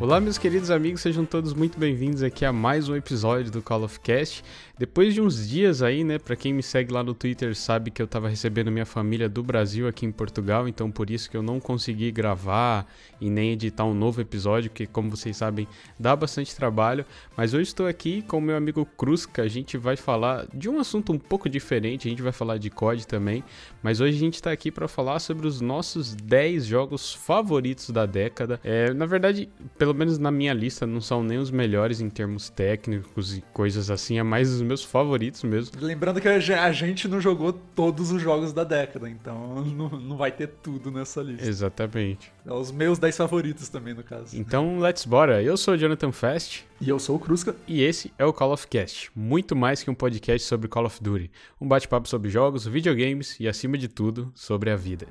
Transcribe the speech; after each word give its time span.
Olá, 0.00 0.18
meus 0.18 0.38
queridos 0.38 0.70
amigos, 0.70 1.02
sejam 1.02 1.26
todos 1.26 1.52
muito 1.52 1.78
bem-vindos 1.78 2.22
aqui 2.22 2.46
a 2.46 2.50
mais 2.50 2.88
um 2.88 2.96
episódio 2.96 3.52
do 3.52 3.60
Call 3.60 3.82
of 3.82 4.00
Cast. 4.00 4.42
Depois 4.78 5.12
de 5.12 5.20
uns 5.20 5.46
dias 5.46 5.82
aí, 5.82 6.02
né, 6.02 6.18
para 6.18 6.34
quem 6.34 6.54
me 6.54 6.62
segue 6.62 6.90
lá 6.90 7.02
no 7.02 7.12
Twitter 7.12 7.54
sabe 7.54 7.90
que 7.90 8.00
eu 8.00 8.06
tava 8.06 8.26
recebendo 8.26 8.70
minha 8.70 8.86
família 8.86 9.28
do 9.28 9.42
Brasil 9.42 9.86
aqui 9.86 10.06
em 10.06 10.10
Portugal, 10.10 10.66
então 10.66 10.90
por 10.90 11.10
isso 11.10 11.30
que 11.30 11.36
eu 11.36 11.42
não 11.42 11.60
consegui 11.60 12.10
gravar 12.10 12.90
e 13.20 13.28
nem 13.28 13.52
editar 13.52 13.84
um 13.84 13.92
novo 13.92 14.22
episódio, 14.22 14.70
que 14.70 14.86
como 14.86 15.10
vocês 15.10 15.36
sabem, 15.36 15.68
dá 15.98 16.16
bastante 16.16 16.56
trabalho, 16.56 17.04
mas 17.36 17.52
hoje 17.52 17.64
estou 17.64 17.86
aqui 17.86 18.22
com 18.22 18.38
o 18.38 18.40
meu 18.40 18.56
amigo 18.56 18.88
que 19.34 19.40
a 19.42 19.48
gente 19.48 19.76
vai 19.76 19.96
falar 19.96 20.46
de 20.54 20.70
um 20.70 20.80
assunto 20.80 21.12
um 21.12 21.18
pouco 21.18 21.46
diferente, 21.46 22.08
a 22.08 22.10
gente 22.10 22.22
vai 22.22 22.32
falar 22.32 22.56
de 22.56 22.70
COD 22.70 23.06
também, 23.06 23.44
mas 23.82 24.00
hoje 24.00 24.16
a 24.16 24.20
gente 24.20 24.40
tá 24.40 24.50
aqui 24.50 24.70
para 24.70 24.88
falar 24.88 25.18
sobre 25.18 25.46
os 25.46 25.60
nossos 25.60 26.14
10 26.14 26.64
jogos 26.64 27.12
favoritos 27.12 27.90
da 27.90 28.06
década. 28.06 28.58
É, 28.64 28.94
na 28.94 29.04
verdade, 29.04 29.46
pelo 29.76 29.89
menos 29.94 30.18
na 30.18 30.30
minha 30.30 30.52
lista, 30.52 30.86
não 30.86 31.00
são 31.00 31.22
nem 31.22 31.38
os 31.38 31.50
melhores 31.50 32.00
em 32.00 32.08
termos 32.08 32.48
técnicos 32.48 33.36
e 33.36 33.44
coisas 33.52 33.90
assim, 33.90 34.18
é 34.18 34.22
mais 34.22 34.50
os 34.50 34.62
meus 34.62 34.84
favoritos 34.84 35.42
mesmo. 35.42 35.72
Lembrando 35.80 36.20
que 36.20 36.28
a 36.28 36.72
gente 36.72 37.08
não 37.08 37.20
jogou 37.20 37.52
todos 37.52 38.10
os 38.10 38.20
jogos 38.20 38.52
da 38.52 38.64
década, 38.64 39.08
então 39.08 39.64
não, 39.76 39.88
não 39.88 40.16
vai 40.16 40.30
ter 40.30 40.48
tudo 40.48 40.90
nessa 40.90 41.22
lista. 41.22 41.46
Exatamente. 41.46 42.32
É 42.46 42.52
os 42.52 42.72
meus 42.72 42.98
10 42.98 43.16
favoritos 43.16 43.68
também, 43.68 43.94
no 43.94 44.02
caso. 44.02 44.36
Então, 44.36 44.78
let's 44.78 45.04
bora. 45.04 45.42
Eu 45.42 45.56
sou 45.56 45.74
o 45.74 45.78
Jonathan 45.78 46.12
Fast. 46.12 46.66
E 46.80 46.88
eu 46.88 46.98
sou 46.98 47.16
o 47.16 47.18
Cruzca. 47.18 47.54
E 47.68 47.82
esse 47.82 48.12
é 48.18 48.24
o 48.24 48.32
Call 48.32 48.52
of 48.52 48.66
Cast, 48.66 49.10
muito 49.14 49.54
mais 49.54 49.82
que 49.82 49.90
um 49.90 49.94
podcast 49.94 50.46
sobre 50.46 50.68
Call 50.68 50.86
of 50.86 51.02
Duty. 51.02 51.30
Um 51.60 51.68
bate-papo 51.68 52.08
sobre 52.08 52.30
jogos, 52.30 52.66
videogames 52.66 53.38
e, 53.38 53.46
acima 53.46 53.76
de 53.76 53.88
tudo, 53.88 54.32
sobre 54.34 54.70
a 54.70 54.76
vida. 54.76 55.06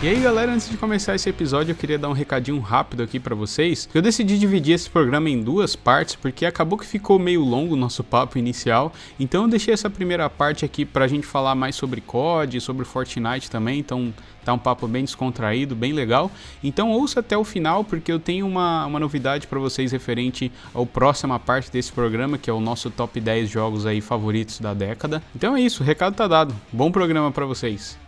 E 0.00 0.06
aí, 0.06 0.20
galera, 0.20 0.52
antes 0.52 0.70
de 0.70 0.76
começar 0.76 1.16
esse 1.16 1.28
episódio, 1.28 1.72
eu 1.72 1.76
queria 1.76 1.98
dar 1.98 2.08
um 2.08 2.12
recadinho 2.12 2.60
rápido 2.60 3.02
aqui 3.02 3.18
para 3.18 3.34
vocês. 3.34 3.88
Eu 3.92 4.00
decidi 4.00 4.38
dividir 4.38 4.76
esse 4.76 4.88
programa 4.88 5.28
em 5.28 5.42
duas 5.42 5.74
partes, 5.74 6.14
porque 6.14 6.46
acabou 6.46 6.78
que 6.78 6.86
ficou 6.86 7.18
meio 7.18 7.42
longo 7.42 7.74
o 7.74 7.76
nosso 7.76 8.04
papo 8.04 8.38
inicial. 8.38 8.92
Então 9.18 9.42
eu 9.42 9.48
deixei 9.48 9.74
essa 9.74 9.90
primeira 9.90 10.30
parte 10.30 10.64
aqui 10.64 10.84
pra 10.84 11.08
gente 11.08 11.26
falar 11.26 11.56
mais 11.56 11.74
sobre 11.74 12.00
COD, 12.00 12.60
sobre 12.60 12.84
Fortnite 12.84 13.50
também. 13.50 13.80
Então 13.80 14.14
tá 14.44 14.52
um 14.52 14.58
papo 14.58 14.86
bem 14.86 15.02
descontraído, 15.02 15.74
bem 15.74 15.92
legal. 15.92 16.30
Então 16.62 16.92
ouça 16.92 17.18
até 17.18 17.36
o 17.36 17.42
final, 17.42 17.82
porque 17.82 18.12
eu 18.12 18.20
tenho 18.20 18.46
uma, 18.46 18.86
uma 18.86 19.00
novidade 19.00 19.48
para 19.48 19.58
vocês 19.58 19.90
referente 19.90 20.52
ao 20.72 20.86
próxima 20.86 21.40
parte 21.40 21.72
desse 21.72 21.90
programa, 21.90 22.38
que 22.38 22.48
é 22.48 22.52
o 22.52 22.60
nosso 22.60 22.88
top 22.88 23.20
10 23.20 23.50
jogos 23.50 23.84
aí 23.84 24.00
favoritos 24.00 24.60
da 24.60 24.72
década. 24.72 25.20
Então 25.34 25.56
é 25.56 25.60
isso, 25.60 25.82
o 25.82 25.86
recado 25.86 26.14
tá 26.14 26.28
dado. 26.28 26.54
Bom 26.72 26.92
programa 26.92 27.32
para 27.32 27.44
vocês. 27.44 27.98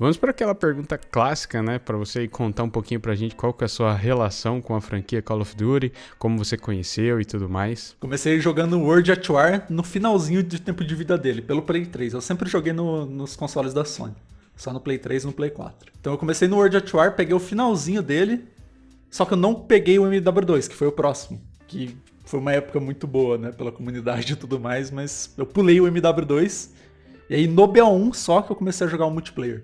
Vamos 0.00 0.16
para 0.16 0.30
aquela 0.30 0.54
pergunta 0.54 0.96
clássica, 0.96 1.62
né, 1.62 1.78
para 1.78 1.94
você 1.94 2.26
contar 2.26 2.62
um 2.62 2.70
pouquinho 2.70 2.98
pra 2.98 3.14
gente 3.14 3.36
qual 3.36 3.52
que 3.52 3.64
é 3.64 3.66
a 3.66 3.68
sua 3.68 3.92
relação 3.92 4.58
com 4.58 4.74
a 4.74 4.80
franquia 4.80 5.20
Call 5.20 5.42
of 5.42 5.54
Duty, 5.54 5.92
como 6.18 6.38
você 6.38 6.56
conheceu 6.56 7.20
e 7.20 7.24
tudo 7.26 7.50
mais. 7.50 7.94
Comecei 8.00 8.40
jogando 8.40 8.80
World 8.80 9.12
at 9.12 9.28
War 9.28 9.66
no 9.68 9.82
finalzinho 9.82 10.42
de 10.42 10.58
tempo 10.58 10.82
de 10.82 10.94
vida 10.94 11.18
dele, 11.18 11.42
pelo 11.42 11.60
Play 11.60 11.84
3. 11.84 12.14
Eu 12.14 12.22
sempre 12.22 12.48
joguei 12.48 12.72
no, 12.72 13.04
nos 13.04 13.36
consoles 13.36 13.74
da 13.74 13.84
Sony, 13.84 14.14
só 14.56 14.72
no 14.72 14.80
Play 14.80 14.96
3 14.96 15.24
e 15.24 15.26
no 15.26 15.34
Play 15.34 15.50
4. 15.50 15.92
Então 16.00 16.14
eu 16.14 16.18
comecei 16.18 16.48
no 16.48 16.56
World 16.56 16.78
at 16.78 16.94
War, 16.94 17.14
peguei 17.14 17.34
o 17.34 17.38
finalzinho 17.38 18.02
dele, 18.02 18.48
só 19.10 19.26
que 19.26 19.34
eu 19.34 19.36
não 19.36 19.54
peguei 19.54 19.98
o 19.98 20.04
MW2, 20.04 20.66
que 20.66 20.74
foi 20.74 20.88
o 20.88 20.92
próximo, 20.92 21.42
que 21.68 21.94
foi 22.24 22.40
uma 22.40 22.54
época 22.54 22.80
muito 22.80 23.06
boa, 23.06 23.36
né, 23.36 23.52
pela 23.52 23.70
comunidade 23.70 24.32
e 24.32 24.36
tudo 24.36 24.58
mais, 24.58 24.90
mas 24.90 25.34
eu 25.36 25.44
pulei 25.44 25.78
o 25.78 25.84
MW2, 25.84 26.70
e 27.28 27.34
aí 27.34 27.46
no 27.46 27.68
BO1 27.68 28.14
só 28.14 28.40
que 28.40 28.50
eu 28.50 28.56
comecei 28.56 28.86
a 28.86 28.88
jogar 28.88 29.04
o 29.04 29.10
multiplayer. 29.10 29.62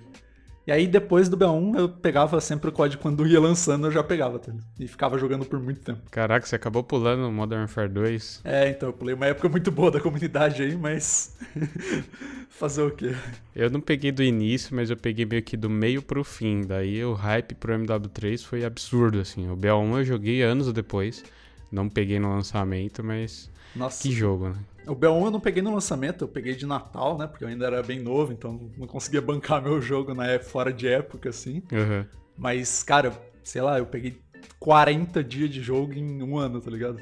E 0.66 0.72
aí 0.72 0.88
depois 0.88 1.28
do 1.28 1.36
B1 1.36 1.78
eu 1.78 1.88
pegava 1.88 2.40
sempre 2.40 2.68
o 2.70 2.72
código 2.72 3.00
quando 3.00 3.24
ia 3.24 3.40
lançando, 3.40 3.86
eu 3.86 3.90
já 3.92 4.02
pegava, 4.02 4.38
tá? 4.38 4.52
E 4.80 4.88
ficava 4.88 5.16
jogando 5.16 5.44
por 5.44 5.60
muito 5.60 5.80
tempo. 5.80 6.00
Caraca, 6.10 6.44
você 6.44 6.56
acabou 6.56 6.82
pulando 6.82 7.30
Modern 7.30 7.60
Warfare 7.60 7.88
2. 7.88 8.40
É, 8.42 8.70
então 8.70 8.88
eu 8.88 8.92
pulei 8.92 9.14
uma 9.14 9.26
época 9.26 9.48
muito 9.48 9.70
boa 9.70 9.92
da 9.92 10.00
comunidade 10.00 10.62
aí, 10.62 10.76
mas 10.76 11.36
fazer 12.50 12.82
o 12.82 12.90
quê? 12.90 13.14
Eu 13.54 13.70
não 13.70 13.80
peguei 13.80 14.10
do 14.10 14.24
início, 14.24 14.74
mas 14.74 14.90
eu 14.90 14.96
peguei 14.96 15.24
meio 15.24 15.42
que 15.42 15.56
do 15.56 15.70
meio 15.70 16.02
pro 16.02 16.24
fim. 16.24 16.62
Daí 16.62 17.04
o 17.04 17.12
hype 17.12 17.54
pro 17.54 17.72
MW3 17.72 18.42
foi 18.42 18.64
absurdo 18.64 19.20
assim. 19.20 19.48
O 19.48 19.56
BO1 19.56 19.98
eu 19.98 20.04
joguei 20.04 20.42
anos 20.42 20.72
depois. 20.72 21.22
Não 21.70 21.88
peguei 21.88 22.18
no 22.18 22.34
lançamento, 22.34 23.04
mas 23.04 23.48
Nossa. 23.74 24.02
que 24.02 24.10
jogo, 24.10 24.48
né? 24.48 24.56
O 24.86 24.94
B1 24.94 25.24
eu 25.24 25.30
não 25.30 25.40
peguei 25.40 25.62
no 25.62 25.74
lançamento, 25.74 26.22
eu 26.22 26.28
peguei 26.28 26.54
de 26.54 26.64
Natal, 26.66 27.18
né? 27.18 27.26
Porque 27.26 27.44
eu 27.44 27.48
ainda 27.48 27.66
era 27.66 27.82
bem 27.82 28.00
novo, 28.00 28.32
então 28.32 28.70
não 28.76 28.86
conseguia 28.86 29.20
bancar 29.20 29.60
meu 29.62 29.80
jogo 29.80 30.14
na 30.14 30.26
época, 30.26 30.50
fora 30.50 30.72
de 30.72 30.86
época, 30.86 31.30
assim. 31.30 31.62
Uhum. 31.72 32.04
Mas, 32.36 32.82
cara, 32.82 33.12
sei 33.42 33.62
lá, 33.62 33.78
eu 33.78 33.86
peguei 33.86 34.20
40 34.60 35.24
dias 35.24 35.50
de 35.50 35.60
jogo 35.60 35.92
em 35.92 36.22
um 36.22 36.38
ano, 36.38 36.60
tá 36.60 36.70
ligado? 36.70 37.00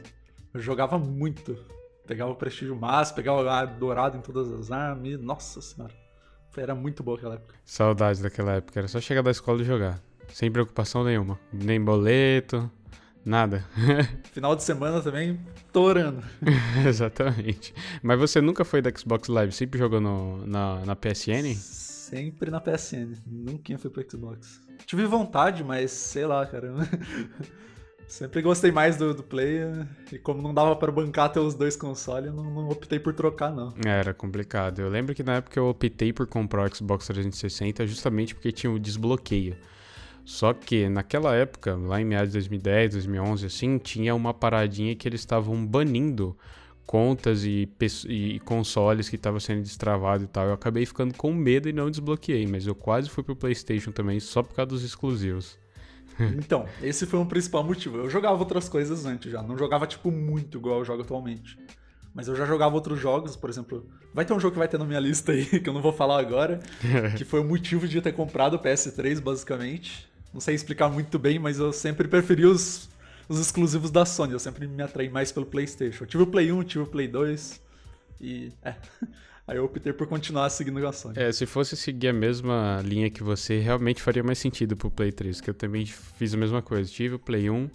Eu 0.52 0.60
jogava 0.60 0.98
muito. 0.98 1.56
Pegava 2.06 2.30
o 2.30 2.36
prestígio 2.36 2.76
máximo, 2.76 3.16
pegava 3.16 3.50
a 3.50 3.64
dourado 3.64 4.16
em 4.16 4.20
todas 4.20 4.50
as 4.52 4.70
armas. 4.70 5.20
Nossa 5.20 5.60
senhora. 5.60 5.92
Era 6.56 6.74
muito 6.74 7.02
boa 7.02 7.16
aquela 7.16 7.34
época. 7.34 7.54
Saudade 7.64 8.22
daquela 8.22 8.52
época. 8.52 8.78
Era 8.78 8.86
só 8.86 9.00
chegar 9.00 9.22
da 9.22 9.30
escola 9.30 9.60
e 9.60 9.64
jogar. 9.64 10.00
Sem 10.28 10.50
preocupação 10.50 11.02
nenhuma. 11.02 11.38
Nem 11.52 11.82
boleto, 11.82 12.70
Nada. 13.24 13.64
Final 14.32 14.54
de 14.54 14.62
semana 14.62 15.00
também, 15.00 15.40
torando. 15.72 16.22
Exatamente. 16.86 17.74
Mas 18.02 18.18
você 18.18 18.40
nunca 18.40 18.64
foi 18.64 18.82
da 18.82 18.90
Xbox 18.94 19.28
Live? 19.28 19.52
Sempre 19.52 19.78
jogou 19.78 20.00
no, 20.00 20.46
na, 20.46 20.84
na 20.84 20.94
PSN? 20.94 21.54
Sempre 21.54 22.50
na 22.50 22.60
PSN. 22.60 23.14
Nunca 23.26 23.78
fui 23.78 23.90
pro 23.90 24.04
Xbox. 24.08 24.60
Tive 24.86 25.06
vontade, 25.06 25.64
mas 25.64 25.90
sei 25.90 26.26
lá, 26.26 26.44
cara. 26.46 26.74
Sempre 28.06 28.42
gostei 28.42 28.70
mais 28.70 28.96
do, 28.96 29.14
do 29.14 29.22
Play. 29.22 29.60
E 30.12 30.18
como 30.18 30.42
não 30.42 30.52
dava 30.52 30.76
para 30.76 30.92
bancar 30.92 31.26
até 31.26 31.40
os 31.40 31.54
dois 31.54 31.74
consoles, 31.74 32.26
eu 32.26 32.32
não, 32.34 32.44
não, 32.44 32.68
optei 32.68 32.98
por 32.98 33.14
trocar, 33.14 33.50
não. 33.50 33.72
Era 33.84 34.12
complicado. 34.12 34.80
Eu 34.80 34.90
lembro 34.90 35.14
que 35.14 35.22
na 35.22 35.36
época 35.36 35.58
eu 35.58 35.66
optei 35.66 36.12
por 36.12 36.26
comprar 36.26 36.70
o 36.70 36.76
Xbox 36.76 37.06
360 37.06 37.86
justamente 37.86 38.34
porque 38.34 38.52
tinha 38.52 38.70
o 38.70 38.78
desbloqueio. 38.78 39.56
Só 40.24 40.54
que 40.54 40.88
naquela 40.88 41.34
época, 41.34 41.76
lá 41.76 42.00
em 42.00 42.04
meados 42.04 42.30
de 42.30 42.38
2010, 42.38 42.92
2011, 42.92 43.46
assim, 43.46 43.78
tinha 43.78 44.14
uma 44.14 44.32
paradinha 44.32 44.94
que 44.94 45.06
eles 45.06 45.20
estavam 45.20 45.64
banindo 45.66 46.36
contas 46.86 47.44
e, 47.44 47.68
e 48.08 48.40
consoles 48.40 49.08
que 49.08 49.16
estavam 49.16 49.40
sendo 49.40 49.62
destravados 49.62 50.24
e 50.24 50.28
tal. 50.28 50.46
Eu 50.46 50.54
acabei 50.54 50.86
ficando 50.86 51.14
com 51.14 51.32
medo 51.32 51.68
e 51.68 51.72
não 51.72 51.90
desbloqueei, 51.90 52.46
mas 52.46 52.66
eu 52.66 52.74
quase 52.74 53.10
fui 53.10 53.22
pro 53.22 53.36
PlayStation 53.36 53.90
também 53.90 54.20
só 54.20 54.42
por 54.42 54.54
causa 54.54 54.68
dos 54.68 54.82
exclusivos. 54.82 55.58
então, 56.38 56.66
esse 56.82 57.06
foi 57.06 57.18
um 57.18 57.26
principal 57.26 57.64
motivo. 57.64 57.98
Eu 57.98 58.08
jogava 58.08 58.38
outras 58.38 58.68
coisas 58.68 59.04
antes 59.04 59.30
já, 59.30 59.42
não 59.42 59.58
jogava 59.58 59.86
tipo 59.86 60.10
muito 60.10 60.58
igual 60.58 60.78
eu 60.78 60.84
jogo 60.84 61.02
atualmente. 61.02 61.58
Mas 62.14 62.28
eu 62.28 62.36
já 62.36 62.46
jogava 62.46 62.74
outros 62.76 63.00
jogos, 63.00 63.34
por 63.34 63.50
exemplo, 63.50 63.90
vai 64.12 64.24
ter 64.24 64.32
um 64.32 64.38
jogo 64.38 64.52
que 64.52 64.58
vai 64.58 64.68
ter 64.68 64.78
na 64.78 64.84
minha 64.84 65.00
lista 65.00 65.32
aí, 65.32 65.44
que 65.60 65.68
eu 65.68 65.74
não 65.74 65.82
vou 65.82 65.92
falar 65.92 66.20
agora, 66.20 66.60
que 67.18 67.24
foi 67.24 67.40
o 67.40 67.44
motivo 67.44 67.88
de 67.88 68.00
ter 68.00 68.12
comprado 68.12 68.54
o 68.54 68.58
PS3, 68.58 69.20
basicamente. 69.20 70.08
Não 70.34 70.40
sei 70.40 70.56
explicar 70.56 70.88
muito 70.88 71.16
bem, 71.16 71.38
mas 71.38 71.60
eu 71.60 71.72
sempre 71.72 72.08
preferi 72.08 72.44
os, 72.44 72.88
os 73.28 73.38
exclusivos 73.38 73.92
da 73.92 74.04
Sony. 74.04 74.32
Eu 74.32 74.40
sempre 74.40 74.66
me 74.66 74.82
atraí 74.82 75.08
mais 75.08 75.30
pelo 75.30 75.46
PlayStation. 75.46 76.02
Eu 76.02 76.08
tive 76.08 76.24
o 76.24 76.26
Play 76.26 76.50
1, 76.50 76.64
tive 76.64 76.82
o 76.82 76.86
Play 76.88 77.06
2 77.06 77.62
e. 78.20 78.52
É. 78.60 78.74
Aí 79.46 79.58
eu 79.58 79.64
optei 79.66 79.92
por 79.92 80.06
continuar 80.06 80.48
seguindo 80.48 80.84
a 80.86 80.90
Sony. 80.90 81.14
É, 81.18 81.30
se 81.30 81.44
fosse 81.44 81.76
seguir 81.76 82.08
a 82.08 82.12
mesma 82.14 82.80
linha 82.82 83.10
que 83.10 83.22
você, 83.22 83.60
realmente 83.60 84.02
faria 84.02 84.24
mais 84.24 84.38
sentido 84.38 84.74
pro 84.74 84.90
Play 84.90 85.12
3, 85.12 85.40
que 85.40 85.50
eu 85.50 85.54
também 85.54 85.84
fiz 85.84 86.32
a 86.32 86.36
mesma 86.36 86.62
coisa. 86.62 86.90
Tive 86.90 87.16
o 87.16 87.18
Play 87.18 87.50
1, 87.50 87.70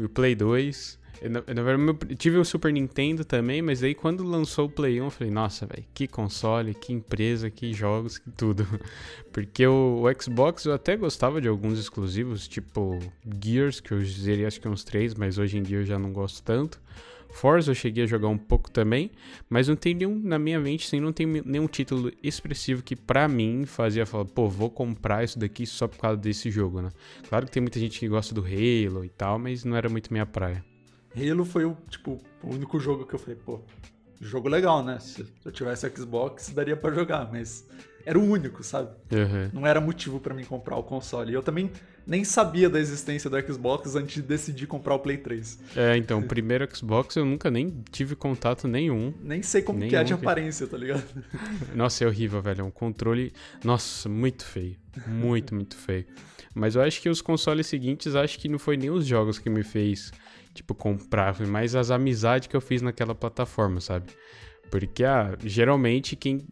o 0.00 0.08
Play 0.08 0.34
2, 0.34 0.98
eu, 1.20 1.30
eu 1.30 2.16
tive 2.16 2.38
o 2.38 2.44
Super 2.44 2.72
Nintendo 2.72 3.24
também, 3.24 3.60
mas 3.60 3.82
aí 3.82 3.94
quando 3.94 4.24
lançou 4.24 4.66
o 4.66 4.70
Play 4.70 5.00
1, 5.00 5.04
eu 5.04 5.10
falei, 5.10 5.32
nossa, 5.32 5.66
velho, 5.66 5.84
que 5.92 6.06
console, 6.06 6.74
que 6.74 6.92
empresa, 6.92 7.50
que 7.50 7.72
jogos, 7.72 8.18
que 8.18 8.30
tudo. 8.30 8.66
Porque 9.32 9.66
o, 9.66 10.02
o, 10.02 10.22
Xbox 10.22 10.64
eu 10.64 10.72
até 10.72 10.96
gostava 10.96 11.40
de 11.40 11.48
alguns 11.48 11.78
exclusivos, 11.78 12.48
tipo 12.48 12.98
Gears, 13.42 13.80
que 13.80 13.92
eu 13.92 14.04
zerei 14.04 14.46
acho 14.46 14.60
que 14.60 14.68
uns 14.68 14.82
três, 14.82 15.14
mas 15.14 15.38
hoje 15.38 15.58
em 15.58 15.62
dia 15.62 15.78
eu 15.78 15.84
já 15.84 15.98
não 15.98 16.12
gosto 16.12 16.42
tanto. 16.42 16.80
Forza 17.32 17.70
eu 17.70 17.74
cheguei 17.74 18.04
a 18.04 18.06
jogar 18.06 18.28
um 18.28 18.38
pouco 18.38 18.70
também, 18.70 19.10
mas 19.48 19.68
não 19.68 19.76
tem 19.76 19.94
nenhum, 19.94 20.18
na 20.18 20.38
minha 20.38 20.58
mente, 20.58 20.86
assim, 20.86 21.00
não 21.00 21.12
tem 21.12 21.26
nenhum 21.26 21.66
título 21.66 22.10
expressivo 22.22 22.82
que 22.82 22.96
pra 22.96 23.28
mim 23.28 23.64
fazia 23.66 24.04
falar, 24.04 24.24
pô, 24.24 24.48
vou 24.48 24.68
comprar 24.68 25.22
isso 25.22 25.38
daqui 25.38 25.64
só 25.64 25.86
por 25.86 25.98
causa 25.98 26.16
desse 26.16 26.50
jogo, 26.50 26.82
né? 26.82 26.90
Claro 27.28 27.46
que 27.46 27.52
tem 27.52 27.60
muita 27.60 27.78
gente 27.78 27.98
que 27.98 28.08
gosta 28.08 28.34
do 28.34 28.42
Halo 28.42 29.04
e 29.04 29.08
tal, 29.08 29.38
mas 29.38 29.64
não 29.64 29.76
era 29.76 29.88
muito 29.88 30.12
minha 30.12 30.26
praia. 30.26 30.64
Halo 31.16 31.44
foi 31.44 31.64
o, 31.64 31.76
tipo, 31.88 32.18
o 32.42 32.54
único 32.54 32.78
jogo 32.78 33.04
que 33.06 33.14
eu 33.14 33.18
falei, 33.18 33.36
pô, 33.36 33.60
jogo 34.20 34.48
legal, 34.48 34.84
né? 34.84 34.98
Se 35.00 35.26
eu 35.44 35.50
tivesse 35.52 35.88
Xbox, 35.90 36.50
daria 36.50 36.76
para 36.76 36.94
jogar, 36.94 37.30
mas 37.32 37.66
era 38.04 38.18
o 38.18 38.22
único, 38.24 38.62
sabe? 38.62 38.90
Uhum. 39.12 39.50
Não 39.52 39.66
era 39.66 39.80
motivo 39.80 40.20
para 40.20 40.34
mim 40.34 40.44
comprar 40.44 40.76
o 40.76 40.82
console. 40.82 41.32
E 41.32 41.34
eu 41.34 41.42
também 41.42 41.70
nem 42.06 42.24
sabia 42.24 42.68
da 42.70 42.78
existência 42.80 43.28
do 43.28 43.38
Xbox 43.52 43.94
antes 43.94 44.14
de 44.14 44.22
decidir 44.22 44.66
comprar 44.66 44.94
o 44.94 44.98
Play 45.00 45.18
3. 45.18 45.58
É, 45.76 45.96
então, 45.96 46.20
o 46.20 46.22
primeiro 46.26 46.66
Xbox 46.74 47.16
eu 47.16 47.24
nunca 47.24 47.50
nem 47.50 47.82
tive 47.90 48.14
contato 48.16 48.66
nenhum. 48.68 49.12
Nem 49.20 49.42
sei 49.42 49.62
como 49.62 49.78
Nenhum 49.80 49.90
que 49.90 49.96
é 49.96 50.04
de 50.04 50.14
que- 50.16 50.20
aparência, 50.24 50.66
tá 50.66 50.76
ligado? 50.78 51.02
Nossa, 51.74 52.04
é 52.04 52.06
horrível, 52.06 52.40
velho. 52.40 52.60
É 52.60 52.64
um 52.64 52.70
controle. 52.70 53.32
Nossa, 53.64 54.08
muito 54.08 54.44
feio. 54.44 54.76
Muito, 55.06 55.54
muito 55.54 55.76
feio. 55.76 56.06
Mas 56.54 56.74
eu 56.74 56.82
acho 56.82 57.00
que 57.00 57.08
os 57.08 57.20
consoles 57.22 57.66
seguintes, 57.66 58.14
acho 58.14 58.38
que 58.38 58.48
não 58.48 58.58
foi 58.58 58.76
nem 58.76 58.90
os 58.90 59.06
jogos 59.06 59.38
que 59.38 59.48
me 59.48 59.62
fez, 59.62 60.10
tipo, 60.60 60.74
comprar, 60.74 61.34
foi 61.34 61.46
mais 61.46 61.74
as 61.74 61.90
amizades 61.90 62.46
que 62.46 62.54
eu 62.56 62.60
fiz 62.60 62.82
naquela 62.82 63.14
plataforma, 63.14 63.80
sabe? 63.80 64.12
Porque, 64.70 65.04
ah, 65.04 65.36
geralmente 65.42 66.14
quem 66.14 66.46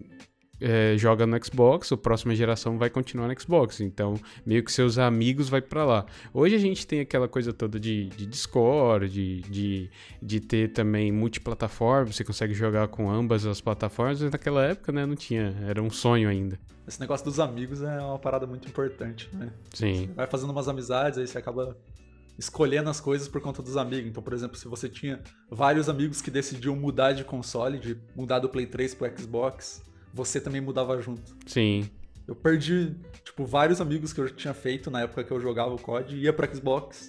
é, 0.61 0.97
joga 0.97 1.27
no 1.27 1.45
Xbox, 1.45 1.93
a 1.93 1.97
próxima 1.97 2.35
geração 2.35 2.79
vai 2.79 2.91
continuar 2.91 3.29
no 3.29 3.41
Xbox. 3.41 3.81
Então, 3.81 4.19
meio 4.45 4.65
que 4.65 4.73
seus 4.73 4.99
amigos 4.99 5.49
vai 5.49 5.61
pra 5.61 5.85
lá. 5.85 6.07
Hoje 6.33 6.55
a 6.55 6.59
gente 6.59 6.87
tem 6.87 7.01
aquela 7.01 7.29
coisa 7.29 7.53
toda 7.53 7.79
de, 7.79 8.07
de 8.07 8.27
Discord, 8.27 9.09
de, 9.09 9.43
de, 9.43 9.91
de 10.21 10.41
ter 10.41 10.73
também 10.73 11.13
multiplataforma, 11.13 12.13
você 12.13 12.25
consegue 12.25 12.55
jogar 12.55 12.89
com 12.89 13.11
ambas 13.11 13.47
as 13.47 13.61
plataformas, 13.61 14.23
mas 14.23 14.33
naquela 14.33 14.65
época, 14.65 14.91
né, 14.91 15.05
não 15.05 15.15
tinha, 15.15 15.55
era 15.67 15.83
um 15.83 15.91
sonho 15.91 16.29
ainda. 16.29 16.59
Esse 16.87 16.99
negócio 16.99 17.27
dos 17.27 17.39
amigos 17.39 17.83
é 17.83 18.01
uma 18.01 18.19
parada 18.19 18.47
muito 18.47 18.67
importante, 18.67 19.29
né? 19.35 19.53
Sim. 19.75 20.09
Vai 20.17 20.27
fazendo 20.27 20.51
umas 20.51 20.67
amizades, 20.67 21.19
aí 21.19 21.27
você 21.27 21.37
acaba 21.37 21.77
escolhendo 22.39 22.89
as 22.89 23.01
coisas 23.01 23.27
por 23.27 23.41
conta 23.41 23.61
dos 23.61 23.77
amigos. 23.77 24.09
Então, 24.09 24.23
por 24.23 24.33
exemplo, 24.33 24.57
se 24.57 24.69
você 24.69 24.89
tinha 24.89 25.21
vários 25.51 25.89
amigos 25.89 26.23
que 26.23 26.31
decidiam 26.31 26.77
mudar 26.77 27.13
de 27.13 27.25
console, 27.25 27.79
de 27.79 27.99
mudar 28.15 28.39
do 28.39 28.49
Play 28.49 28.67
3 28.67 28.95
pro 28.95 29.19
Xbox, 29.19 29.83
você 30.15 30.41
também 30.41 30.61
mudava 30.61 31.01
junto. 31.03 31.37
Sim. 31.47 31.91
Eu 32.27 32.37
perdi, 32.37 32.95
tipo, 33.25 33.45
vários 33.45 33.81
amigos 33.81 34.13
que 34.13 34.21
eu 34.21 34.31
tinha 34.31 34.55
feito 34.55 34.91
na 34.91 35.03
época 35.03 35.25
que 35.25 35.33
eu 35.33 35.41
jogava 35.41 35.75
o 35.75 35.81
COD, 35.81 36.17
ia 36.17 36.33
pro 36.33 36.55
Xbox. 36.55 37.09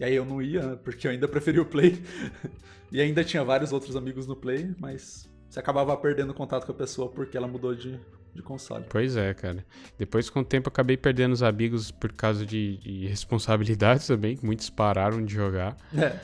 E 0.00 0.04
aí 0.04 0.14
eu 0.14 0.24
não 0.24 0.40
ia, 0.40 0.62
né, 0.62 0.76
porque 0.76 1.06
eu 1.06 1.10
ainda 1.10 1.28
preferia 1.28 1.62
o 1.62 1.66
Play. 1.66 2.02
e 2.90 3.00
ainda 3.00 3.22
tinha 3.22 3.44
vários 3.44 3.72
outros 3.72 3.94
amigos 3.94 4.26
no 4.26 4.34
Play, 4.34 4.74
mas 4.78 5.28
você 5.48 5.60
acabava 5.60 5.96
perdendo 5.96 6.34
contato 6.34 6.66
com 6.66 6.72
a 6.72 6.74
pessoa 6.74 7.10
porque 7.10 7.36
ela 7.36 7.46
mudou 7.46 7.74
de, 7.74 8.00
de 8.34 8.42
console. 8.42 8.84
Pois 8.88 9.16
é, 9.16 9.34
cara. 9.34 9.64
Depois, 9.98 10.28
com 10.30 10.40
o 10.40 10.44
tempo, 10.44 10.68
acabei 10.68 10.96
perdendo 10.96 11.32
os 11.32 11.42
amigos 11.42 11.90
por 11.90 12.12
causa 12.12 12.44
de, 12.44 12.76
de 12.78 13.06
responsabilidades 13.06 14.06
também, 14.08 14.36
que 14.36 14.44
muitos 14.44 14.70
pararam 14.70 15.24
de 15.24 15.34
jogar. 15.34 15.76
É, 15.96 16.18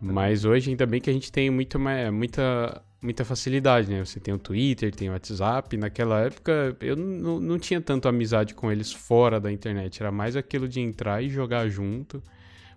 Mas 0.00 0.44
hoje, 0.44 0.70
ainda 0.70 0.86
bem 0.86 1.00
que 1.00 1.10
a 1.10 1.12
gente 1.12 1.32
tem 1.32 1.50
muito, 1.50 1.78
muita, 2.12 2.82
muita 3.00 3.24
facilidade, 3.24 3.90
né? 3.90 4.04
Você 4.04 4.20
tem 4.20 4.34
o 4.34 4.38
Twitter, 4.38 4.94
tem 4.94 5.08
o 5.08 5.12
WhatsApp. 5.12 5.76
Naquela 5.76 6.20
época, 6.20 6.76
eu 6.80 6.96
não, 6.96 7.40
não 7.40 7.58
tinha 7.58 7.80
tanto 7.80 8.08
amizade 8.08 8.54
com 8.54 8.70
eles 8.70 8.92
fora 8.92 9.40
da 9.40 9.50
internet. 9.50 10.02
Era 10.02 10.12
mais 10.12 10.36
aquilo 10.36 10.68
de 10.68 10.80
entrar 10.80 11.22
e 11.22 11.28
jogar 11.28 11.68
junto. 11.68 12.22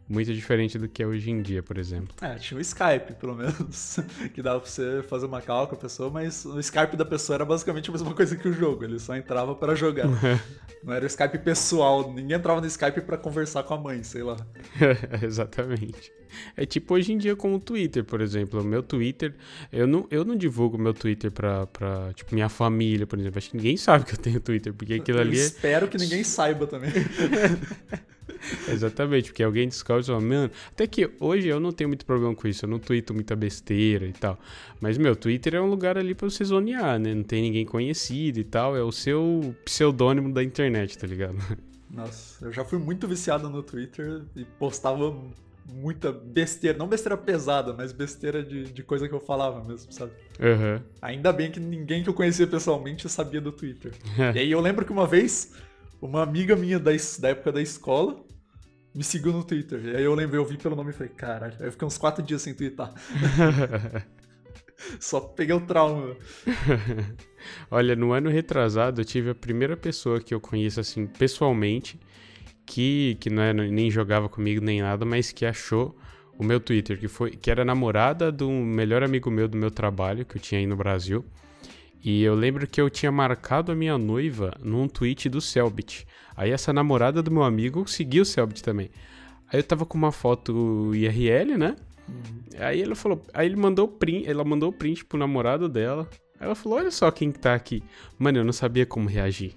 Muito 0.09 0.33
diferente 0.33 0.79
do 0.79 0.89
que 0.89 1.03
é 1.03 1.05
hoje 1.05 1.29
em 1.29 1.39
dia, 1.39 1.61
por 1.61 1.77
exemplo. 1.77 2.15
É, 2.19 2.33
tinha 2.35 2.57
o 2.57 2.61
Skype, 2.61 3.13
pelo 3.19 3.35
menos, 3.35 3.99
que 4.33 4.41
dava 4.41 4.59
pra 4.59 4.67
você 4.67 5.03
fazer 5.03 5.27
uma 5.27 5.39
call 5.39 5.67
com 5.67 5.75
a 5.75 5.77
pessoa, 5.77 6.09
mas 6.09 6.45
o 6.45 6.59
Skype 6.59 6.97
da 6.97 7.05
pessoa 7.05 7.35
era 7.35 7.45
basicamente 7.45 7.89
a 7.89 7.93
mesma 7.93 8.11
coisa 8.15 8.35
que 8.35 8.47
o 8.47 8.51
jogo, 8.51 8.83
ele 8.83 8.97
só 8.97 9.15
entrava 9.15 9.53
pra 9.53 9.75
jogar. 9.75 10.07
Não 10.83 10.93
era 10.93 11.03
o 11.03 11.07
Skype 11.07 11.37
pessoal, 11.39 12.11
ninguém 12.11 12.37
entrava 12.37 12.59
no 12.59 12.65
Skype 12.65 13.01
pra 13.01 13.17
conversar 13.17 13.61
com 13.63 13.75
a 13.75 13.77
mãe, 13.77 14.01
sei 14.01 14.23
lá. 14.23 14.37
Exatamente. 15.21 16.11
É 16.55 16.65
tipo 16.65 16.95
hoje 16.95 17.11
em 17.11 17.17
dia 17.17 17.35
com 17.35 17.53
o 17.53 17.59
Twitter, 17.59 18.03
por 18.03 18.21
exemplo. 18.21 18.61
O 18.61 18.63
meu 18.63 18.81
Twitter, 18.81 19.35
eu 19.71 19.85
não, 19.85 20.07
eu 20.09 20.25
não 20.25 20.35
divulgo 20.35 20.77
meu 20.77 20.93
Twitter 20.93 21.31
pra, 21.31 21.67
pra, 21.67 22.13
tipo, 22.13 22.33
minha 22.33 22.49
família, 22.49 23.05
por 23.05 23.19
exemplo. 23.19 23.37
Acho 23.37 23.51
que 23.51 23.57
ninguém 23.57 23.77
sabe 23.77 24.05
que 24.05 24.13
eu 24.13 24.17
tenho 24.17 24.39
Twitter, 24.39 24.73
porque 24.73 24.95
aquilo 24.95 25.19
Eu 25.19 25.21
ali 25.21 25.37
é... 25.37 25.41
espero 25.41 25.87
que 25.87 25.97
ninguém 25.97 26.23
saiba 26.23 26.65
também. 26.65 26.91
Exatamente, 28.67 29.29
porque 29.29 29.43
alguém 29.43 29.67
descobre 29.67 30.03
e 30.03 30.05
fala, 30.07 30.21
mano... 30.21 30.51
Até 30.71 30.87
que 30.87 31.09
hoje 31.19 31.47
eu 31.47 31.59
não 31.59 31.71
tenho 31.71 31.89
muito 31.89 32.05
problema 32.05 32.35
com 32.35 32.47
isso, 32.47 32.65
eu 32.65 32.69
não 32.69 32.79
tweeto 32.79 33.13
muita 33.13 33.35
besteira 33.35 34.05
e 34.05 34.13
tal. 34.13 34.39
Mas, 34.79 34.97
meu, 34.97 35.15
Twitter 35.15 35.55
é 35.55 35.61
um 35.61 35.69
lugar 35.69 35.97
ali 35.97 36.15
pra 36.15 36.29
você 36.29 36.43
zonear, 36.43 36.99
né? 36.99 37.13
Não 37.13 37.23
tem 37.23 37.41
ninguém 37.41 37.65
conhecido 37.65 38.39
e 38.39 38.43
tal. 38.43 38.75
É 38.75 38.81
o 38.81 38.91
seu 38.91 39.55
pseudônimo 39.65 40.33
da 40.33 40.43
internet, 40.43 40.97
tá 40.97 41.07
ligado? 41.07 41.37
Nossa, 41.89 42.45
eu 42.45 42.51
já 42.51 42.63
fui 42.63 42.77
muito 42.77 43.07
viciado 43.07 43.49
no 43.49 43.63
Twitter 43.63 44.21
e 44.35 44.45
postava 44.45 45.15
muita 45.71 46.11
besteira, 46.11 46.77
não 46.77 46.87
besteira 46.87 47.17
pesada, 47.17 47.73
mas 47.73 47.91
besteira 47.91 48.43
de, 48.43 48.65
de 48.65 48.83
coisa 48.83 49.07
que 49.07 49.13
eu 49.13 49.19
falava 49.19 49.63
mesmo, 49.63 49.91
sabe? 49.91 50.11
Aham. 50.39 50.81
Ainda 51.01 51.31
bem 51.31 51.51
que 51.51 51.59
ninguém 51.59 52.03
que 52.03 52.09
eu 52.09 52.13
conhecia 52.13 52.47
pessoalmente 52.47 53.07
sabia 53.07 53.39
do 53.39 53.51
Twitter. 53.51 53.93
e 54.35 54.39
aí 54.39 54.51
eu 54.51 54.59
lembro 54.59 54.85
que 54.85 54.91
uma 54.91 55.07
vez, 55.07 55.53
uma 56.01 56.23
amiga 56.23 56.55
minha 56.55 56.79
da, 56.79 56.91
da 57.19 57.29
época 57.29 57.51
da 57.51 57.61
escola 57.61 58.17
me 58.93 59.03
seguiu 59.03 59.31
no 59.31 59.43
Twitter. 59.43 59.83
E 59.85 59.95
aí 59.95 60.03
eu 60.03 60.13
lembrei, 60.13 60.39
eu 60.39 60.45
vi 60.45 60.57
pelo 60.57 60.75
nome 60.75 60.91
e 60.91 60.93
falei, 60.93 61.11
caralho. 61.13 61.55
Aí 61.59 61.67
eu 61.67 61.71
fiquei 61.71 61.87
uns 61.87 61.97
quatro 61.97 62.23
dias 62.23 62.41
sem 62.41 62.53
twittar. 62.53 62.93
Só 64.99 65.19
peguei 65.19 65.55
o 65.55 65.61
trauma. 65.61 66.15
Olha, 67.69 67.95
no 67.95 68.13
ano 68.13 68.29
retrasado 68.29 69.01
eu 69.01 69.05
tive 69.05 69.31
a 69.31 69.35
primeira 69.35 69.75
pessoa 69.75 70.19
que 70.19 70.33
eu 70.33 70.39
conheço 70.39 70.79
assim 70.79 71.05
pessoalmente 71.05 71.99
que, 72.65 73.17
que 73.19 73.29
não 73.29 73.41
era, 73.41 73.67
nem 73.67 73.89
jogava 73.89 74.29
comigo 74.29 74.63
nem 74.63 74.81
nada, 74.81 75.05
mas 75.05 75.31
que 75.31 75.45
achou 75.45 75.97
o 76.37 76.43
meu 76.43 76.59
Twitter, 76.59 76.99
que 76.99 77.07
foi 77.07 77.31
que 77.31 77.51
era 77.51 77.65
namorada 77.65 78.31
do 78.31 78.49
melhor 78.49 79.03
amigo 79.03 79.29
meu 79.29 79.47
do 79.47 79.57
meu 79.57 79.69
trabalho 79.69 80.25
que 80.25 80.37
eu 80.37 80.41
tinha 80.41 80.59
aí 80.59 80.67
no 80.67 80.77
Brasil. 80.77 81.25
E 82.03 82.23
eu 82.23 82.33
lembro 82.33 82.65
que 82.65 82.79
eu 82.79 82.89
tinha 82.89 83.11
marcado 83.11 83.71
a 83.71 83.75
minha 83.75 83.97
noiva 83.97 84.53
num 84.63 84.87
tweet 84.87 85.27
do 85.27 85.41
Selbit. 85.41 86.07
Aí 86.35 86.51
essa 86.51 86.71
namorada 86.71 87.21
do 87.21 87.29
meu 87.29 87.43
amigo 87.43 87.85
seguiu 87.87 88.23
o 88.23 88.25
Selbit 88.25 88.63
também. 88.63 88.89
Aí 89.51 89.59
eu 89.59 89.63
tava 89.63 89.85
com 89.85 89.97
uma 89.97 90.11
foto 90.11 90.93
IRL, 90.95 91.57
né? 91.57 91.75
Aí 92.57 92.81
ela 92.81 92.95
falou, 92.95 93.21
aí 93.33 93.45
ele 93.45 93.55
mandou 93.55 93.85
o 93.85 93.91
print, 93.91 94.29
ela 94.29 94.43
mandou 94.43 94.69
o 94.69 94.73
print 94.73 95.03
pro 95.05 95.17
namorado 95.17 95.67
dela. 95.67 96.07
Aí 96.39 96.45
ela 96.45 96.55
falou: 96.55 96.77
"Olha 96.77 96.91
só 96.91 97.11
quem 97.11 97.31
que 97.31 97.39
tá 97.39 97.53
aqui". 97.53 97.83
Mano, 98.17 98.39
eu 98.39 98.45
não 98.45 98.53
sabia 98.53 98.85
como 98.85 99.09
reagir. 99.09 99.55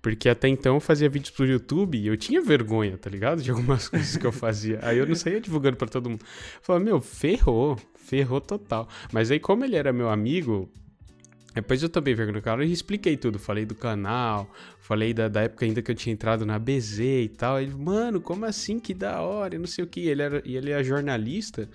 Porque 0.00 0.28
até 0.28 0.48
então 0.48 0.74
eu 0.74 0.80
fazia 0.80 1.08
vídeos 1.08 1.30
pro 1.30 1.46
YouTube 1.46 1.98
e 1.98 2.06
eu 2.06 2.16
tinha 2.16 2.40
vergonha, 2.40 2.96
tá 2.96 3.10
ligado? 3.10 3.42
De 3.42 3.50
algumas 3.50 3.88
coisas 3.90 4.16
que 4.16 4.26
eu 4.26 4.32
fazia. 4.32 4.78
Aí 4.82 4.98
eu 4.98 5.06
não 5.06 5.14
saía 5.14 5.40
divulgando 5.40 5.76
pra 5.76 5.88
todo 5.88 6.08
mundo. 6.08 6.22
Eu 6.22 6.62
falava, 6.62 6.84
meu, 6.84 7.00
ferrou, 7.00 7.76
ferrou 7.96 8.40
total. 8.40 8.88
Mas 9.12 9.30
aí, 9.30 9.40
como 9.40 9.64
ele 9.64 9.76
era 9.76 9.92
meu 9.92 10.08
amigo, 10.08 10.70
depois 11.54 11.82
eu 11.82 11.88
também 11.88 12.14
vergonha 12.14 12.36
no 12.36 12.42
canal 12.42 12.62
e 12.62 12.72
expliquei 12.72 13.16
tudo. 13.16 13.38
Falei 13.38 13.64
do 13.64 13.74
canal, 13.74 14.52
falei 14.78 15.12
da, 15.14 15.28
da 15.28 15.42
época 15.42 15.64
ainda 15.64 15.82
que 15.82 15.90
eu 15.90 15.94
tinha 15.94 16.12
entrado 16.12 16.44
na 16.44 16.58
BZ 16.58 16.98
e 17.00 17.32
tal. 17.36 17.60
Ele, 17.60 17.74
mano, 17.74 18.20
como 18.20 18.44
assim? 18.44 18.78
Que 18.78 18.94
da 18.94 19.20
hora, 19.22 19.58
não 19.58 19.66
sei 19.66 19.84
o 19.84 19.86
que. 19.86 20.06
Ele 20.06 20.22
era, 20.22 20.42
e 20.44 20.56
ele 20.56 20.70
é 20.70 20.82
jornalista. 20.84 21.68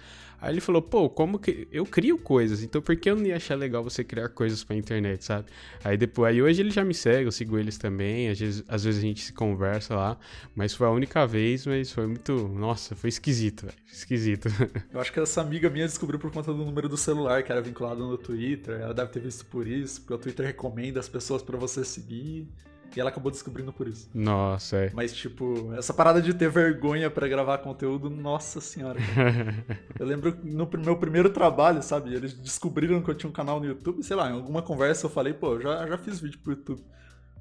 Aí 0.43 0.51
ele 0.51 0.59
falou, 0.59 0.81
pô, 0.81 1.09
como 1.09 1.39
que. 1.39 1.69
Eu 1.71 1.85
crio 1.85 2.17
coisas, 2.17 2.61
então 2.63 2.81
por 2.81 2.97
que 2.97 3.09
eu 3.09 3.15
não 3.15 3.25
ia 3.25 3.37
achar 3.37 3.55
legal 3.55 3.81
você 3.81 4.03
criar 4.03 4.27
coisas 4.27 4.61
pra 4.61 4.75
internet, 4.75 5.23
sabe? 5.23 5.47
Aí 5.81 5.95
depois, 5.95 6.33
aí 6.33 6.41
hoje 6.41 6.61
ele 6.61 6.69
já 6.69 6.83
me 6.83 6.93
segue, 6.93 7.25
eu 7.25 7.31
sigo 7.31 7.57
eles 7.57 7.77
também. 7.77 8.27
Às 8.27 8.37
vezes, 8.37 8.63
às 8.67 8.83
vezes 8.83 9.01
a 9.01 9.07
gente 9.07 9.21
se 9.21 9.31
conversa 9.31 9.95
lá. 9.95 10.17
Mas 10.53 10.73
foi 10.73 10.85
a 10.85 10.89
única 10.89 11.25
vez, 11.25 11.65
mas 11.65 11.93
foi 11.93 12.07
muito. 12.07 12.49
Nossa, 12.49 12.93
foi 12.93 13.07
esquisito, 13.07 13.67
velho. 13.67 13.77
Esquisito. 13.89 14.49
Eu 14.91 14.99
acho 14.99 15.13
que 15.13 15.19
essa 15.21 15.39
amiga 15.39 15.69
minha 15.69 15.85
descobriu 15.85 16.19
por 16.19 16.29
conta 16.29 16.51
do 16.51 16.65
número 16.65 16.89
do 16.89 16.97
celular 16.97 17.41
que 17.41 17.49
era 17.49 17.61
vinculado 17.61 18.05
no 18.05 18.17
Twitter. 18.17 18.81
Ela 18.81 18.93
deve 18.93 19.11
ter 19.11 19.21
visto 19.21 19.45
por 19.45 19.65
isso, 19.65 20.01
porque 20.01 20.13
o 20.13 20.17
Twitter 20.17 20.45
recomenda 20.45 20.99
as 20.99 21.07
pessoas 21.07 21.41
pra 21.41 21.57
você 21.57 21.85
seguir. 21.85 22.49
E 22.95 22.99
ela 22.99 23.09
acabou 23.09 23.31
descobrindo 23.31 23.73
por 23.73 23.87
isso. 23.87 24.09
Nossa, 24.13 24.77
é. 24.77 24.91
Mas, 24.93 25.13
tipo, 25.13 25.73
essa 25.73 25.93
parada 25.93 26.21
de 26.21 26.33
ter 26.33 26.49
vergonha 26.49 27.09
pra 27.09 27.27
gravar 27.27 27.57
conteúdo, 27.59 28.09
nossa 28.09 28.61
senhora. 28.61 28.99
Eu 29.99 30.05
lembro 30.05 30.37
no 30.43 30.69
meu 30.77 30.97
primeiro 30.97 31.29
trabalho, 31.29 31.81
sabe? 31.81 32.13
Eles 32.13 32.33
descobriram 32.33 33.01
que 33.01 33.09
eu 33.09 33.15
tinha 33.15 33.29
um 33.29 33.33
canal 33.33 33.59
no 33.59 33.65
YouTube, 33.65 34.03
sei 34.03 34.15
lá, 34.15 34.29
em 34.29 34.33
alguma 34.33 34.61
conversa 34.61 35.05
eu 35.05 35.09
falei, 35.09 35.33
pô, 35.33 35.59
já, 35.59 35.85
já 35.87 35.97
fiz 35.97 36.19
vídeo 36.19 36.39
pro 36.39 36.53
YouTube. 36.53 36.83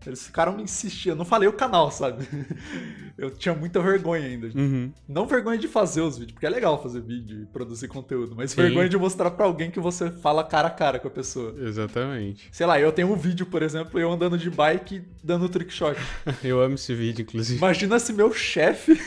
Eles 0.07 0.27
ficaram 0.27 0.57
me 0.57 0.63
insistindo, 0.63 1.13
eu 1.13 1.17
não 1.17 1.25
falei 1.25 1.49
o 1.49 1.53
canal, 1.53 1.91
sabe? 1.91 2.27
Eu 3.17 3.31
tinha 3.31 3.55
muita 3.55 3.81
vergonha 3.81 4.27
ainda. 4.27 4.49
Uhum. 4.59 4.91
Não 5.07 5.27
vergonha 5.27 5.59
de 5.59 5.69
fazer 5.69 6.01
os 6.01 6.17
vídeos, 6.17 6.33
porque 6.33 6.47
é 6.47 6.51
legal 6.51 6.83
fazer 6.83 7.01
vídeo 7.01 7.43
e 7.43 7.47
produzir 7.47 7.87
conteúdo, 7.87 8.35
mas 8.35 8.51
Sim. 8.51 8.63
vergonha 8.63 8.89
de 8.89 8.97
mostrar 8.97 9.31
pra 9.31 9.45
alguém 9.45 9.71
que 9.71 9.79
você 9.79 10.11
fala 10.11 10.43
cara 10.43 10.69
a 10.69 10.71
cara 10.71 10.99
com 10.99 11.07
a 11.09 11.11
pessoa. 11.11 11.55
Exatamente. 11.61 12.49
Sei 12.51 12.67
lá, 12.67 12.81
eu 12.81 12.91
tenho 12.91 13.13
um 13.13 13.17
vídeo, 13.17 13.47
por 13.47 13.63
exemplo, 13.63 14.01
eu 14.01 14.11
andando 14.11 14.39
de 14.39 14.51
bike 14.51 15.05
dando 15.23 15.49
trick 15.49 15.73
shot. 15.73 15.97
Eu 16.43 16.61
amo 16.61 16.75
esse 16.75 16.95
vídeo, 16.95 17.23
inclusive. 17.23 17.59
Imagina 17.59 17.99
se 17.99 18.13
meu 18.13 18.33
chefe, 18.33 18.99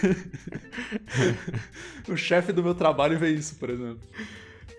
o 2.07 2.15
chefe 2.15 2.53
do 2.53 2.63
meu 2.63 2.73
trabalho 2.73 3.17
vê 3.19 3.31
isso, 3.31 3.55
por 3.55 3.69
exemplo. 3.69 3.99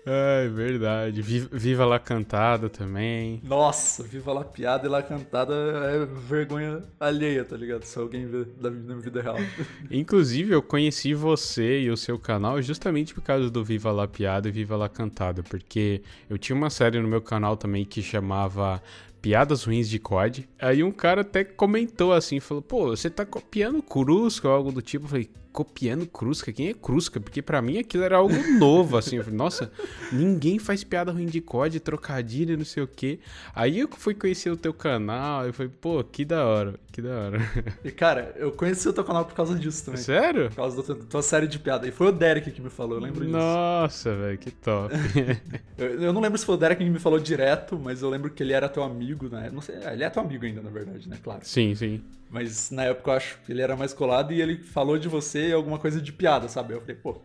Ai, 0.09 0.47
verdade. 0.47 1.21
Viva, 1.21 1.85
lá 1.85 1.99
cantada 1.99 2.69
também. 2.69 3.41
Nossa, 3.43 4.03
Viva 4.03 4.31
lá 4.31 4.45
piada 4.45 4.87
e 4.87 4.89
lá 4.89 5.03
cantada 5.03 5.53
é 5.53 6.05
vergonha 6.05 6.81
alheia, 6.97 7.43
tá 7.43 7.57
ligado? 7.57 7.83
Se 7.83 7.99
alguém 7.99 8.25
vê 8.25 8.45
da 8.45 8.69
na 8.69 8.95
vida 8.95 9.21
real. 9.21 9.35
Inclusive, 9.91 10.53
eu 10.53 10.61
conheci 10.61 11.13
você 11.13 11.81
e 11.81 11.91
o 11.91 11.97
seu 11.97 12.17
canal 12.17 12.61
justamente 12.61 13.13
por 13.13 13.21
causa 13.21 13.49
do 13.49 13.65
Viva 13.65 13.91
lá 13.91 14.07
piada 14.07 14.47
e 14.47 14.51
Viva 14.51 14.77
lá 14.77 14.87
cantada, 14.87 15.43
porque 15.43 16.01
eu 16.29 16.37
tinha 16.37 16.55
uma 16.55 16.69
série 16.69 17.01
no 17.01 17.07
meu 17.07 17.21
canal 17.21 17.57
também 17.57 17.83
que 17.83 18.01
chamava 18.01 18.81
piadas 19.21 19.65
ruins 19.65 19.89
de 19.89 19.99
COD. 19.99 20.47
Aí 20.57 20.83
um 20.83 20.91
cara 20.91 21.21
até 21.21 21.43
comentou 21.43 22.13
assim, 22.13 22.39
falou, 22.39 22.61
pô, 22.61 22.87
você 22.87 23.09
tá 23.09 23.25
copiando 23.25 23.81
Crusca 23.81 24.47
ou 24.47 24.53
algo 24.53 24.71
do 24.71 24.81
tipo. 24.81 25.05
Eu 25.05 25.09
falei, 25.09 25.29
copiando 25.57 26.05
Crusca? 26.05 26.53
Quem 26.53 26.69
é 26.69 26.73
Crusca? 26.75 27.19
Porque 27.19 27.41
para 27.41 27.59
mim 27.63 27.79
aquilo 27.79 28.03
era 28.03 28.17
algo 28.17 28.35
novo, 28.59 28.95
assim. 28.95 29.15
Eu 29.15 29.23
falei, 29.23 29.39
nossa, 29.39 29.71
ninguém 30.11 30.59
faz 30.59 30.83
piada 30.83 31.11
ruim 31.11 31.25
de 31.25 31.41
COD, 31.41 31.79
trocadilho, 31.79 32.55
não 32.55 32.63
sei 32.63 32.83
o 32.83 32.87
quê. 32.87 33.17
Aí 33.55 33.79
eu 33.79 33.89
fui 33.89 34.13
conhecer 34.13 34.51
o 34.51 34.55
teu 34.55 34.71
canal 34.71 35.49
e 35.49 35.51
falei, 35.51 35.71
pô, 35.81 36.03
que 36.03 36.23
da 36.23 36.45
hora, 36.45 36.75
que 36.91 37.01
da 37.01 37.09
hora. 37.09 37.39
E 37.83 37.89
cara, 37.89 38.35
eu 38.35 38.51
conheci 38.51 38.87
o 38.87 38.93
teu 38.93 39.03
canal 39.03 39.25
por 39.25 39.33
causa 39.33 39.55
disso 39.55 39.83
também. 39.85 39.99
Sério? 39.99 40.49
Por 40.49 40.57
causa 40.57 40.83
da 40.93 41.03
tua 41.05 41.23
série 41.23 41.47
de 41.47 41.57
piada. 41.57 41.87
E 41.87 41.91
foi 41.91 42.07
o 42.07 42.11
Derek 42.11 42.51
que 42.51 42.61
me 42.61 42.69
falou, 42.69 42.97
eu 42.97 43.01
lembro 43.01 43.25
disso. 43.25 43.35
Nossa, 43.35 44.13
velho, 44.15 44.37
que 44.37 44.51
top. 44.51 44.93
eu, 45.75 46.03
eu, 46.03 46.13
não 46.13 46.21
lembro 46.21 46.37
se 46.37 46.45
foi 46.45 46.53
o 46.53 46.57
Derek 46.59 46.83
que 46.83 46.89
me 46.89 46.99
falou 46.99 47.19
direto, 47.19 47.79
mas 47.79 48.03
eu 48.03 48.11
lembro 48.11 48.29
que 48.29 48.43
ele 48.43 48.53
era 48.53 48.69
teu 48.69 48.83
amigo, 48.83 49.27
né? 49.27 49.49
Não 49.51 49.61
sei, 49.61 49.77
ele 49.91 50.03
é 50.03 50.09
teu 50.11 50.21
amigo 50.21 50.45
ainda, 50.45 50.61
na 50.61 50.69
verdade, 50.69 51.09
né? 51.09 51.17
Claro. 51.23 51.39
Sim, 51.41 51.73
sim. 51.73 52.03
Mas 52.29 52.71
na 52.71 52.83
época 52.83 53.11
eu 53.11 53.15
acho 53.15 53.37
que 53.45 53.51
ele 53.51 53.61
era 53.61 53.75
mais 53.75 53.93
colado 53.93 54.33
e 54.33 54.41
ele 54.41 54.57
falou 54.57 54.97
de 54.97 55.07
você 55.07 55.46
alguma 55.53 55.79
coisa 55.79 56.01
de 56.01 56.11
piada, 56.11 56.47
sabe? 56.47 56.73
Eu 56.73 56.81
falei, 56.81 56.95
pô, 56.95 57.21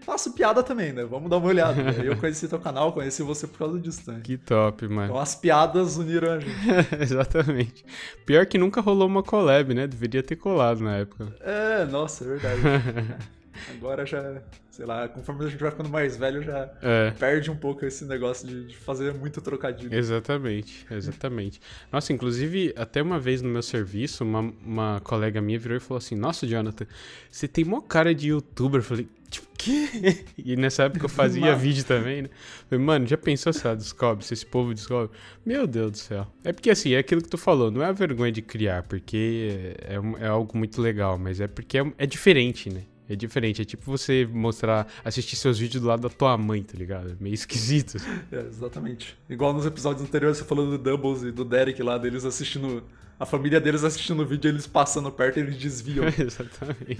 faço 0.00 0.32
piada 0.32 0.62
também, 0.62 0.92
né? 0.92 1.04
Vamos 1.04 1.28
dar 1.28 1.38
uma 1.38 1.48
olhada. 1.48 1.80
Eu 2.02 2.16
conheci 2.16 2.48
teu 2.48 2.60
canal, 2.60 2.92
conheci 2.92 3.22
você 3.22 3.46
por 3.46 3.58
causa 3.58 3.78
disso 3.78 4.04
também. 4.04 4.22
Que 4.22 4.38
top, 4.38 4.86
mano. 4.86 5.04
Então 5.04 5.18
as 5.18 5.34
piadas 5.34 5.96
uniram 5.96 6.32
a 6.32 6.38
gente. 6.38 6.54
Exatamente. 7.00 7.84
Pior 8.24 8.46
que 8.46 8.56
nunca 8.56 8.80
rolou 8.80 9.08
uma 9.08 9.22
collab, 9.22 9.74
né? 9.74 9.86
Deveria 9.86 10.22
ter 10.22 10.36
colado 10.36 10.80
na 10.82 10.96
época. 10.96 11.34
É, 11.40 11.84
nossa, 11.86 12.24
é 12.24 12.28
verdade. 12.28 12.60
Agora 13.70 14.04
já, 14.04 14.42
sei 14.70 14.84
lá, 14.84 15.08
conforme 15.08 15.44
a 15.44 15.48
gente 15.48 15.60
vai 15.60 15.70
ficando 15.70 15.88
mais 15.88 16.16
velho, 16.16 16.42
já 16.42 16.70
é. 16.82 17.10
perde 17.12 17.50
um 17.50 17.56
pouco 17.56 17.84
esse 17.84 18.04
negócio 18.04 18.46
de, 18.46 18.66
de, 18.66 18.76
fazer 18.76 19.14
muito 19.14 19.40
trocadilho. 19.40 19.94
Exatamente, 19.94 20.86
exatamente. 20.90 21.60
Nossa, 21.92 22.12
inclusive, 22.12 22.74
até 22.76 23.02
uma 23.02 23.18
vez 23.18 23.42
no 23.42 23.48
meu 23.48 23.62
serviço, 23.62 24.24
uma, 24.24 24.40
uma 24.64 25.00
colega 25.00 25.40
minha 25.40 25.58
virou 25.58 25.76
e 25.76 25.80
falou 25.80 25.98
assim: 25.98 26.14
Nossa, 26.14 26.46
Jonathan, 26.46 26.86
você 27.30 27.46
tem 27.48 27.64
mó 27.64 27.80
cara 27.80 28.14
de 28.14 28.28
youtuber. 28.28 28.80
Eu 28.80 28.84
falei, 28.84 29.08
tipo, 29.30 29.46
quê? 29.56 30.24
E 30.38 30.56
nessa 30.56 30.84
época 30.84 31.06
eu 31.06 31.08
fazia 31.08 31.54
vídeo 31.56 31.84
também, 31.84 32.22
né? 32.22 32.30
Falei, 32.68 32.84
mano, 32.84 33.06
já 33.06 33.16
pensou 33.16 33.52
se 33.52 33.66
ela 33.66 33.76
descobre, 33.76 34.24
se 34.24 34.34
esse 34.34 34.46
povo 34.46 34.74
descobre? 34.74 35.16
Meu 35.44 35.66
Deus 35.66 35.92
do 35.92 35.98
céu. 35.98 36.26
É 36.44 36.52
porque 36.52 36.70
assim, 36.70 36.92
é 36.92 36.98
aquilo 36.98 37.22
que 37.22 37.28
tu 37.28 37.38
falou, 37.38 37.70
não 37.70 37.82
é 37.82 37.86
a 37.86 37.92
vergonha 37.92 38.32
de 38.32 38.42
criar, 38.42 38.82
porque 38.84 39.74
é, 39.82 40.24
é 40.24 40.26
algo 40.26 40.56
muito 40.56 40.80
legal, 40.80 41.18
mas 41.18 41.40
é 41.40 41.46
porque 41.46 41.78
é, 41.78 41.92
é 41.98 42.06
diferente, 42.06 42.70
né? 42.70 42.82
É 43.08 43.14
diferente, 43.14 43.62
é 43.62 43.64
tipo 43.64 43.84
você 43.84 44.26
mostrar, 44.26 44.86
assistir 45.04 45.36
seus 45.36 45.58
vídeos 45.58 45.82
do 45.82 45.88
lado 45.88 46.02
da 46.02 46.08
tua 46.08 46.36
mãe, 46.36 46.62
tá 46.62 46.76
ligado? 46.76 47.10
É 47.10 47.16
meio 47.20 47.34
esquisito. 47.34 47.96
É, 48.32 48.40
exatamente. 48.40 49.16
Igual 49.28 49.52
nos 49.52 49.66
episódios 49.66 50.02
anteriores 50.02 50.38
você 50.38 50.44
falou 50.44 50.68
do 50.68 50.78
Doubles 50.78 51.22
e 51.22 51.30
do 51.30 51.44
Derek 51.44 51.80
lá, 51.82 51.96
deles 51.96 52.24
assistindo. 52.24 52.82
A 53.20 53.24
família 53.24 53.60
deles 53.60 53.84
assistindo 53.84 54.20
o 54.20 54.26
vídeo, 54.26 54.48
eles 54.48 54.66
passando 54.66 55.10
perto 55.12 55.38
e 55.38 55.42
eles 55.42 55.56
desviam. 55.56 56.04
exatamente. 56.18 56.98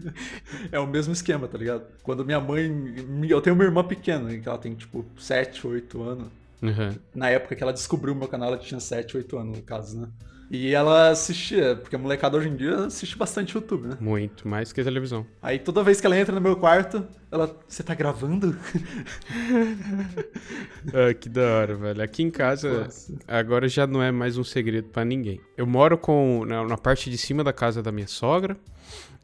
é 0.72 0.78
o 0.78 0.86
mesmo 0.86 1.12
esquema, 1.12 1.46
tá 1.46 1.58
ligado? 1.58 1.84
Quando 2.02 2.24
minha 2.24 2.40
mãe. 2.40 2.94
Eu 3.28 3.40
tenho 3.40 3.54
uma 3.54 3.64
irmã 3.64 3.84
pequena, 3.84 4.36
que 4.38 4.48
ela 4.48 4.58
tem 4.58 4.74
tipo 4.74 5.04
7, 5.18 5.66
8 5.66 6.02
anos. 6.02 6.26
Uhum. 6.62 6.96
Na 7.14 7.28
época 7.28 7.54
que 7.54 7.62
ela 7.62 7.72
descobriu 7.72 8.14
o 8.14 8.16
meu 8.16 8.28
canal, 8.28 8.48
ela 8.48 8.58
tinha 8.58 8.80
7, 8.80 9.16
8 9.18 9.38
anos, 9.38 9.56
no 9.58 9.62
caso, 9.62 10.00
né? 10.00 10.08
E 10.54 10.72
ela 10.72 11.08
assistia, 11.08 11.74
porque 11.74 11.96
a 11.96 11.98
molecada 11.98 12.36
hoje 12.36 12.48
em 12.48 12.54
dia 12.54 12.86
assiste 12.86 13.18
bastante 13.18 13.56
YouTube, 13.56 13.88
né? 13.88 13.98
Muito, 14.00 14.46
mais 14.46 14.72
que 14.72 14.80
a 14.80 14.84
televisão. 14.84 15.26
Aí 15.42 15.58
toda 15.58 15.82
vez 15.82 16.00
que 16.00 16.06
ela 16.06 16.16
entra 16.16 16.32
no 16.32 16.40
meu 16.40 16.54
quarto, 16.54 17.04
ela. 17.28 17.60
Você 17.66 17.82
tá 17.82 17.92
gravando? 17.92 18.56
ah, 20.94 21.12
que 21.12 21.28
da 21.28 21.42
hora, 21.42 21.74
velho. 21.74 22.00
Aqui 22.00 22.22
em 22.22 22.30
casa, 22.30 22.84
Nossa. 22.84 23.12
agora 23.26 23.66
já 23.66 23.84
não 23.84 24.00
é 24.00 24.12
mais 24.12 24.38
um 24.38 24.44
segredo 24.44 24.90
para 24.90 25.04
ninguém. 25.04 25.40
Eu 25.56 25.66
moro 25.66 25.98
com 25.98 26.44
na, 26.44 26.64
na 26.64 26.78
parte 26.78 27.10
de 27.10 27.18
cima 27.18 27.42
da 27.42 27.52
casa 27.52 27.82
da 27.82 27.90
minha 27.90 28.06
sogra, 28.06 28.56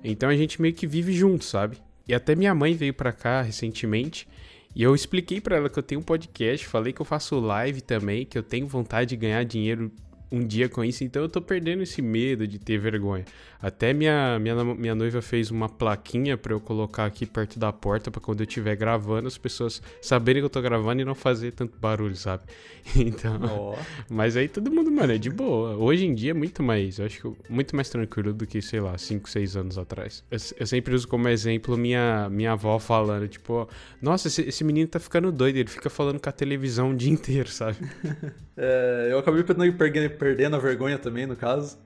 então 0.03 0.29
a 0.29 0.35
gente 0.35 0.61
meio 0.61 0.75
que 0.75 0.85
vive 0.85 1.13
junto, 1.13 1.45
sabe? 1.45 1.79
E 2.09 2.13
até 2.13 2.35
minha 2.35 2.57
mãe 2.57 2.75
veio 2.75 2.93
pra 2.93 3.13
cá 3.13 3.41
recentemente. 3.41 4.27
E 4.75 4.83
eu 4.83 4.97
expliquei 4.97 5.41
para 5.41 5.57
ela 5.57 5.71
que 5.71 5.79
eu 5.79 5.83
tenho 5.83 6.01
um 6.01 6.05
podcast, 6.05 6.67
falei 6.67 6.93
que 6.93 7.01
eu 7.01 7.07
faço 7.07 7.39
live 7.39 7.81
também, 7.81 8.27
que 8.27 8.37
eu 8.37 8.43
tenho 8.43 8.67
vontade 8.67 9.11
de 9.11 9.17
ganhar 9.17 9.45
dinheiro 9.45 9.93
um 10.31 10.47
dia 10.47 10.69
com 10.69 10.85
isso, 10.85 11.03
então 11.03 11.23
eu 11.23 11.29
tô 11.29 11.41
perdendo 11.41 11.83
esse 11.83 12.01
medo 12.01 12.47
de 12.47 12.59
ter 12.59 12.79
vergonha. 12.79 13.25
Até 13.61 13.93
minha, 13.93 14.39
minha, 14.39 14.65
minha 14.65 14.95
noiva 14.95 15.21
fez 15.21 15.51
uma 15.51 15.69
plaquinha 15.69 16.37
para 16.37 16.55
eu 16.55 16.61
colocar 16.61 17.05
aqui 17.05 17.27
perto 17.27 17.59
da 17.59 17.71
porta 17.71 18.11
para 18.11 18.21
quando 18.21 18.41
eu 18.41 18.47
estiver 18.47 18.75
gravando 18.75 19.29
as 19.29 19.37
pessoas 19.37 19.83
saberem 20.01 20.41
que 20.41 20.47
eu 20.47 20.51
tô 20.51 20.63
gravando 20.63 21.03
e 21.03 21.05
não 21.05 21.15
fazer 21.15 21.53
tanto 21.53 21.79
barulho, 21.79 22.17
sabe? 22.17 22.45
Então, 22.97 23.39
oh. 23.77 23.77
mas 24.09 24.37
aí 24.37 24.49
todo 24.49 24.71
mundo, 24.71 24.91
mano, 24.91 25.13
é 25.13 25.19
de 25.19 25.29
boa. 25.31 25.77
Hoje 25.77 26.07
em 26.07 26.15
dia 26.15 26.31
é 26.31 26.35
muito 26.35 26.63
mais, 26.63 26.99
eu 26.99 27.07
acho 27.07 27.21
que 27.21 27.53
muito 27.53 27.77
mais 27.77 27.89
tranquilo 27.89 28.33
do 28.33 28.47
que, 28.47 28.61
sei 28.63 28.81
lá, 28.81 28.97
5, 28.97 29.29
6 29.29 29.57
anos 29.57 29.79
atrás. 29.79 30.25
Eu, 30.31 30.39
eu, 30.59 30.67
sempre 30.67 30.95
uso 30.95 31.07
como 31.07 31.29
exemplo 31.29 31.77
minha, 31.77 32.29
minha 32.31 32.53
avó 32.53 32.79
falando, 32.79 33.29
tipo, 33.29 33.69
nossa, 34.01 34.29
esse, 34.29 34.43
esse 34.43 34.65
menino 34.65 34.89
tá 34.89 34.99
ficando 34.99 35.31
doido, 35.31 35.57
ele 35.57 35.69
fica 35.69 35.91
falando 35.91 36.19
com 36.19 36.29
a 36.29 36.33
televisão 36.33 36.91
o 36.91 36.97
dia 36.97 37.13
inteiro, 37.13 37.49
sabe? 37.49 37.77
é, 38.57 39.09
eu 39.11 39.19
acabei 39.19 39.45
perdendo, 39.45 40.17
perdendo 40.21 40.55
a 40.55 40.59
vergonha 40.61 40.99
também, 40.99 41.27
no 41.27 41.35
caso 41.35 41.77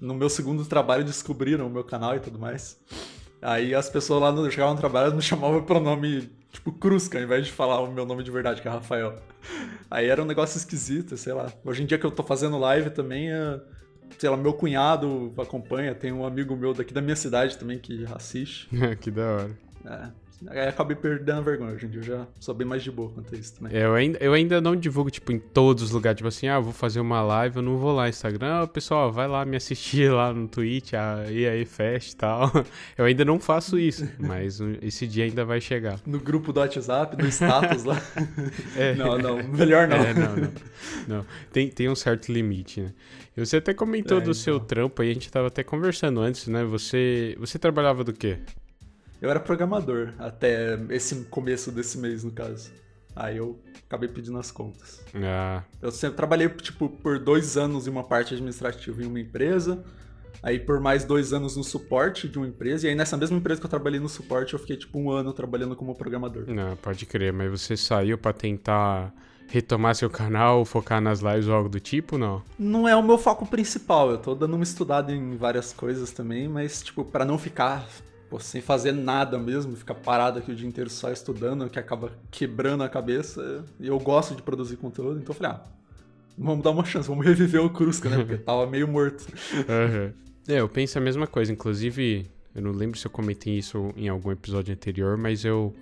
no 0.00 0.14
meu 0.14 0.30
segundo 0.30 0.64
trabalho 0.64 1.04
descobriram 1.04 1.66
o 1.66 1.70
meu 1.70 1.84
canal 1.84 2.16
e 2.16 2.20
tudo 2.20 2.38
mais. 2.38 2.80
Aí 3.42 3.74
as 3.74 3.88
pessoas 3.88 4.20
lá 4.22 4.32
no, 4.32 4.50
chegavam 4.50 4.74
no 4.74 4.80
trabalho 4.80 5.14
me 5.14 5.22
chamavam 5.22 5.62
pelo 5.62 5.80
nome, 5.80 6.30
tipo, 6.50 6.72
Crusca, 6.72 7.18
ao 7.18 7.24
invés 7.24 7.46
de 7.46 7.52
falar 7.52 7.80
o 7.80 7.92
meu 7.92 8.06
nome 8.06 8.22
de 8.22 8.30
verdade, 8.30 8.62
que 8.62 8.68
é 8.68 8.70
Rafael. 8.70 9.16
Aí 9.90 10.06
era 10.06 10.22
um 10.22 10.26
negócio 10.26 10.56
esquisito, 10.56 11.16
sei 11.16 11.32
lá. 11.32 11.52
Hoje 11.64 11.82
em 11.82 11.86
dia 11.86 11.98
que 11.98 12.06
eu 12.06 12.10
tô 12.10 12.22
fazendo 12.22 12.58
live 12.58 12.90
também, 12.90 13.30
é, 13.30 13.60
sei 14.18 14.30
lá, 14.30 14.36
meu 14.36 14.54
cunhado 14.54 15.32
acompanha, 15.36 15.94
tem 15.94 16.12
um 16.12 16.24
amigo 16.24 16.56
meu 16.56 16.72
daqui 16.72 16.94
da 16.94 17.02
minha 17.02 17.16
cidade 17.16 17.58
também 17.58 17.78
que 17.78 18.06
assiste. 18.14 18.68
que 19.00 19.10
da 19.10 19.22
hora. 19.22 19.58
É. 19.84 20.29
Aí 20.48 20.68
acabei 20.68 20.96
perdendo 20.96 21.38
a 21.38 21.40
vergonha. 21.42 21.72
Hoje 21.72 21.86
em 21.86 21.90
dia 21.90 22.00
eu 22.00 22.04
já 22.04 22.26
sou 22.38 22.54
bem 22.54 22.66
mais 22.66 22.82
de 22.82 22.90
boa 22.90 23.10
quanto 23.10 23.34
a 23.34 23.38
isso 23.38 23.54
também. 23.54 23.76
É, 23.76 23.84
eu, 23.84 23.94
ainda, 23.94 24.18
eu 24.20 24.32
ainda 24.32 24.60
não 24.60 24.74
divulgo, 24.74 25.10
tipo, 25.10 25.30
em 25.32 25.38
todos 25.38 25.82
os 25.82 25.90
lugares. 25.90 26.16
Tipo 26.16 26.28
assim, 26.28 26.48
ah, 26.48 26.58
vou 26.58 26.72
fazer 26.72 27.00
uma 27.00 27.20
live, 27.22 27.56
eu 27.56 27.62
não 27.62 27.76
vou 27.76 27.94
lá 27.94 28.04
no 28.04 28.08
Instagram. 28.08 28.62
Ah, 28.62 28.66
pessoal, 28.66 29.12
vai 29.12 29.28
lá 29.28 29.44
me 29.44 29.56
assistir 29.56 30.10
lá 30.10 30.32
no 30.32 30.48
Twitch, 30.48 30.94
ah, 30.94 31.24
e 31.30 31.46
aí, 31.46 31.64
fest 31.64 32.12
e 32.12 32.16
tal. 32.16 32.50
Eu 32.96 33.04
ainda 33.04 33.24
não 33.24 33.38
faço 33.38 33.78
isso, 33.78 34.08
mas 34.18 34.60
esse 34.82 35.06
dia 35.06 35.24
ainda 35.24 35.44
vai 35.44 35.60
chegar. 35.60 35.98
No 36.06 36.18
grupo 36.18 36.52
do 36.52 36.60
WhatsApp, 36.60 37.20
no 37.20 37.28
status 37.28 37.84
lá. 37.84 38.00
É. 38.76 38.94
Não, 38.94 39.18
não, 39.18 39.42
melhor 39.42 39.88
não. 39.88 39.96
É, 39.96 40.14
não, 40.14 40.36
não. 40.36 40.52
não. 41.08 41.26
Tem, 41.52 41.68
tem 41.68 41.88
um 41.88 41.94
certo 41.94 42.32
limite, 42.32 42.80
né? 42.80 42.92
Você 43.36 43.56
até 43.56 43.72
comentou 43.72 44.18
é, 44.18 44.20
do 44.20 44.24
então. 44.24 44.34
seu 44.34 44.60
trampo 44.60 45.02
aí, 45.02 45.10
a 45.10 45.14
gente 45.14 45.30
tava 45.30 45.48
até 45.48 45.62
conversando 45.62 46.20
antes, 46.20 46.46
né? 46.46 46.64
Você, 46.64 47.36
você 47.38 47.58
trabalhava 47.58 48.04
do 48.04 48.12
quê? 48.12 48.38
Eu 49.20 49.28
era 49.30 49.38
programador 49.38 50.14
até 50.18 50.78
esse 50.88 51.14
começo 51.26 51.70
desse 51.70 51.98
mês, 51.98 52.24
no 52.24 52.30
caso. 52.30 52.70
Aí 53.14 53.36
eu 53.36 53.60
acabei 53.86 54.08
pedindo 54.08 54.38
as 54.38 54.50
contas. 54.50 55.04
Ah. 55.14 55.62
Eu 55.82 55.90
sempre 55.90 56.16
trabalhei, 56.16 56.48
tipo, 56.48 56.88
por 56.88 57.18
dois 57.18 57.56
anos 57.56 57.86
em 57.86 57.90
uma 57.90 58.04
parte 58.04 58.32
administrativa 58.32 59.02
em 59.02 59.06
uma 59.06 59.20
empresa. 59.20 59.84
Aí 60.42 60.58
por 60.58 60.80
mais 60.80 61.04
dois 61.04 61.34
anos 61.34 61.54
no 61.54 61.62
suporte 61.62 62.28
de 62.28 62.38
uma 62.38 62.46
empresa. 62.46 62.86
E 62.86 62.90
aí 62.90 62.94
nessa 62.94 63.16
mesma 63.16 63.36
empresa 63.36 63.60
que 63.60 63.66
eu 63.66 63.70
trabalhei 63.70 64.00
no 64.00 64.08
suporte, 64.08 64.54
eu 64.54 64.58
fiquei, 64.58 64.76
tipo, 64.76 64.98
um 64.98 65.10
ano 65.10 65.34
trabalhando 65.34 65.76
como 65.76 65.94
programador. 65.94 66.44
Não, 66.46 66.74
pode 66.76 67.04
crer. 67.04 67.32
Mas 67.32 67.50
você 67.50 67.76
saiu 67.76 68.16
para 68.16 68.32
tentar 68.32 69.12
retomar 69.48 69.94
seu 69.96 70.08
canal, 70.08 70.64
focar 70.64 71.00
nas 71.00 71.20
lives 71.20 71.46
ou 71.46 71.54
algo 71.54 71.68
do 71.68 71.80
tipo, 71.80 72.16
não? 72.16 72.42
Não 72.58 72.88
é 72.88 72.96
o 72.96 73.02
meu 73.02 73.18
foco 73.18 73.44
principal. 73.44 74.10
Eu 74.10 74.18
tô 74.18 74.34
dando 74.34 74.54
uma 74.54 74.62
estudada 74.62 75.12
em 75.12 75.36
várias 75.36 75.74
coisas 75.74 76.10
também, 76.10 76.48
mas, 76.48 76.82
tipo, 76.82 77.04
para 77.04 77.24
não 77.24 77.36
ficar 77.36 77.86
pô, 78.30 78.38
sem 78.38 78.62
fazer 78.62 78.92
nada 78.92 79.36
mesmo, 79.38 79.76
ficar 79.76 79.96
parado 79.96 80.38
aqui 80.38 80.52
o 80.52 80.54
dia 80.54 80.66
inteiro 80.66 80.88
só 80.88 81.10
estudando, 81.10 81.68
que 81.68 81.78
acaba 81.78 82.12
quebrando 82.30 82.84
a 82.84 82.88
cabeça. 82.88 83.64
E 83.80 83.88
eu 83.88 83.98
gosto 83.98 84.36
de 84.36 84.42
produzir 84.42 84.76
conteúdo, 84.76 85.18
então 85.18 85.34
eu 85.34 85.34
falei, 85.34 85.52
ah, 85.52 85.64
vamos 86.38 86.62
dar 86.62 86.70
uma 86.70 86.84
chance, 86.84 87.08
vamos 87.08 87.26
reviver 87.26 87.60
o 87.60 87.68
Crusca, 87.68 88.08
né? 88.08 88.18
Porque 88.18 88.38
tava 88.44 88.66
meio 88.66 88.86
morto. 88.86 89.26
Uhum. 89.54 90.12
É, 90.48 90.60
eu 90.60 90.68
penso 90.68 90.96
a 90.96 91.00
mesma 91.00 91.26
coisa. 91.26 91.52
Inclusive, 91.52 92.30
eu 92.54 92.62
não 92.62 92.70
lembro 92.70 92.98
se 92.98 93.06
eu 93.06 93.10
comentei 93.10 93.58
isso 93.58 93.92
em 93.96 94.08
algum 94.08 94.30
episódio 94.30 94.72
anterior, 94.72 95.16
mas 95.16 95.44
eu 95.44 95.74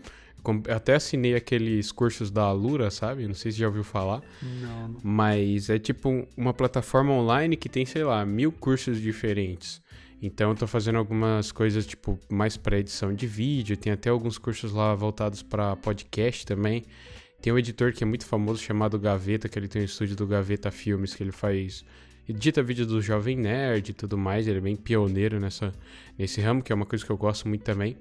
até 0.75 0.95
assinei 0.95 1.35
aqueles 1.35 1.93
cursos 1.93 2.31
da 2.31 2.45
Alura, 2.45 2.91
sabe? 2.91 3.27
Não 3.27 3.35
sei 3.35 3.53
se 3.53 3.59
já 3.59 3.67
ouviu 3.67 3.85
falar. 3.85 4.23
Não. 4.43 4.97
Mas 5.03 5.69
é 5.69 5.79
tipo 5.79 6.27
uma 6.37 6.55
plataforma 6.55 7.13
online 7.13 7.57
que 7.57 7.69
tem, 7.69 7.85
sei 7.85 8.05
lá, 8.05 8.25
mil 8.25 8.51
cursos 8.51 9.01
diferentes. 9.01 9.83
Então 10.21 10.51
eu 10.51 10.57
tô 10.57 10.67
fazendo 10.67 10.99
algumas 10.99 11.53
coisas, 11.53 11.87
tipo, 11.87 12.19
mais 12.29 12.57
para 12.57 12.79
edição 12.79 13.15
de 13.15 13.27
vídeo. 13.27 13.77
Tem 13.77 13.93
até 13.93 14.11
alguns 14.11 14.39
cursos 14.39 14.73
lá 14.73 14.95
voltados 14.95 15.43
para 15.43 15.77
podcast 15.77 16.45
também. 16.45 16.85
Tem 17.41 17.53
um 17.53 17.59
editor 17.59 17.93
que 17.93 18.03
é 18.03 18.07
muito 18.07 18.27
famoso 18.27 18.63
chamado 18.63 18.99
Gaveta, 18.99 19.49
que 19.49 19.59
ele 19.59 19.69
tem 19.69 19.83
um 19.83 19.85
estúdio 19.85 20.17
do 20.17 20.27
Gaveta 20.27 20.71
Filmes, 20.71 21.15
que 21.15 21.23
ele 21.23 21.31
faz 21.31 21.85
edita 22.29 22.63
vídeo 22.63 22.85
do 22.85 23.01
Jovem 23.01 23.37
Nerd 23.37 23.91
e 23.91 23.95
tudo 23.95 24.19
mais, 24.19 24.47
ele 24.47 24.59
é 24.59 24.61
bem 24.61 24.77
pioneiro 24.77 25.41
nessa, 25.41 25.73
nesse 26.19 26.41
ramo, 26.41 26.63
que 26.63 26.71
é 26.71 26.75
uma 26.75 26.85
coisa 26.85 27.05
que 27.05 27.11
eu 27.11 27.17
gosto 27.17 27.49
muito 27.49 27.63
também. 27.63 27.97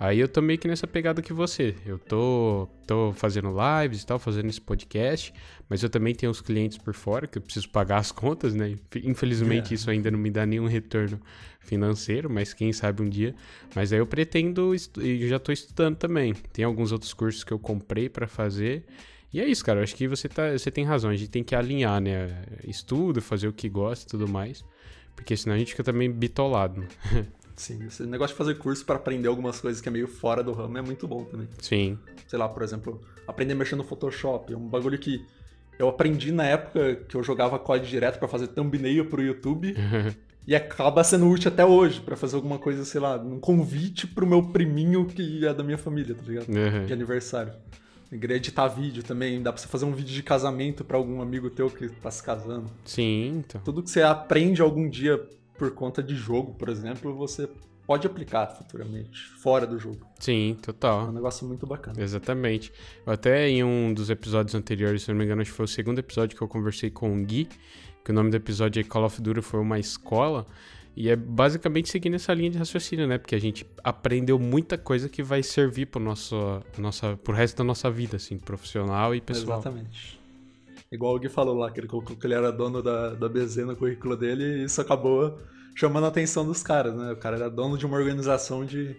Aí 0.00 0.20
eu 0.20 0.28
tô 0.28 0.40
meio 0.40 0.58
que 0.58 0.68
nessa 0.68 0.86
pegada 0.86 1.20
que 1.20 1.32
você. 1.32 1.74
Eu 1.84 1.98
tô, 1.98 2.68
tô 2.86 3.12
fazendo 3.14 3.50
lives 3.50 4.02
e 4.02 4.06
tal, 4.06 4.18
fazendo 4.18 4.48
esse 4.48 4.60
podcast, 4.60 5.32
mas 5.68 5.82
eu 5.82 5.90
também 5.90 6.14
tenho 6.14 6.30
os 6.30 6.40
clientes 6.40 6.78
por 6.78 6.94
fora 6.94 7.26
que 7.26 7.38
eu 7.38 7.42
preciso 7.42 7.68
pagar 7.68 7.98
as 7.98 8.12
contas, 8.12 8.54
né? 8.54 8.76
Infelizmente 9.02 9.72
é. 9.72 9.74
isso 9.74 9.90
ainda 9.90 10.10
não 10.10 10.18
me 10.18 10.30
dá 10.30 10.46
nenhum 10.46 10.66
retorno 10.66 11.20
financeiro, 11.60 12.30
mas 12.30 12.54
quem 12.54 12.72
sabe 12.72 13.02
um 13.02 13.08
dia. 13.08 13.34
Mas 13.74 13.92
aí 13.92 13.98
eu 13.98 14.06
pretendo, 14.06 14.72
e 14.74 15.28
já 15.28 15.38
tô 15.38 15.50
estudando 15.50 15.96
também. 15.96 16.32
Tem 16.52 16.64
alguns 16.64 16.92
outros 16.92 17.12
cursos 17.12 17.42
que 17.42 17.52
eu 17.52 17.58
comprei 17.58 18.08
para 18.08 18.28
fazer 18.28 18.84
e 19.32 19.40
é 19.40 19.46
isso, 19.46 19.64
cara. 19.64 19.80
Eu 19.80 19.84
acho 19.84 19.94
que 19.94 20.08
você, 20.08 20.28
tá, 20.28 20.52
você 20.52 20.70
tem 20.70 20.84
razão. 20.84 21.10
A 21.10 21.16
gente 21.16 21.30
tem 21.30 21.44
que 21.44 21.54
alinhar, 21.54 22.00
né? 22.00 22.44
Estudo, 22.66 23.20
fazer 23.20 23.48
o 23.48 23.52
que 23.52 23.68
gosta 23.68 24.06
e 24.06 24.08
tudo 24.08 24.26
mais. 24.26 24.64
Porque 25.14 25.36
senão 25.36 25.54
a 25.54 25.58
gente 25.58 25.72
fica 25.72 25.84
também 25.84 26.10
bitolado. 26.10 26.80
Né? 26.80 26.88
Sim, 27.58 27.84
esse 27.86 28.04
negócio 28.04 28.34
de 28.34 28.38
fazer 28.38 28.54
curso 28.56 28.84
para 28.86 28.96
aprender 28.96 29.26
algumas 29.28 29.60
coisas 29.60 29.80
que 29.80 29.88
é 29.88 29.92
meio 29.92 30.06
fora 30.06 30.42
do 30.42 30.52
ramo 30.52 30.78
é 30.78 30.82
muito 30.82 31.08
bom 31.08 31.24
também. 31.24 31.48
Sim. 31.60 31.98
Sei 32.26 32.38
lá, 32.38 32.48
por 32.48 32.62
exemplo, 32.62 33.00
aprender 33.26 33.52
a 33.52 33.56
mexer 33.56 33.74
no 33.74 33.82
Photoshop. 33.82 34.52
É 34.52 34.56
um 34.56 34.68
bagulho 34.68 34.98
que 34.98 35.26
eu 35.78 35.88
aprendi 35.88 36.30
na 36.30 36.44
época 36.44 36.96
que 37.08 37.16
eu 37.16 37.22
jogava 37.22 37.58
código 37.58 37.88
direto 37.88 38.18
para 38.18 38.28
fazer 38.28 38.48
thumbnail 38.48 39.06
pro 39.06 39.20
YouTube. 39.20 39.74
e 40.46 40.54
acaba 40.54 41.04
sendo 41.04 41.28
útil 41.28 41.50
até 41.52 41.64
hoje 41.64 42.00
para 42.00 42.16
fazer 42.16 42.36
alguma 42.36 42.58
coisa, 42.58 42.84
sei 42.84 43.00
lá, 43.00 43.16
um 43.16 43.38
convite 43.38 44.06
pro 44.06 44.26
meu 44.26 44.42
priminho 44.42 45.04
que 45.04 45.44
é 45.44 45.52
da 45.52 45.62
minha 45.62 45.76
família, 45.76 46.14
tá 46.14 46.22
ligado? 46.22 46.48
Uhum. 46.48 46.86
De 46.86 46.92
aniversário. 46.92 47.52
Queria 48.08 48.36
editar 48.36 48.66
vídeo 48.68 49.02
também, 49.02 49.42
dá 49.42 49.52
pra 49.52 49.60
você 49.60 49.68
fazer 49.68 49.84
um 49.84 49.92
vídeo 49.92 50.14
de 50.14 50.22
casamento 50.22 50.82
para 50.82 50.96
algum 50.96 51.20
amigo 51.20 51.50
teu 51.50 51.68
que 51.68 51.90
tá 51.90 52.10
se 52.10 52.22
casando. 52.22 52.70
Sim, 52.84 53.44
então. 53.44 53.60
Tudo 53.62 53.82
que 53.82 53.90
você 53.90 54.00
aprende 54.00 54.62
algum 54.62 54.88
dia 54.88 55.22
por 55.58 55.72
conta 55.72 56.02
de 56.02 56.14
jogo, 56.14 56.54
por 56.54 56.68
exemplo, 56.68 57.12
você 57.14 57.48
pode 57.86 58.06
aplicar 58.06 58.46
futuramente, 58.48 59.24
fora 59.40 59.66
do 59.66 59.78
jogo. 59.78 60.06
Sim, 60.20 60.56
total. 60.62 61.06
É 61.06 61.08
um 61.08 61.12
negócio 61.12 61.46
muito 61.46 61.66
bacana. 61.66 62.00
Exatamente. 62.00 62.72
Eu 63.04 63.12
até 63.12 63.48
em 63.48 63.64
um 63.64 63.92
dos 63.92 64.08
episódios 64.08 64.54
anteriores, 64.54 65.02
se 65.02 65.08
não 65.08 65.16
me 65.16 65.24
engano, 65.24 65.42
acho 65.42 65.50
que 65.50 65.56
foi 65.56 65.64
o 65.64 65.68
segundo 65.68 65.98
episódio 65.98 66.36
que 66.36 66.42
eu 66.42 66.48
conversei 66.48 66.90
com 66.90 67.12
o 67.12 67.24
Gui, 67.24 67.48
que 68.04 68.10
o 68.10 68.14
nome 68.14 68.30
do 68.30 68.36
episódio 68.36 68.80
é 68.80 68.84
Call 68.84 69.04
of 69.04 69.20
Duty 69.20 69.40
foi 69.40 69.60
uma 69.60 69.78
escola. 69.78 70.46
E 70.94 71.08
é 71.08 71.16
basicamente 71.16 71.88
seguindo 71.88 72.14
essa 72.14 72.34
linha 72.34 72.50
de 72.50 72.58
raciocínio, 72.58 73.06
né? 73.06 73.18
Porque 73.18 73.34
a 73.34 73.40
gente 73.40 73.64
aprendeu 73.82 74.38
muita 74.38 74.76
coisa 74.76 75.08
que 75.08 75.22
vai 75.22 75.42
servir 75.42 75.86
pro, 75.86 76.00
nosso, 76.00 76.60
nossa, 76.76 77.16
pro 77.16 77.32
resto 77.32 77.58
da 77.58 77.64
nossa 77.64 77.90
vida, 77.90 78.16
assim, 78.16 78.36
profissional 78.36 79.14
e 79.14 79.20
pessoal. 79.20 79.60
Exatamente. 79.60 80.17
Igual 80.90 81.14
o 81.14 81.18
Gui 81.18 81.28
falou 81.28 81.54
lá, 81.54 81.70
que 81.70 81.80
ele 81.80 81.88
colocou 81.88 82.16
que 82.16 82.26
ele 82.26 82.34
era 82.34 82.50
dono 82.50 82.82
da, 82.82 83.14
da 83.14 83.28
BZ 83.28 83.58
no 83.58 83.76
currículo 83.76 84.16
dele 84.16 84.44
e 84.44 84.64
isso 84.64 84.80
acabou 84.80 85.38
chamando 85.78 86.06
a 86.06 86.08
atenção 86.08 86.44
dos 86.44 86.60
caras, 86.60 86.92
né? 86.96 87.12
O 87.12 87.16
cara 87.16 87.36
era 87.36 87.48
dono 87.48 87.78
de 87.78 87.86
uma 87.86 87.96
organização 87.96 88.64
de 88.64 88.96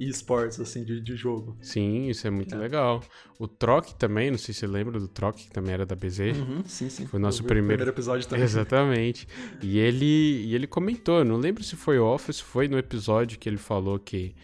esportes, 0.00 0.58
assim, 0.58 0.82
de, 0.82 0.98
de 0.98 1.14
jogo. 1.14 1.54
Sim, 1.60 2.08
isso 2.08 2.26
é 2.26 2.30
muito 2.30 2.54
é. 2.54 2.58
legal. 2.58 3.02
O 3.38 3.46
Troc 3.46 3.88
também, 3.98 4.30
não 4.30 4.38
sei 4.38 4.54
se 4.54 4.60
você 4.60 4.66
lembra 4.66 4.98
do 4.98 5.08
Troc, 5.08 5.36
que 5.36 5.50
também 5.50 5.74
era 5.74 5.84
da 5.84 5.94
BZ. 5.94 6.20
Uhum, 6.20 6.62
sim, 6.64 6.88
sim. 6.88 7.06
Foi 7.06 7.20
o 7.20 7.22
nosso 7.22 7.44
primeiro... 7.44 7.66
primeiro 7.66 7.90
episódio 7.90 8.26
também. 8.26 8.44
Exatamente. 8.44 9.28
e 9.62 9.78
ele, 9.78 10.42
e 10.46 10.54
ele 10.54 10.66
comentou, 10.66 11.22
não 11.22 11.36
lembro 11.36 11.62
se 11.62 11.76
foi 11.76 11.98
off, 11.98 12.32
se 12.32 12.42
foi 12.42 12.66
no 12.66 12.78
episódio 12.78 13.38
que 13.38 13.46
ele 13.46 13.58
falou 13.58 13.98
que, 13.98 14.34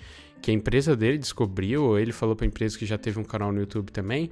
que 0.42 0.50
a 0.50 0.54
empresa 0.54 0.94
dele 0.94 1.16
descobriu, 1.16 1.84
ou 1.84 1.98
ele 1.98 2.12
falou 2.12 2.36
pra 2.36 2.46
empresa 2.46 2.76
que 2.76 2.84
já 2.84 2.98
teve 2.98 3.18
um 3.18 3.24
canal 3.24 3.50
no 3.50 3.60
YouTube 3.60 3.90
também, 3.90 4.30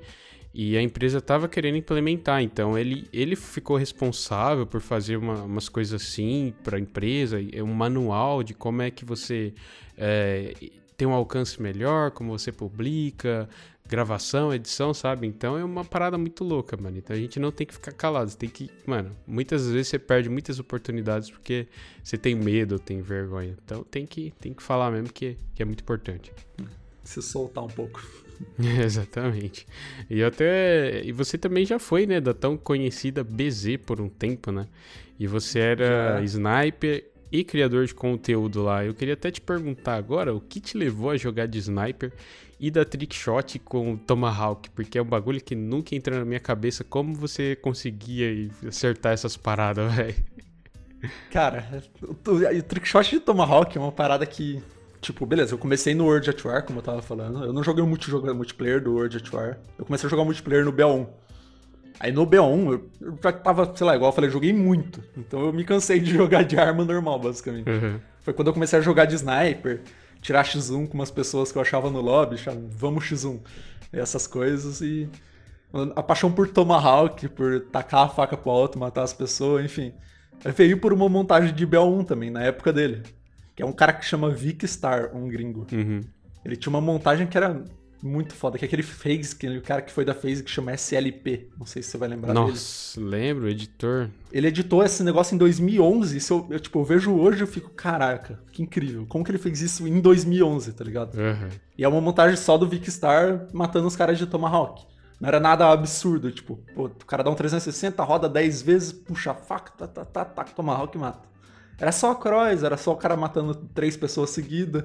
e 0.52 0.76
a 0.76 0.82
empresa 0.82 1.18
estava 1.18 1.48
querendo 1.48 1.76
implementar, 1.76 2.42
então 2.42 2.76
ele, 2.76 3.08
ele 3.12 3.36
ficou 3.36 3.76
responsável 3.76 4.66
por 4.66 4.80
fazer 4.80 5.16
uma, 5.16 5.42
umas 5.44 5.68
coisas 5.68 6.02
assim 6.02 6.52
para 6.64 6.76
a 6.76 6.80
empresa, 6.80 7.38
um 7.62 7.72
manual 7.72 8.42
de 8.42 8.52
como 8.52 8.82
é 8.82 8.90
que 8.90 9.04
você 9.04 9.54
é, 9.96 10.54
tem 10.96 11.06
um 11.06 11.12
alcance 11.12 11.62
melhor, 11.62 12.10
como 12.10 12.36
você 12.36 12.50
publica, 12.50 13.48
gravação, 13.90 14.54
edição, 14.54 14.94
sabe? 14.94 15.26
Então 15.26 15.56
é 15.56 15.64
uma 15.64 15.84
parada 15.84 16.16
muito 16.16 16.44
louca, 16.44 16.76
mano. 16.76 16.98
Então 16.98 17.14
a 17.14 17.18
gente 17.18 17.40
não 17.40 17.50
tem 17.50 17.66
que 17.66 17.74
ficar 17.74 17.92
calado, 17.92 18.34
tem 18.36 18.48
que, 18.48 18.70
mano, 18.86 19.10
muitas 19.26 19.66
vezes 19.66 19.88
você 19.88 19.98
perde 19.98 20.28
muitas 20.28 20.58
oportunidades 20.58 21.30
porque 21.30 21.66
você 22.02 22.16
tem 22.16 22.34
medo, 22.34 22.78
tem 22.78 23.02
vergonha. 23.02 23.56
Então 23.64 23.82
tem 23.82 24.06
que, 24.06 24.32
tem 24.40 24.52
que 24.52 24.62
falar 24.62 24.90
mesmo 24.90 25.12
que, 25.12 25.36
que 25.54 25.62
é 25.62 25.64
muito 25.64 25.80
importante. 25.80 26.32
Se 27.02 27.20
soltar 27.20 27.64
um 27.64 27.68
pouco. 27.68 28.00
Exatamente. 28.58 29.66
E 30.08 30.22
até. 30.22 31.02
E 31.04 31.12
você 31.12 31.36
também 31.36 31.64
já 31.64 31.78
foi, 31.78 32.06
né? 32.06 32.20
Da 32.20 32.34
tão 32.34 32.56
conhecida 32.56 33.22
BZ 33.22 33.76
por 33.84 34.00
um 34.00 34.08
tempo, 34.08 34.50
né? 34.50 34.66
E 35.18 35.26
você 35.26 35.58
era 35.58 36.18
já. 36.18 36.24
sniper 36.24 37.04
e 37.30 37.44
criador 37.44 37.86
de 37.86 37.94
conteúdo 37.94 38.62
lá. 38.62 38.84
Eu 38.84 38.94
queria 38.94 39.14
até 39.14 39.30
te 39.30 39.40
perguntar 39.40 39.96
agora 39.96 40.34
o 40.34 40.40
que 40.40 40.60
te 40.60 40.76
levou 40.76 41.10
a 41.10 41.16
jogar 41.16 41.46
de 41.46 41.58
sniper 41.58 42.12
e 42.58 42.70
da 42.70 42.84
trickshot 42.84 43.58
com 43.60 43.96
Tomahawk, 43.96 44.68
porque 44.70 44.98
é 44.98 45.02
um 45.02 45.06
bagulho 45.06 45.40
que 45.40 45.54
nunca 45.54 45.94
entra 45.94 46.18
na 46.18 46.24
minha 46.24 46.40
cabeça 46.40 46.84
como 46.84 47.14
você 47.14 47.56
conseguia 47.56 48.50
acertar 48.66 49.12
essas 49.12 49.36
paradas, 49.36 49.92
velho. 49.94 50.14
Cara, 51.30 51.82
o, 52.02 52.12
o 52.12 52.62
trickshot 52.62 53.10
de 53.10 53.20
Tomahawk 53.20 53.76
é 53.76 53.80
uma 53.80 53.92
parada 53.92 54.26
que 54.26 54.62
Tipo, 55.00 55.24
beleza, 55.24 55.54
eu 55.54 55.58
comecei 55.58 55.94
no 55.94 56.04
World 56.04 56.28
at 56.28 56.44
War, 56.44 56.62
como 56.62 56.80
eu 56.80 56.82
tava 56.82 57.00
falando. 57.00 57.44
Eu 57.44 57.52
não 57.52 57.62
joguei 57.62 57.82
muito 57.84 58.10
jogo 58.10 58.32
multiplayer 58.34 58.82
do 58.82 58.92
World 58.92 59.16
at 59.16 59.32
War. 59.32 59.58
Eu 59.78 59.84
comecei 59.86 60.06
a 60.06 60.10
jogar 60.10 60.24
multiplayer 60.24 60.64
no 60.64 60.72
BO1. 60.72 61.08
Aí 61.98 62.12
no 62.12 62.26
BO1, 62.26 62.72
eu, 63.00 63.18
já 63.22 63.32
tava, 63.32 63.74
sei 63.74 63.86
lá, 63.86 63.96
igual 63.96 64.10
eu 64.10 64.14
falei, 64.14 64.28
eu 64.28 64.32
joguei 64.32 64.52
muito. 64.52 65.02
Então 65.16 65.40
eu 65.40 65.52
me 65.52 65.64
cansei 65.64 65.98
de 66.00 66.12
jogar 66.14 66.42
de 66.42 66.58
arma 66.58 66.84
normal, 66.84 67.18
basicamente. 67.18 67.70
Uhum. 67.70 67.98
Foi 68.20 68.34
quando 68.34 68.48
eu 68.48 68.52
comecei 68.52 68.78
a 68.78 68.82
jogar 68.82 69.06
de 69.06 69.14
sniper, 69.14 69.80
tirar 70.20 70.44
X1 70.44 70.88
com 70.88 70.94
umas 70.94 71.10
pessoas 71.10 71.50
que 71.50 71.56
eu 71.56 71.62
achava 71.62 71.90
no 71.90 72.00
lobby, 72.02 72.34
achava, 72.34 72.60
vamos 72.70 73.04
X1. 73.04 73.40
E 73.92 73.98
essas 73.98 74.26
coisas 74.26 74.80
e. 74.82 75.08
A 75.94 76.02
paixão 76.02 76.32
por 76.32 76.48
Tomahawk, 76.48 77.28
por 77.28 77.60
tacar 77.60 78.06
a 78.06 78.08
faca 78.08 78.36
pro 78.36 78.50
alto, 78.50 78.78
matar 78.78 79.02
as 79.02 79.12
pessoas, 79.12 79.64
enfim. 79.64 79.92
Veio 80.56 80.78
por 80.78 80.92
uma 80.92 81.08
montagem 81.08 81.54
de 81.54 81.66
BO1 81.66 82.06
também, 82.06 82.28
na 82.28 82.42
época 82.42 82.72
dele 82.72 83.02
que 83.60 83.62
é 83.62 83.66
um 83.66 83.72
cara 83.72 83.92
que 83.92 84.06
chama 84.06 84.30
Vic 84.30 84.66
Star, 84.66 85.14
um 85.14 85.28
gringo. 85.28 85.66
Uhum. 85.70 86.00
Ele 86.42 86.56
tinha 86.56 86.70
uma 86.70 86.80
montagem 86.80 87.26
que 87.26 87.36
era 87.36 87.62
muito 88.02 88.32
foda, 88.32 88.56
que 88.56 88.64
é 88.64 88.66
aquele 88.66 88.82
Phase, 88.82 89.36
que 89.36 89.46
o 89.46 89.60
cara 89.60 89.82
que 89.82 89.92
foi 89.92 90.02
da 90.02 90.14
Phase 90.14 90.42
que 90.42 90.50
chama 90.50 90.72
SLP. 90.72 91.50
Não 91.58 91.66
sei 91.66 91.82
se 91.82 91.90
você 91.90 91.98
vai 91.98 92.08
lembrar 92.08 92.32
Nossa, 92.32 92.98
dele. 92.98 93.10
lembro, 93.10 93.50
editor. 93.50 94.08
Ele 94.32 94.48
editou 94.48 94.82
esse 94.82 95.04
negócio 95.04 95.34
em 95.34 95.38
2011. 95.38 96.18
Se 96.20 96.32
eu, 96.32 96.46
eu, 96.48 96.58
tipo, 96.58 96.78
eu 96.78 96.84
vejo 96.84 97.12
hoje 97.12 97.42
eu 97.42 97.46
fico, 97.46 97.68
caraca, 97.68 98.40
que 98.50 98.62
incrível. 98.62 99.04
Como 99.06 99.22
que 99.22 99.30
ele 99.30 99.36
fez 99.36 99.60
isso 99.60 99.86
em 99.86 100.00
2011, 100.00 100.72
tá 100.72 100.82
ligado? 100.82 101.14
Uhum. 101.18 101.48
E 101.76 101.84
é 101.84 101.88
uma 101.88 102.00
montagem 102.00 102.38
só 102.38 102.56
do 102.56 102.66
Vic 102.66 102.90
Star 102.90 103.46
matando 103.52 103.86
os 103.86 103.94
caras 103.94 104.16
de 104.16 104.26
Tomahawk. 104.26 104.86
Não 105.20 105.28
era 105.28 105.38
nada 105.38 105.68
absurdo, 105.70 106.32
tipo, 106.32 106.58
pô, 106.74 106.86
o 106.86 107.04
cara 107.04 107.22
dá 107.22 107.30
um 107.30 107.34
360, 107.34 108.02
roda 108.02 108.26
10 108.26 108.62
vezes, 108.62 108.90
puxa 108.90 109.32
a 109.32 109.34
faca, 109.34 109.70
tá, 109.76 109.86
tá, 109.86 110.02
tá, 110.02 110.24
tá, 110.24 110.44
Tomahawk 110.44 110.96
e 110.96 110.98
mata. 110.98 111.29
Era 111.80 111.92
só 111.92 112.10
a 112.10 112.14
Cross, 112.14 112.62
era 112.62 112.76
só 112.76 112.92
o 112.92 112.96
cara 112.96 113.16
matando 113.16 113.54
três 113.74 113.96
pessoas 113.96 114.30
seguidas. 114.30 114.84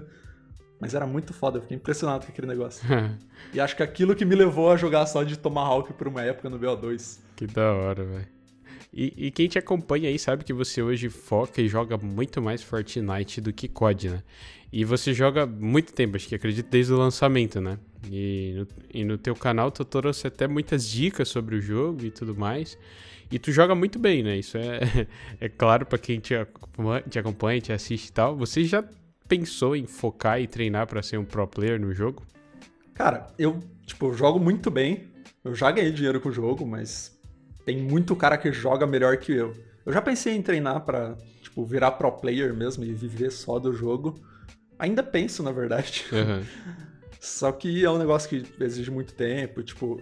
Mas 0.79 0.93
era 0.93 1.05
muito 1.05 1.33
foda, 1.33 1.57
eu 1.57 1.61
fiquei 1.61 1.77
impressionado 1.77 2.25
com 2.25 2.31
aquele 2.31 2.47
negócio. 2.47 2.85
e 3.53 3.59
acho 3.59 3.75
que 3.75 3.83
aquilo 3.83 4.15
que 4.15 4.25
me 4.25 4.35
levou 4.35 4.71
a 4.71 4.77
jogar 4.77 5.05
só 5.05 5.23
de 5.23 5.37
Tomahawk 5.37 5.93
por 5.93 6.07
uma 6.07 6.21
época 6.21 6.49
no 6.49 6.59
BO2. 6.59 7.19
Que 7.35 7.47
da 7.47 7.73
hora, 7.73 8.03
velho. 8.03 8.35
E, 8.93 9.13
e, 9.27 9.31
quem 9.31 9.47
te 9.49 9.59
acompanha 9.59 10.07
aí 10.07 10.17
sabe 10.17 10.45
que 10.45 10.53
você 10.53 10.81
hoje 10.81 11.09
foca 11.09 11.61
e 11.61 11.67
joga 11.67 11.97
muito 11.97 12.41
mais 12.41 12.63
Fortnite 12.63 13.41
do 13.41 13.51
que 13.51 13.67
COD, 13.67 14.09
né? 14.09 14.23
E 14.71 14.85
você 14.85 15.13
joga 15.13 15.45
muito 15.45 15.91
tempo, 15.91 16.15
acho 16.15 16.29
que 16.29 16.35
acredito 16.35 16.69
desde 16.69 16.93
o 16.93 16.97
lançamento, 16.97 17.59
né? 17.59 17.77
E 18.09 18.53
no, 18.55 18.67
e 18.93 19.03
no 19.03 19.17
teu 19.17 19.35
canal 19.35 19.69
tu 19.69 19.83
trouxe 19.83 20.27
até 20.27 20.47
muitas 20.47 20.87
dicas 20.87 21.27
sobre 21.27 21.57
o 21.57 21.61
jogo 21.61 22.05
e 22.05 22.11
tudo 22.11 22.33
mais. 22.33 22.77
E 23.31 23.39
tu 23.39 23.51
joga 23.51 23.73
muito 23.73 23.97
bem, 23.97 24.23
né? 24.23 24.37
Isso 24.37 24.57
é, 24.57 25.07
é 25.39 25.49
claro 25.49 25.85
para 25.85 25.97
quem 25.97 26.19
te 26.19 26.35
acompanha, 26.35 27.03
te 27.09 27.19
acompanha, 27.19 27.61
te 27.61 27.73
assiste 27.73 28.09
e 28.09 28.11
tal. 28.11 28.35
Você 28.37 28.63
já 28.63 28.83
pensou 29.27 29.75
em 29.75 29.85
focar 29.85 30.39
e 30.39 30.47
treinar 30.47 30.87
para 30.87 31.01
ser 31.01 31.17
um 31.17 31.25
pro 31.25 31.47
player 31.47 31.79
no 31.79 31.93
jogo? 31.93 32.23
Cara, 32.93 33.27
eu, 33.37 33.59
tipo, 33.85 34.13
jogo 34.13 34.39
muito 34.39 34.69
bem. 34.69 35.07
Eu 35.43 35.53
já 35.53 35.71
ganhei 35.71 35.91
dinheiro 35.91 36.21
com 36.21 36.29
o 36.29 36.31
jogo, 36.31 36.65
mas 36.65 37.19
tem 37.65 37.77
muito 37.77 38.15
cara 38.15 38.37
que 38.37 38.51
joga 38.51 38.85
melhor 38.85 39.17
que 39.17 39.31
eu. 39.31 39.53
Eu 39.85 39.93
já 39.93 40.01
pensei 40.01 40.33
em 40.33 40.41
treinar 40.41 40.81
para 40.81 41.15
tipo, 41.41 41.63
virar 41.65 41.91
pro 41.91 42.11
player 42.11 42.53
mesmo 42.53 42.83
e 42.83 42.93
viver 42.93 43.31
só 43.31 43.59
do 43.59 43.73
jogo. 43.73 44.19
Ainda 44.77 45.01
penso, 45.01 45.41
na 45.41 45.51
verdade. 45.51 46.05
Uhum. 46.11 46.43
Só 47.19 47.51
que 47.51 47.83
é 47.83 47.89
um 47.89 47.97
negócio 47.97 48.29
que 48.29 48.63
exige 48.63 48.91
muito 48.91 49.13
tempo, 49.15 49.63
tipo, 49.63 49.99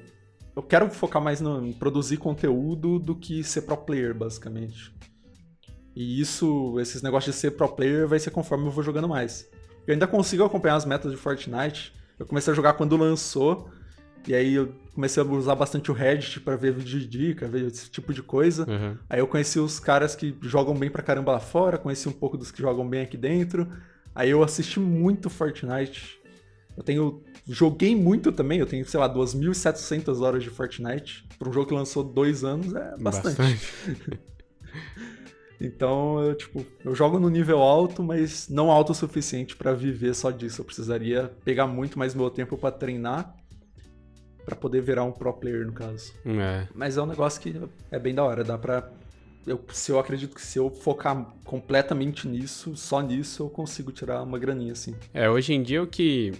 eu 0.55 0.61
quero 0.61 0.89
focar 0.89 1.21
mais 1.21 1.41
no, 1.41 1.65
em 1.65 1.73
produzir 1.73 2.17
conteúdo 2.17 2.99
do 2.99 3.15
que 3.15 3.43
ser 3.43 3.63
pro 3.63 3.77
player, 3.77 4.13
basicamente. 4.13 4.93
E 5.95 6.19
isso, 6.19 6.79
esses 6.79 7.01
negócios 7.01 7.35
de 7.35 7.39
ser 7.39 7.51
pro 7.51 7.69
player 7.69 8.07
vai 8.07 8.19
ser 8.19 8.31
conforme 8.31 8.65
eu 8.65 8.71
vou 8.71 8.83
jogando 8.83 9.07
mais. 9.07 9.47
Eu 9.85 9.93
ainda 9.93 10.07
consigo 10.07 10.43
acompanhar 10.43 10.75
as 10.75 10.85
metas 10.85 11.11
de 11.11 11.17
Fortnite. 11.17 11.93
Eu 12.17 12.25
comecei 12.25 12.53
a 12.53 12.55
jogar 12.55 12.73
quando 12.73 12.95
lançou, 12.95 13.69
e 14.27 14.33
aí 14.33 14.53
eu 14.53 14.73
comecei 14.93 15.21
a 15.21 15.25
usar 15.25 15.55
bastante 15.55 15.91
o 15.91 15.93
Reddit 15.93 16.39
para 16.39 16.55
ver 16.55 16.71
vídeo 16.71 16.99
de 16.99 17.07
dica, 17.07 17.47
ver 17.47 17.65
esse 17.65 17.89
tipo 17.89 18.13
de 18.13 18.23
coisa. 18.23 18.69
Uhum. 18.69 18.97
Aí 19.09 19.19
eu 19.19 19.27
conheci 19.27 19.59
os 19.59 19.79
caras 19.79 20.15
que 20.15 20.35
jogam 20.41 20.75
bem 20.75 20.89
pra 20.89 21.03
caramba 21.03 21.33
lá 21.33 21.39
fora, 21.39 21.77
conheci 21.77 22.07
um 22.07 22.13
pouco 22.13 22.37
dos 22.37 22.51
que 22.51 22.61
jogam 22.61 22.87
bem 22.87 23.01
aqui 23.01 23.17
dentro. 23.17 23.67
Aí 24.15 24.29
eu 24.29 24.43
assisti 24.43 24.79
muito 24.79 25.29
Fortnite. 25.29 26.21
Eu 26.75 26.83
tenho. 26.83 27.23
Joguei 27.47 27.95
muito 27.95 28.31
também, 28.31 28.59
eu 28.59 28.65
tenho, 28.65 28.85
sei 28.85 28.99
lá, 28.99 29.13
2.700 29.13 30.21
horas 30.21 30.43
de 30.43 30.49
Fortnite. 30.49 31.27
Para 31.37 31.49
um 31.49 31.53
jogo 31.53 31.67
que 31.67 31.73
lançou 31.73 32.03
dois 32.03 32.43
anos 32.43 32.73
é 32.73 32.95
bastante. 32.97 33.37
bastante. 33.37 34.19
então, 35.59 36.23
eu, 36.23 36.35
tipo, 36.35 36.65
eu 36.83 36.95
jogo 36.95 37.19
no 37.19 37.29
nível 37.29 37.61
alto, 37.61 38.01
mas 38.01 38.47
não 38.49 38.71
alto 38.71 38.91
o 38.91 38.95
suficiente 38.95 39.55
para 39.55 39.73
viver 39.73 40.13
só 40.15 40.31
disso. 40.31 40.61
Eu 40.61 40.65
precisaria 40.65 41.31
pegar 41.43 41.67
muito 41.67 41.99
mais 41.99 42.15
meu 42.15 42.29
tempo 42.29 42.57
para 42.57 42.71
treinar 42.71 43.35
para 44.45 44.55
poder 44.55 44.81
virar 44.81 45.03
um 45.03 45.11
pro 45.11 45.33
player, 45.33 45.65
no 45.65 45.73
caso. 45.73 46.13
É. 46.25 46.67
Mas 46.73 46.97
é 46.97 47.01
um 47.01 47.05
negócio 47.05 47.41
que 47.41 47.55
é 47.91 47.99
bem 47.99 48.13
da 48.13 48.23
hora, 48.23 48.43
dá 48.43 48.57
pra. 48.57 48.91
Eu, 49.45 49.61
se 49.73 49.91
eu 49.91 49.99
acredito 49.99 50.35
que 50.35 50.41
se 50.41 50.57
eu 50.57 50.69
focar 50.69 51.33
completamente 51.43 52.27
nisso, 52.27 52.77
só 52.77 53.01
nisso, 53.01 53.43
eu 53.43 53.49
consigo 53.49 53.91
tirar 53.91 54.23
uma 54.23 54.39
graninha, 54.39 54.71
assim. 54.71 54.95
É, 55.13 55.29
hoje 55.29 55.53
em 55.53 55.61
dia 55.61 55.83
o 55.83 55.87
que, 55.87 56.31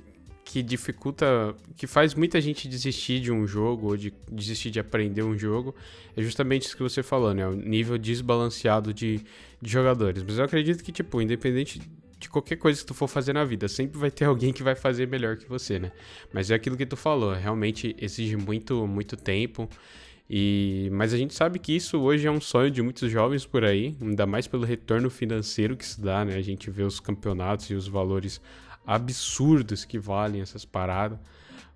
que 0.45 0.61
dificulta, 0.61 1.55
que 1.75 1.87
faz 1.87 2.13
muita 2.13 2.39
gente 2.41 2.67
desistir 2.67 3.19
de 3.19 3.31
um 3.31 3.47
jogo 3.47 3.87
ou 3.87 3.97
de 3.97 4.13
desistir 4.31 4.69
de 4.69 4.79
aprender 4.79 5.23
um 5.23 5.37
jogo, 5.37 5.73
é 6.15 6.21
justamente 6.21 6.67
isso 6.67 6.75
que 6.75 6.83
você 6.83 7.01
falou, 7.01 7.33
né? 7.33 7.47
O 7.47 7.53
nível 7.55 7.97
desbalanceado 7.97 8.93
de, 8.93 9.21
de 9.61 9.71
jogadores. 9.71 10.21
Mas 10.23 10.37
eu 10.37 10.43
acredito 10.43 10.83
que, 10.83 10.91
tipo, 10.91 11.21
independente 11.21 11.81
de 12.23 12.29
qualquer 12.29 12.55
coisa 12.55 12.79
que 12.79 12.85
tu 12.85 12.93
for 12.93 13.07
fazer 13.07 13.33
na 13.33 13.43
vida. 13.43 13.67
Sempre 13.67 13.97
vai 13.97 14.11
ter 14.11 14.25
alguém 14.25 14.51
que 14.51 14.63
vai 14.63 14.75
fazer 14.75 15.07
melhor 15.07 15.37
que 15.37 15.47
você, 15.47 15.79
né? 15.79 15.91
Mas 16.33 16.51
é 16.51 16.55
aquilo 16.55 16.77
que 16.77 16.85
tu 16.85 16.95
falou, 16.95 17.33
realmente 17.33 17.95
exige 17.99 18.35
muito, 18.35 18.87
muito 18.87 19.15
tempo. 19.15 19.69
E, 20.29 20.89
mas 20.91 21.13
a 21.13 21.17
gente 21.17 21.33
sabe 21.33 21.59
que 21.59 21.75
isso 21.75 21.99
hoje 21.99 22.25
é 22.25 22.31
um 22.31 22.39
sonho 22.39 22.71
de 22.71 22.81
muitos 22.81 23.11
jovens 23.11 23.45
por 23.45 23.63
aí, 23.63 23.95
ainda 24.01 24.25
mais 24.25 24.47
pelo 24.47 24.65
retorno 24.65 25.09
financeiro 25.09 25.75
que 25.75 25.85
se 25.85 26.01
dá, 26.01 26.23
né? 26.23 26.35
A 26.35 26.41
gente 26.41 26.71
vê 26.71 26.83
os 26.83 26.99
campeonatos 26.99 27.69
e 27.69 27.75
os 27.75 27.87
valores 27.87 28.41
absurdos 28.85 29.85
que 29.85 29.99
valem 29.99 30.41
essas 30.41 30.65
paradas. 30.65 31.19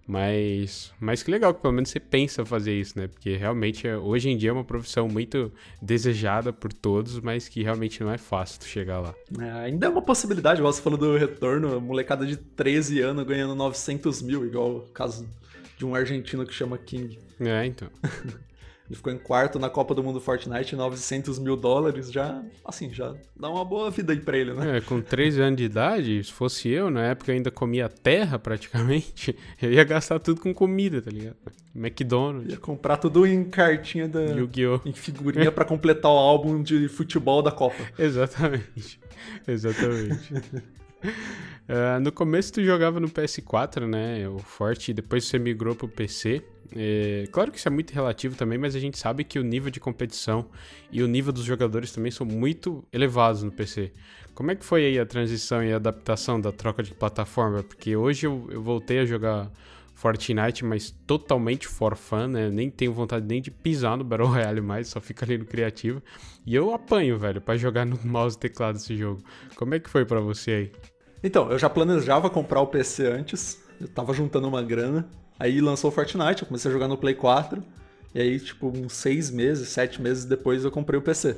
Mas, 0.08 0.93
mas 1.02 1.22
que 1.22 1.30
legal 1.30 1.54
que 1.54 1.62
pelo 1.62 1.74
menos 1.74 1.89
você 1.89 2.00
pensa 2.00 2.46
fazer 2.46 2.74
isso, 2.74 2.98
né? 2.98 3.08
Porque 3.08 3.36
realmente 3.36 3.86
hoje 3.89 4.30
em 4.30 4.38
dia 4.38 4.52
é 4.52 4.54
uma 4.54 4.63
profissão 4.63 5.06
muito 5.10 5.52
desejada 5.82 6.54
por 6.54 6.72
todos, 6.72 7.20
mas 7.20 7.50
que 7.50 7.62
realmente 7.62 8.02
não 8.02 8.10
é 8.10 8.17
fácil 8.17 8.63
chegar 8.63 9.02
lá. 9.02 9.13
É, 9.38 9.52
ainda 9.65 9.88
é 9.88 9.89
uma 9.89 10.02
possibilidade, 10.02 10.62
você 10.62 10.82
falou 10.82 10.98
do 10.98 11.17
retorno, 11.17 11.82
molecada 11.82 12.26
de 12.26 12.38
13 12.38 13.02
anos 13.02 13.26
ganhando 13.26 13.54
900 13.54 14.22
mil, 14.22 14.46
igual 14.46 14.78
o 14.78 14.82
caso 14.93 15.28
de 15.78 15.86
um 15.86 15.93
argentino 15.93 16.46
que 16.46 16.54
chama 16.54 16.78
King. 16.78 17.20
É, 17.41 17.65
então. 17.65 17.89
Ele 18.89 18.95
ficou 18.95 19.12
em 19.12 19.17
quarto 19.17 19.60
na 19.60 19.69
Copa 19.69 19.93
do 19.93 20.02
Mundo 20.02 20.21
Fortnite, 20.21 20.76
900 20.76 21.39
mil 21.39 21.58
dólares, 21.58 22.12
já, 22.12 22.41
assim, 22.63 22.93
já 22.93 23.13
dá 23.36 23.50
uma 23.50 23.65
boa 23.65 23.91
vida 23.91 24.13
aí 24.13 24.19
pra 24.19 24.38
ele, 24.38 24.54
né? 24.54 24.78
É, 24.78 24.82
com 24.82 25.02
13 25.02 25.41
anos 25.41 25.58
de 25.58 25.65
idade, 25.65 26.23
se 26.23 26.32
fosse 26.32 26.69
eu, 26.69 26.89
na 26.89 27.04
época 27.04 27.32
eu 27.32 27.36
ainda 27.36 27.52
comia 27.52 27.89
terra 27.89 28.39
praticamente, 28.39 29.36
eu 29.62 29.73
ia 29.73 29.84
gastar 29.84 30.19
tudo 30.19 30.39
com 30.39 30.54
comida, 30.54 31.02
tá 31.02 31.12
ligado? 31.12 31.36
McDonald's. 31.76 32.52
Ia 32.52 32.58
comprar 32.58 32.97
tudo 32.97 33.28
em 33.28 33.43
cartinha 33.43 34.08
da... 34.08 34.21
Yu-Gi-Oh! 34.21 34.82
Em 34.86 34.93
figurinha 34.93 35.52
para 35.52 35.65
completar 35.65 36.12
o 36.12 36.17
álbum 36.17 36.63
de 36.63 36.88
futebol 36.88 37.41
da 37.43 37.52
Copa. 37.52 37.84
Exatamente. 38.00 39.00
Exatamente. 39.47 40.34
Uh, 41.04 42.00
no 42.02 42.12
começo 42.12 42.54
tu 42.54 42.64
jogava 42.64 43.00
no 43.00 43.10
PS4, 43.10 43.88
né? 43.88 44.28
O 44.28 44.40
Forte, 44.40 44.94
depois 44.94 45.26
você 45.26 45.38
migrou 45.38 45.76
pro 45.76 45.88
PC. 45.88 46.44
É, 46.76 47.26
claro 47.32 47.52
que 47.52 47.58
isso 47.58 47.68
é 47.68 47.72
muito 47.72 47.92
relativo 47.92 48.36
também, 48.36 48.58
mas 48.58 48.76
a 48.76 48.80
gente 48.80 48.98
sabe 48.98 49.24
que 49.24 49.40
o 49.40 49.44
nível 49.44 49.72
de 49.72 49.80
competição 49.80 50.48
e 50.92 51.02
o 51.02 51.08
nível 51.08 51.32
dos 51.32 51.44
jogadores 51.44 51.92
também 51.92 52.12
são 52.12 52.26
muito 52.26 52.84
elevados 52.92 53.44
no 53.44 53.52
PC. 53.52 53.92
Como 54.34 54.52
é 54.52 54.56
que 54.56 54.66
foi 54.66 54.86
aí 54.86 55.00
a 55.00 55.06
transição 55.06 55.64
e 55.64 55.72
a 55.72 55.78
adaptação 55.78 56.40
da 56.40 56.52
troca 56.52 56.84
de 56.84 56.94
plataforma? 56.94 57.64
Porque 57.64 57.96
hoje 57.96 58.28
eu, 58.28 58.48
eu 58.52 58.62
voltei 58.62 59.00
a 59.00 59.06
jogar 59.06 59.52
Fortnite, 59.98 60.64
mas 60.64 60.92
totalmente 61.08 61.68
for 61.68 61.96
fun, 61.96 62.28
né? 62.28 62.52
Nem 62.52 62.70
tenho 62.70 62.94
vontade 62.94 63.26
nem 63.26 63.42
de 63.42 63.50
pisar 63.50 63.98
no 63.98 64.04
Battle 64.04 64.28
Royale 64.28 64.62
mais, 64.62 64.90
só 64.90 65.02
fica 65.02 65.26
ali 65.26 65.40
no 65.40 65.46
criativo. 65.46 66.04
E 66.46 66.54
eu 66.54 66.72
apanho, 66.72 67.18
velho, 67.18 67.42
para 67.42 67.58
jogar 67.58 67.84
no 67.84 67.98
mouse 68.06 68.38
e 68.38 68.40
teclado 68.40 68.76
esse 68.76 68.96
jogo. 68.96 69.24
Como 69.56 69.74
é 69.74 69.80
que 69.80 69.90
foi 69.90 70.06
para 70.06 70.20
você 70.20 70.52
aí? 70.52 70.72
Então, 71.24 71.50
eu 71.52 71.58
já 71.58 71.68
planejava 71.68 72.30
comprar 72.30 72.62
o 72.62 72.68
PC 72.68 73.08
antes, 73.08 73.60
eu 73.82 73.88
tava 73.88 74.14
juntando 74.14 74.48
uma 74.48 74.62
grana. 74.62 75.10
Aí 75.40 75.60
lançou 75.60 75.90
o 75.90 75.92
Fortnite, 75.92 76.44
eu 76.44 76.48
comecei 76.48 76.70
a 76.70 76.74
jogar 76.74 76.88
no 76.88 76.96
Play 76.96 77.16
4. 77.16 77.64
E 78.14 78.22
aí, 78.22 78.40
tipo, 78.40 78.68
uns 78.68 78.94
seis 78.94 79.32
meses, 79.32 79.68
sete 79.70 80.00
meses 80.00 80.26
depois 80.26 80.64
eu 80.64 80.70
comprei 80.70 81.00
o 81.00 81.02
PC. 81.02 81.38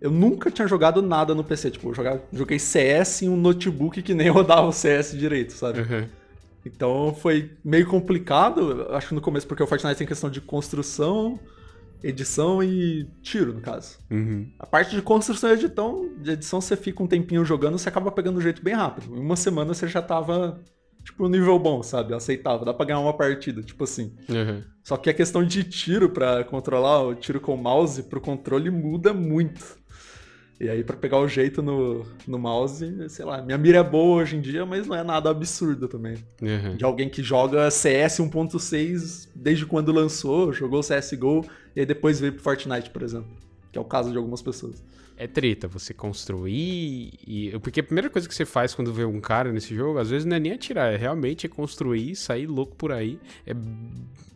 Eu 0.00 0.12
nunca 0.12 0.48
tinha 0.48 0.68
jogado 0.68 1.02
nada 1.02 1.34
no 1.34 1.42
PC. 1.42 1.72
Tipo, 1.72 1.88
eu 1.88 1.94
jogava, 1.94 2.22
joguei 2.32 2.60
CS 2.60 3.22
em 3.22 3.28
um 3.28 3.36
notebook 3.36 4.00
que 4.00 4.14
nem 4.14 4.28
rodava 4.30 4.68
o 4.68 4.72
CS 4.72 5.18
direito, 5.18 5.54
sabe? 5.54 5.80
Uhum. 5.80 6.23
Então 6.64 7.14
foi 7.14 7.52
meio 7.64 7.86
complicado, 7.86 8.86
acho 8.90 9.08
que 9.08 9.14
no 9.14 9.20
começo, 9.20 9.46
porque 9.46 9.62
o 9.62 9.66
Fortnite 9.66 9.98
tem 9.98 10.06
questão 10.06 10.30
de 10.30 10.40
construção, 10.40 11.38
edição 12.02 12.62
e 12.62 13.06
tiro, 13.22 13.52
no 13.52 13.60
caso. 13.60 13.98
Uhum. 14.10 14.50
A 14.58 14.66
parte 14.66 14.94
de 14.96 15.02
construção 15.02 15.50
e 15.50 15.52
edição, 15.54 16.10
de 16.18 16.30
edição, 16.30 16.60
você 16.60 16.76
fica 16.76 17.02
um 17.02 17.06
tempinho 17.06 17.44
jogando, 17.44 17.78
você 17.78 17.88
acaba 17.88 18.10
pegando 18.10 18.38
o 18.38 18.42
jeito 18.42 18.62
bem 18.62 18.74
rápido. 18.74 19.14
Em 19.14 19.20
uma 19.20 19.36
semana 19.36 19.74
você 19.74 19.86
já 19.88 20.00
tava 20.00 20.60
tipo, 21.04 21.26
um 21.26 21.28
nível 21.28 21.58
bom, 21.58 21.82
sabe? 21.82 22.14
Aceitável. 22.14 22.64
Dá 22.64 22.74
pra 22.74 22.86
ganhar 22.86 23.00
uma 23.00 23.16
partida, 23.16 23.62
tipo 23.62 23.84
assim. 23.84 24.14
Uhum. 24.28 24.62
Só 24.82 24.96
que 24.96 25.10
a 25.10 25.14
questão 25.14 25.44
de 25.44 25.62
tiro 25.64 26.08
para 26.08 26.42
controlar 26.44 27.02
o 27.02 27.14
tiro 27.14 27.40
com 27.40 27.54
o 27.54 27.62
mouse 27.62 28.02
pro 28.04 28.20
controle 28.20 28.70
muda 28.70 29.12
muito. 29.12 29.78
E 30.60 30.68
aí, 30.68 30.84
para 30.84 30.96
pegar 30.96 31.18
o 31.18 31.26
jeito 31.26 31.60
no, 31.60 32.06
no 32.26 32.38
mouse, 32.38 33.08
sei 33.08 33.24
lá, 33.24 33.42
minha 33.42 33.58
mira 33.58 33.78
é 33.78 33.82
boa 33.82 34.22
hoje 34.22 34.36
em 34.36 34.40
dia, 34.40 34.64
mas 34.64 34.86
não 34.86 34.94
é 34.94 35.02
nada 35.02 35.28
absurdo 35.28 35.88
também. 35.88 36.16
Uhum. 36.40 36.76
De 36.76 36.84
alguém 36.84 37.08
que 37.08 37.22
joga 37.22 37.70
CS 37.70 38.18
1.6 38.18 39.28
desde 39.34 39.66
quando 39.66 39.90
lançou, 39.92 40.52
jogou 40.52 40.80
CSGO, 40.80 41.44
e 41.74 41.80
aí 41.80 41.86
depois 41.86 42.20
veio 42.20 42.32
pro 42.34 42.42
Fortnite, 42.42 42.90
por 42.90 43.02
exemplo. 43.02 43.30
Que 43.72 43.78
é 43.78 43.80
o 43.80 43.84
caso 43.84 44.12
de 44.12 44.16
algumas 44.16 44.40
pessoas 44.40 44.82
é 45.16 45.26
treta 45.26 45.68
você 45.68 45.94
construir 45.94 47.12
e 47.26 47.56
porque 47.62 47.80
a 47.80 47.84
primeira 47.84 48.10
coisa 48.10 48.28
que 48.28 48.34
você 48.34 48.44
faz 48.44 48.74
quando 48.74 48.92
vê 48.92 49.04
um 49.04 49.20
cara 49.20 49.52
nesse 49.52 49.74
jogo 49.74 49.98
às 49.98 50.10
vezes 50.10 50.24
não 50.24 50.36
é 50.36 50.40
nem 50.40 50.52
atirar 50.52 50.92
é 50.92 50.96
realmente 50.96 51.46
é 51.46 51.48
construir 51.48 52.16
sair 52.16 52.46
louco 52.46 52.74
por 52.74 52.90
aí 52.90 53.18
é 53.46 53.54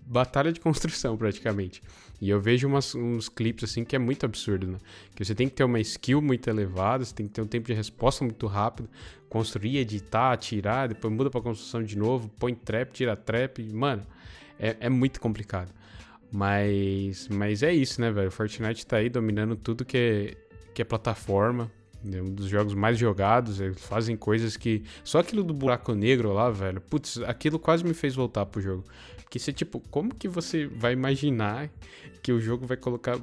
batalha 0.08 0.52
de 0.52 0.60
construção 0.60 1.16
praticamente 1.16 1.82
e 2.20 2.30
eu 2.30 2.40
vejo 2.40 2.66
umas, 2.66 2.94
uns 2.94 3.28
clipes 3.28 3.70
assim 3.70 3.84
que 3.84 3.94
é 3.94 3.98
muito 3.98 4.24
absurdo 4.24 4.66
né 4.66 4.78
que 5.14 5.24
você 5.24 5.34
tem 5.34 5.48
que 5.48 5.54
ter 5.54 5.64
uma 5.64 5.80
skill 5.80 6.22
muito 6.22 6.48
elevada 6.48 7.04
você 7.04 7.14
tem 7.14 7.26
que 7.26 7.32
ter 7.32 7.42
um 7.42 7.46
tempo 7.46 7.66
de 7.66 7.74
resposta 7.74 8.24
muito 8.24 8.46
rápido 8.46 8.88
construir 9.28 9.78
editar 9.78 10.32
atirar 10.32 10.88
depois 10.88 11.12
muda 11.12 11.30
para 11.30 11.40
construção 11.40 11.82
de 11.82 11.96
novo 11.96 12.28
põe 12.38 12.54
trap 12.54 12.92
tira 12.92 13.16
trap 13.16 13.62
mano 13.72 14.06
é, 14.58 14.76
é 14.80 14.88
muito 14.88 15.20
complicado 15.20 15.72
mas, 16.30 17.26
mas 17.28 17.62
é 17.62 17.72
isso, 17.72 18.02
né, 18.02 18.10
velho? 18.10 18.30
Fortnite 18.30 18.86
tá 18.86 18.98
aí 18.98 19.08
dominando 19.08 19.56
tudo 19.56 19.82
que 19.82 20.36
é 20.36 20.48
que 20.78 20.82
é 20.82 20.84
plataforma. 20.84 21.68
É 22.12 22.22
um 22.22 22.32
dos 22.32 22.46
jogos 22.46 22.72
mais 22.72 22.96
jogados, 22.96 23.60
eles 23.60 23.82
fazem 23.82 24.16
coisas 24.16 24.56
que. 24.56 24.84
Só 25.02 25.18
aquilo 25.18 25.42
do 25.42 25.52
buraco 25.52 25.92
negro 25.92 26.32
lá, 26.32 26.48
velho. 26.50 26.80
Putz, 26.80 27.18
aquilo 27.22 27.58
quase 27.58 27.82
me 27.82 27.92
fez 27.92 28.14
voltar 28.14 28.46
pro 28.46 28.60
jogo. 28.60 28.84
Porque 29.28 29.38
você, 29.38 29.52
tipo, 29.52 29.78
como 29.90 30.14
que 30.14 30.26
você 30.26 30.66
vai 30.66 30.94
imaginar 30.94 31.68
que 32.22 32.32
o 32.32 32.40
jogo 32.40 32.66
vai 32.66 32.78
colocar 32.78 33.20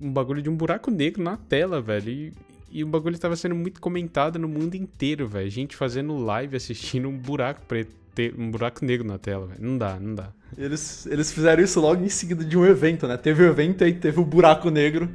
um 0.00 0.12
bagulho 0.12 0.40
de 0.40 0.48
um 0.48 0.54
buraco 0.54 0.92
negro 0.92 1.20
na 1.20 1.36
tela, 1.36 1.80
velho? 1.80 2.08
E, 2.08 2.32
e 2.70 2.84
o 2.84 2.86
bagulho 2.86 3.16
estava 3.16 3.34
sendo 3.34 3.56
muito 3.56 3.80
comentado 3.80 4.38
no 4.38 4.46
mundo 4.46 4.76
inteiro, 4.76 5.26
velho. 5.26 5.50
Gente 5.50 5.74
fazendo 5.74 6.16
live 6.16 6.56
assistindo 6.56 7.08
um 7.08 7.18
buraco 7.18 7.62
preto, 7.66 7.92
um 8.38 8.48
buraco 8.48 8.84
negro 8.84 9.04
na 9.04 9.18
tela, 9.18 9.48
velho. 9.48 9.60
Não 9.60 9.76
dá, 9.76 9.98
não 9.98 10.14
dá. 10.14 10.30
Eles, 10.56 11.04
eles 11.06 11.32
fizeram 11.32 11.64
isso 11.64 11.80
logo 11.80 12.04
em 12.04 12.08
seguida 12.08 12.44
de 12.44 12.56
um 12.56 12.64
evento, 12.64 13.08
né? 13.08 13.16
Teve 13.16 13.42
o 13.42 13.46
um 13.46 13.50
evento 13.50 13.82
aí 13.82 13.92
teve 13.92 14.20
o 14.20 14.24
buraco 14.24 14.70
negro. 14.70 15.10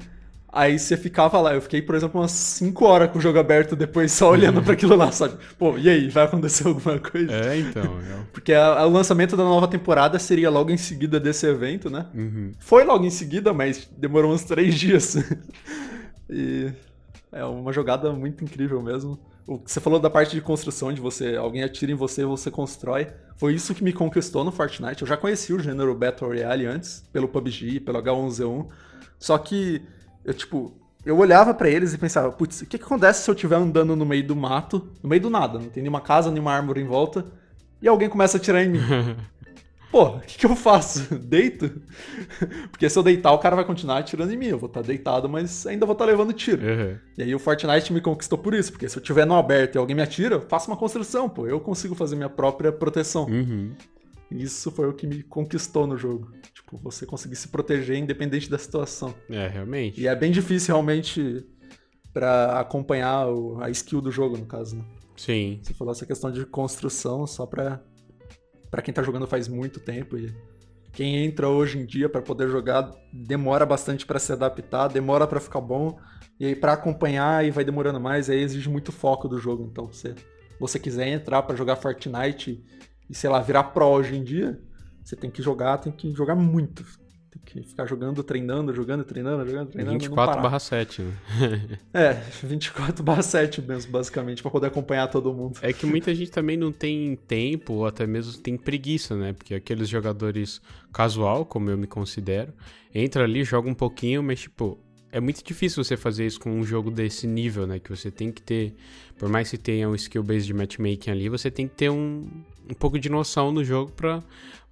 Aí 0.56 0.80
você 0.80 0.96
ficava 0.96 1.42
lá. 1.42 1.54
Eu 1.54 1.62
fiquei, 1.62 1.82
por 1.82 1.96
exemplo, 1.96 2.22
umas 2.22 2.32
5 2.32 2.86
horas 2.86 3.12
com 3.12 3.20
o 3.20 3.22
jogo 3.22 3.38
aberto 3.38 3.76
depois 3.76 4.14
só 4.14 4.32
olhando 4.32 4.64
para 4.64 4.72
aquilo 4.72 4.96
lá, 4.96 5.12
sabe? 5.12 5.36
Pô, 5.60 5.78
e 5.78 5.90
aí? 5.90 6.08
Vai 6.08 6.24
acontecer 6.24 6.66
alguma 6.66 6.98
coisa? 6.98 7.34
É, 7.34 7.60
então. 7.60 8.00
É. 8.00 8.24
Porque 8.32 8.54
a, 8.54 8.80
a, 8.80 8.88
o 8.88 8.90
lançamento 8.90 9.36
da 9.36 9.44
nova 9.44 9.68
temporada 9.68 10.18
seria 10.18 10.50
logo 10.50 10.72
em 10.72 10.78
seguida 10.78 11.20
desse 11.20 11.46
evento, 11.46 11.90
né? 11.90 12.06
Uhum. 12.16 12.54
Foi 12.58 12.86
logo 12.86 13.04
em 13.04 13.10
seguida, 13.10 13.54
mas 13.54 13.86
demorou 13.98 14.32
uns 14.32 14.46
3 14.46 14.74
dias. 14.80 15.18
e 16.30 16.72
É 17.34 17.44
uma 17.44 17.74
jogada 17.74 18.14
muito 18.14 18.42
incrível 18.42 18.82
mesmo. 18.82 19.20
O 19.46 19.60
que 19.60 19.70
você 19.70 19.82
falou 19.82 20.00
da 20.00 20.10
parte 20.10 20.34
de 20.36 20.42
construção, 20.42 20.94
de 20.94 21.02
você, 21.02 21.36
alguém 21.36 21.64
atira 21.64 21.92
em 21.92 21.96
você 21.96 22.22
e 22.22 22.26
você 22.26 22.50
constrói. 22.50 23.08
Foi 23.36 23.54
isso 23.54 23.76
que 23.76 23.84
me 23.84 23.92
conquistou 23.92 24.46
no 24.46 24.54
Fortnite. 24.54 25.02
Eu 25.02 25.08
já 25.08 25.18
conheci 25.18 25.52
o 25.52 25.60
gênero 25.60 25.94
Battle 25.94 26.30
Royale 26.30 26.66
antes, 26.66 27.04
pelo 27.12 27.28
PUBG, 27.28 27.82
pelo 27.82 28.02
H1Z1. 28.02 28.68
Só 29.20 29.38
que 29.38 29.82
eu, 30.26 30.34
tipo, 30.34 30.74
eu 31.06 31.18
olhava 31.18 31.54
para 31.54 31.70
eles 31.70 31.94
e 31.94 31.98
pensava, 31.98 32.32
putz, 32.32 32.62
o 32.62 32.66
que, 32.66 32.78
que 32.78 32.84
acontece 32.84 33.24
se 33.24 33.30
eu 33.30 33.36
estiver 33.36 33.56
andando 33.56 33.96
no 33.96 34.06
meio 34.06 34.26
do 34.26 34.36
mato, 34.36 34.90
no 35.02 35.10
meio 35.10 35.22
do 35.22 35.30
nada, 35.30 35.60
não 35.60 35.70
tem 35.70 35.84
nenhuma 35.84 36.02
casa, 36.02 36.32
nenhuma 36.32 36.54
árvore 36.54 36.82
em 36.82 36.86
volta, 36.86 37.26
e 37.82 37.88
alguém 37.88 38.10
começa 38.10 38.38
a 38.38 38.40
atirar 38.40 38.64
em 38.64 38.70
mim? 38.70 38.80
Pô, 39.96 40.08
o 40.08 40.20
que, 40.20 40.40
que, 40.40 40.46
eu 40.46 40.56
faço? 40.58 41.16
Deito? 41.16 41.72
Porque 42.70 42.90
se 42.90 43.00
eu 43.00 43.04
deitar, 43.04 43.32
o 43.32 43.40
cara 43.40 43.56
vai 43.56 43.64
continuar 43.64 44.00
atirando 44.00 44.34
em 44.34 44.36
mim. 44.36 44.48
Eu 44.48 44.60
vou 44.60 44.68
estar 44.68 44.82
tá 44.82 44.88
deitado, 44.88 45.30
mas 45.30 45.66
ainda 45.66 45.86
vou 45.86 45.94
estar 45.94 46.04
tá 46.04 46.12
levando 46.12 46.34
tiro. 46.34 46.62
Uhum. 46.62 46.98
E 47.18 47.24
aí 47.24 47.34
o 47.34 47.40
Fortnite 47.40 47.94
me 47.94 48.02
conquistou 48.02 48.38
por 48.38 48.54
isso, 48.54 48.74
porque 48.74 48.90
se 48.90 48.98
eu 48.98 49.02
estiver 49.02 49.26
no 49.26 49.36
aberto 49.36 49.76
e 49.76 49.78
alguém 49.78 49.96
me 49.96 50.02
atira, 50.02 50.36
eu 50.36 50.42
faço 50.42 50.70
uma 50.70 50.76
construção, 50.76 51.30
pô. 51.30 51.48
Eu 51.48 51.62
consigo 51.62 51.96
fazer 51.96 52.18
minha 52.18 52.28
própria 52.28 52.74
proteção. 52.74 53.26
Uhum. 53.26 53.72
Isso 54.32 54.70
foi 54.70 54.90
o 54.90 54.94
que 54.94 55.08
me 55.08 55.24
conquistou 55.24 55.88
no 55.88 55.98
jogo. 55.98 56.30
Tipo, 56.66 56.78
você 56.80 57.06
conseguir 57.06 57.36
se 57.36 57.48
proteger 57.50 57.98
independente 57.98 58.50
da 58.50 58.58
situação. 58.58 59.14
É, 59.30 59.48
realmente. 59.48 60.02
E 60.02 60.08
é 60.08 60.16
bem 60.16 60.32
difícil 60.32 60.74
realmente 60.74 61.46
para 62.12 62.60
acompanhar 62.60 63.28
o, 63.28 63.62
a 63.62 63.70
skill 63.70 64.02
do 64.02 64.12
jogo, 64.12 64.36
no 64.38 64.46
caso, 64.46 64.78
né? 64.78 64.86
Sim. 65.16 65.60
Você 65.62 65.74
falou 65.74 65.92
essa 65.92 66.06
questão 66.06 66.32
de 66.32 66.46
construção 66.46 67.28
só 67.28 67.46
pra, 67.46 67.82
pra 68.72 68.82
quem 68.82 68.94
tá 68.94 69.04
jogando 69.04 69.28
faz 69.28 69.48
muito 69.48 69.80
tempo 69.80 70.18
e 70.18 70.34
quem 70.92 71.26
entra 71.26 71.50
hoje 71.50 71.78
em 71.78 71.86
dia 71.86 72.10
para 72.10 72.22
poder 72.22 72.50
jogar 72.50 72.90
demora 73.12 73.66
bastante 73.66 74.06
para 74.06 74.18
se 74.18 74.32
adaptar, 74.32 74.88
demora 74.88 75.28
para 75.28 75.40
ficar 75.40 75.62
bom, 75.62 76.00
e 76.40 76.46
aí 76.46 76.56
para 76.56 76.74
acompanhar 76.74 77.46
e 77.46 77.52
vai 77.52 77.64
demorando 77.64 78.00
mais, 78.00 78.30
aí 78.30 78.40
exige 78.40 78.70
muito 78.70 78.92
foco 78.92 79.28
do 79.28 79.38
jogo. 79.38 79.68
Então, 79.70 79.92
se 79.92 80.16
você 80.60 80.80
quiser 80.80 81.08
entrar 81.10 81.44
para 81.44 81.56
jogar 81.56 81.76
Fortnite 81.76 82.64
e, 83.10 83.14
sei 83.14 83.30
lá, 83.30 83.42
virar 83.42 83.66
pro 83.66 83.86
hoje 83.86 84.16
em 84.16 84.24
dia, 84.24 84.60
você 85.06 85.16
tem 85.16 85.30
que 85.30 85.42
jogar, 85.42 85.78
tem 85.78 85.94
que 85.94 86.12
jogar 86.14 86.34
muito. 86.34 86.84
Tem 87.30 87.42
que 87.44 87.70
ficar 87.70 87.86
jogando, 87.86 88.24
treinando, 88.24 88.74
jogando, 88.74 89.04
treinando, 89.04 89.46
jogando, 89.46 89.70
treinando. 89.70 90.00
24 90.00 90.42
barra 90.42 90.58
7, 90.58 91.02
né? 91.04 91.14
é, 91.94 92.14
24 92.44 93.04
barra 93.04 93.22
7 93.22 93.62
mesmo, 93.62 93.92
basicamente, 93.92 94.42
para 94.42 94.50
poder 94.50 94.68
acompanhar 94.68 95.08
todo 95.08 95.32
mundo. 95.32 95.60
É 95.62 95.72
que 95.72 95.86
muita 95.86 96.16
gente 96.16 96.32
também 96.32 96.58
não 96.58 96.72
tem 96.72 97.16
tempo, 97.16 97.74
ou 97.74 97.86
até 97.86 98.08
mesmo 98.08 98.42
tem 98.42 98.58
preguiça, 98.58 99.16
né? 99.16 99.34
Porque 99.34 99.54
aqueles 99.54 99.88
jogadores 99.88 100.60
casual, 100.92 101.46
como 101.46 101.70
eu 101.70 101.78
me 101.78 101.86
considero, 101.86 102.52
entra 102.94 103.26
ali, 103.26 103.44
joga 103.44 103.70
um 103.70 103.76
pouquinho, 103.76 104.24
mas 104.24 104.40
tipo, 104.40 104.80
é 105.16 105.20
muito 105.22 105.42
difícil 105.42 105.82
você 105.82 105.96
fazer 105.96 106.26
isso 106.26 106.38
com 106.42 106.52
um 106.52 106.66
jogo 106.66 106.92
desse 106.92 107.26
nível, 107.26 107.66
né? 107.66 107.80
Que 107.80 107.90
você 107.90 108.12
tem 108.12 108.34
que 108.34 108.42
ter, 108.42 108.74
por 109.18 109.30
mais 109.30 109.50
que 109.50 109.58
tenha 109.58 109.88
um 109.88 109.96
skill 109.96 110.22
base 110.22 110.46
de 110.46 110.54
matchmaking 110.54 111.10
ali, 111.10 111.30
você 111.30 111.50
tem 111.50 111.70
que 111.70 111.74
ter 111.74 111.90
um, 111.90 112.28
um 112.70 112.74
pouco 112.74 113.00
de 113.00 113.08
noção 113.08 113.50
no 113.50 113.64
jogo 113.64 113.94
pra, 113.94 114.22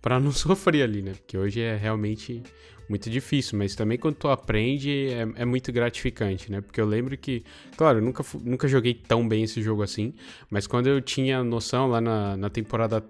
pra 0.02 0.20
não 0.20 0.34
sofrer 0.34 0.84
ali, 0.84 1.02
né? 1.02 1.14
Porque 1.14 1.38
hoje 1.38 1.62
é 1.62 1.78
realmente 1.78 2.44
muito 2.90 3.10
difícil, 3.10 3.58
mas 3.58 3.74
também 3.74 3.98
quando 3.98 4.16
tu 4.16 4.28
aprende 4.28 5.08
é, 5.14 5.44
é 5.44 5.46
muito 5.46 5.72
gratificante, 5.72 6.52
né? 6.52 6.60
Porque 6.60 6.82
eu 6.82 6.86
lembro 6.86 7.18
que, 7.18 7.42
claro, 7.78 8.00
eu 8.00 8.04
nunca, 8.04 8.26
nunca 8.44 8.68
joguei 8.68 8.94
tão 8.94 9.26
bem 9.26 9.44
esse 9.44 9.62
jogo 9.62 9.82
assim, 9.82 10.14
mas 10.50 10.68
quando 10.68 10.88
eu 10.88 11.00
tinha 11.00 11.42
noção 11.42 11.88
lá 11.88 12.02
na, 12.02 12.36
na 12.36 12.50
temporada 12.50 13.02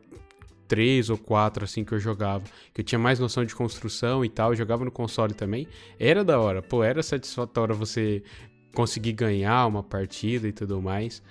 três 0.73 1.12
ou 1.12 1.19
quatro 1.19 1.65
assim 1.65 1.83
que 1.83 1.91
eu 1.93 1.99
jogava, 1.99 2.43
que 2.73 2.81
eu 2.81 2.86
tinha 2.86 2.97
mais 2.97 3.19
noção 3.19 3.45
de 3.45 3.53
construção 3.53 4.25
e 4.25 4.29
tal, 4.29 4.53
eu 4.53 4.55
jogava 4.55 4.83
no 4.83 4.89
console 4.89 5.36
também, 5.36 5.67
era 5.99 6.23
da 6.23 6.39
hora, 6.39 6.63
pô, 6.63 6.83
era 6.83 7.03
satisfatório 7.03 7.75
você 7.75 8.23
conseguir 8.73 9.13
ganhar 9.13 9.67
uma 9.67 9.83
partida 9.83 10.47
e 10.47 10.51
tudo 10.51 10.81
mais. 10.81 11.21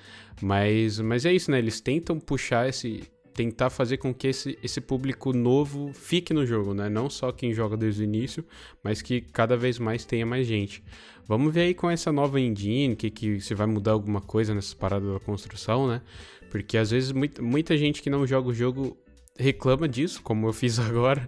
Mas, 0.41 1.01
mas 1.01 1.27
é 1.27 1.33
isso, 1.33 1.51
né? 1.51 1.59
Eles 1.59 1.81
tentam 1.81 2.21
puxar 2.21 2.69
esse. 2.69 3.03
Tentar 3.35 3.71
fazer 3.71 3.97
com 3.97 4.13
que 4.13 4.29
esse, 4.29 4.59
esse 4.63 4.79
público 4.79 5.33
novo 5.33 5.91
fique 5.95 6.35
no 6.35 6.45
jogo, 6.45 6.75
né? 6.75 6.91
Não 6.91 7.09
só 7.09 7.33
quem 7.33 7.55
joga 7.55 7.79
desde 7.79 8.03
o 8.03 8.05
início, 8.05 8.45
mas 8.85 9.01
que 9.01 9.23
cada 9.23 9.57
vez 9.57 9.79
mais 9.79 10.05
tenha 10.05 10.27
mais 10.27 10.47
gente. 10.47 10.85
Vamos 11.27 11.53
ver 11.55 11.63
aí 11.63 11.75
com 11.75 11.91
essa 11.91 12.13
nova 12.13 12.39
engine, 12.39 12.95
que, 12.95 13.11
que 13.11 13.41
se 13.41 13.55
vai 13.55 13.67
mudar 13.67 13.93
alguma 13.93 14.21
coisa 14.21 14.55
nessas 14.55 14.75
paradas 14.75 15.11
da 15.11 15.19
construção, 15.19 15.89
né? 15.89 16.03
Porque 16.51 16.77
às 16.77 16.91
vezes 16.91 17.11
muita, 17.11 17.41
muita 17.41 17.75
gente 17.79 18.03
que 18.03 18.11
não 18.11 18.27
joga 18.27 18.51
o 18.51 18.55
jogo 18.55 18.99
reclama 19.39 19.89
disso, 19.89 20.23
como 20.23 20.47
eu 20.47 20.53
fiz 20.53 20.79
agora. 20.81 21.27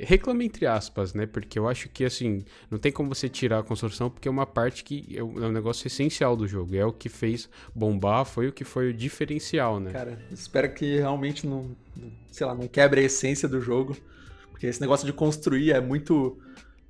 reclama 0.00 0.44
entre 0.44 0.66
aspas, 0.66 1.14
né? 1.14 1.26
Porque 1.26 1.58
eu 1.58 1.68
acho 1.68 1.88
que, 1.88 2.04
assim, 2.04 2.44
não 2.70 2.78
tem 2.78 2.92
como 2.92 3.08
você 3.08 3.28
tirar 3.28 3.60
a 3.60 3.62
construção, 3.62 4.10
porque 4.10 4.28
é 4.28 4.30
uma 4.30 4.46
parte 4.46 4.84
que 4.84 5.06
é 5.16 5.22
um 5.22 5.44
é 5.44 5.50
negócio 5.50 5.86
essencial 5.86 6.36
do 6.36 6.46
jogo. 6.46 6.74
É 6.76 6.84
o 6.84 6.92
que 6.92 7.08
fez 7.08 7.48
bombar, 7.74 8.24
foi 8.24 8.48
o 8.48 8.52
que 8.52 8.64
foi 8.64 8.90
o 8.90 8.94
diferencial, 8.94 9.80
né? 9.80 9.92
Cara, 9.92 10.18
espero 10.30 10.72
que 10.72 10.96
realmente 10.96 11.46
não, 11.46 11.70
sei 12.30 12.46
lá, 12.46 12.54
não 12.54 12.68
quebre 12.68 13.00
a 13.00 13.04
essência 13.04 13.48
do 13.48 13.60
jogo. 13.60 13.96
Porque 14.60 14.66
esse 14.66 14.80
negócio 14.80 15.06
de 15.06 15.12
construir 15.12 15.72
é 15.72 15.80
muito. 15.80 16.38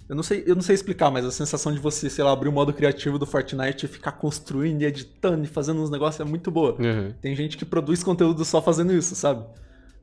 Eu 0.08 0.16
não 0.16 0.24
sei, 0.24 0.42
eu 0.44 0.56
não 0.56 0.62
sei 0.62 0.74
explicar, 0.74 1.08
mas 1.08 1.24
a 1.24 1.30
sensação 1.30 1.72
de 1.72 1.78
você, 1.78 2.10
sei 2.10 2.24
lá, 2.24 2.32
abrir 2.32 2.48
o 2.48 2.52
modo 2.52 2.72
criativo 2.72 3.16
do 3.16 3.24
Fortnite 3.24 3.86
e 3.86 3.88
ficar 3.88 4.10
construindo 4.10 4.82
e 4.82 4.84
editando 4.84 5.44
e 5.44 5.46
fazendo 5.46 5.80
uns 5.80 5.88
negócios 5.88 6.20
é 6.20 6.28
muito 6.28 6.50
boa. 6.50 6.72
Uhum. 6.72 7.14
Tem 7.20 7.36
gente 7.36 7.56
que 7.56 7.64
produz 7.64 8.02
conteúdo 8.02 8.44
só 8.44 8.60
fazendo 8.60 8.92
isso, 8.92 9.14
sabe? 9.14 9.46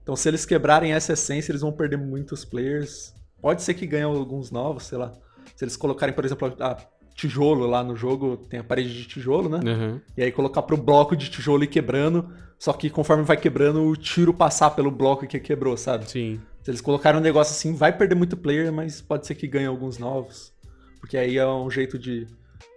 Então, 0.07 0.15
se 0.15 0.29
eles 0.29 0.45
quebrarem 0.45 0.93
essa 0.93 1.11
essência, 1.11 1.51
eles 1.51 1.59
vão 1.59 1.73
perder 1.73 1.97
muitos 1.97 2.45
players. 2.45 3.13
Pode 3.41 3.61
ser 3.61 3.73
que 3.73 3.85
ganhem 3.85 4.05
alguns 4.05 4.51
novos, 4.51 4.83
sei 4.83 4.97
lá. 4.97 5.11
Se 5.53 5.65
eles 5.65 5.75
colocarem, 5.75 6.15
por 6.15 6.23
exemplo, 6.23 6.55
a 6.61 6.77
tijolo 7.13 7.67
lá 7.67 7.83
no 7.83 7.93
jogo, 7.93 8.37
tem 8.37 8.57
a 8.57 8.63
parede 8.63 8.93
de 8.93 9.05
tijolo, 9.05 9.49
né? 9.49 9.59
Uhum. 9.69 10.01
E 10.15 10.23
aí 10.23 10.31
colocar 10.31 10.61
pro 10.61 10.77
bloco 10.77 11.13
de 11.13 11.29
tijolo 11.29 11.65
e 11.65 11.67
quebrando, 11.67 12.33
só 12.57 12.71
que 12.71 12.89
conforme 12.89 13.23
vai 13.23 13.35
quebrando, 13.35 13.83
o 13.83 13.97
tiro 13.97 14.33
passar 14.33 14.69
pelo 14.69 14.89
bloco 14.89 15.27
que 15.27 15.41
quebrou, 15.41 15.75
sabe? 15.75 16.09
Sim. 16.09 16.39
Se 16.63 16.71
eles 16.71 16.79
colocarem 16.79 17.19
um 17.19 17.23
negócio 17.23 17.51
assim, 17.51 17.75
vai 17.75 17.91
perder 17.91 18.15
muito 18.15 18.37
player, 18.37 18.71
mas 18.71 19.01
pode 19.01 19.27
ser 19.27 19.35
que 19.35 19.45
ganhe 19.45 19.67
alguns 19.67 19.97
novos. 19.97 20.53
Porque 21.01 21.17
aí 21.17 21.37
é 21.37 21.45
um 21.45 21.69
jeito 21.69 21.99
de 21.99 22.25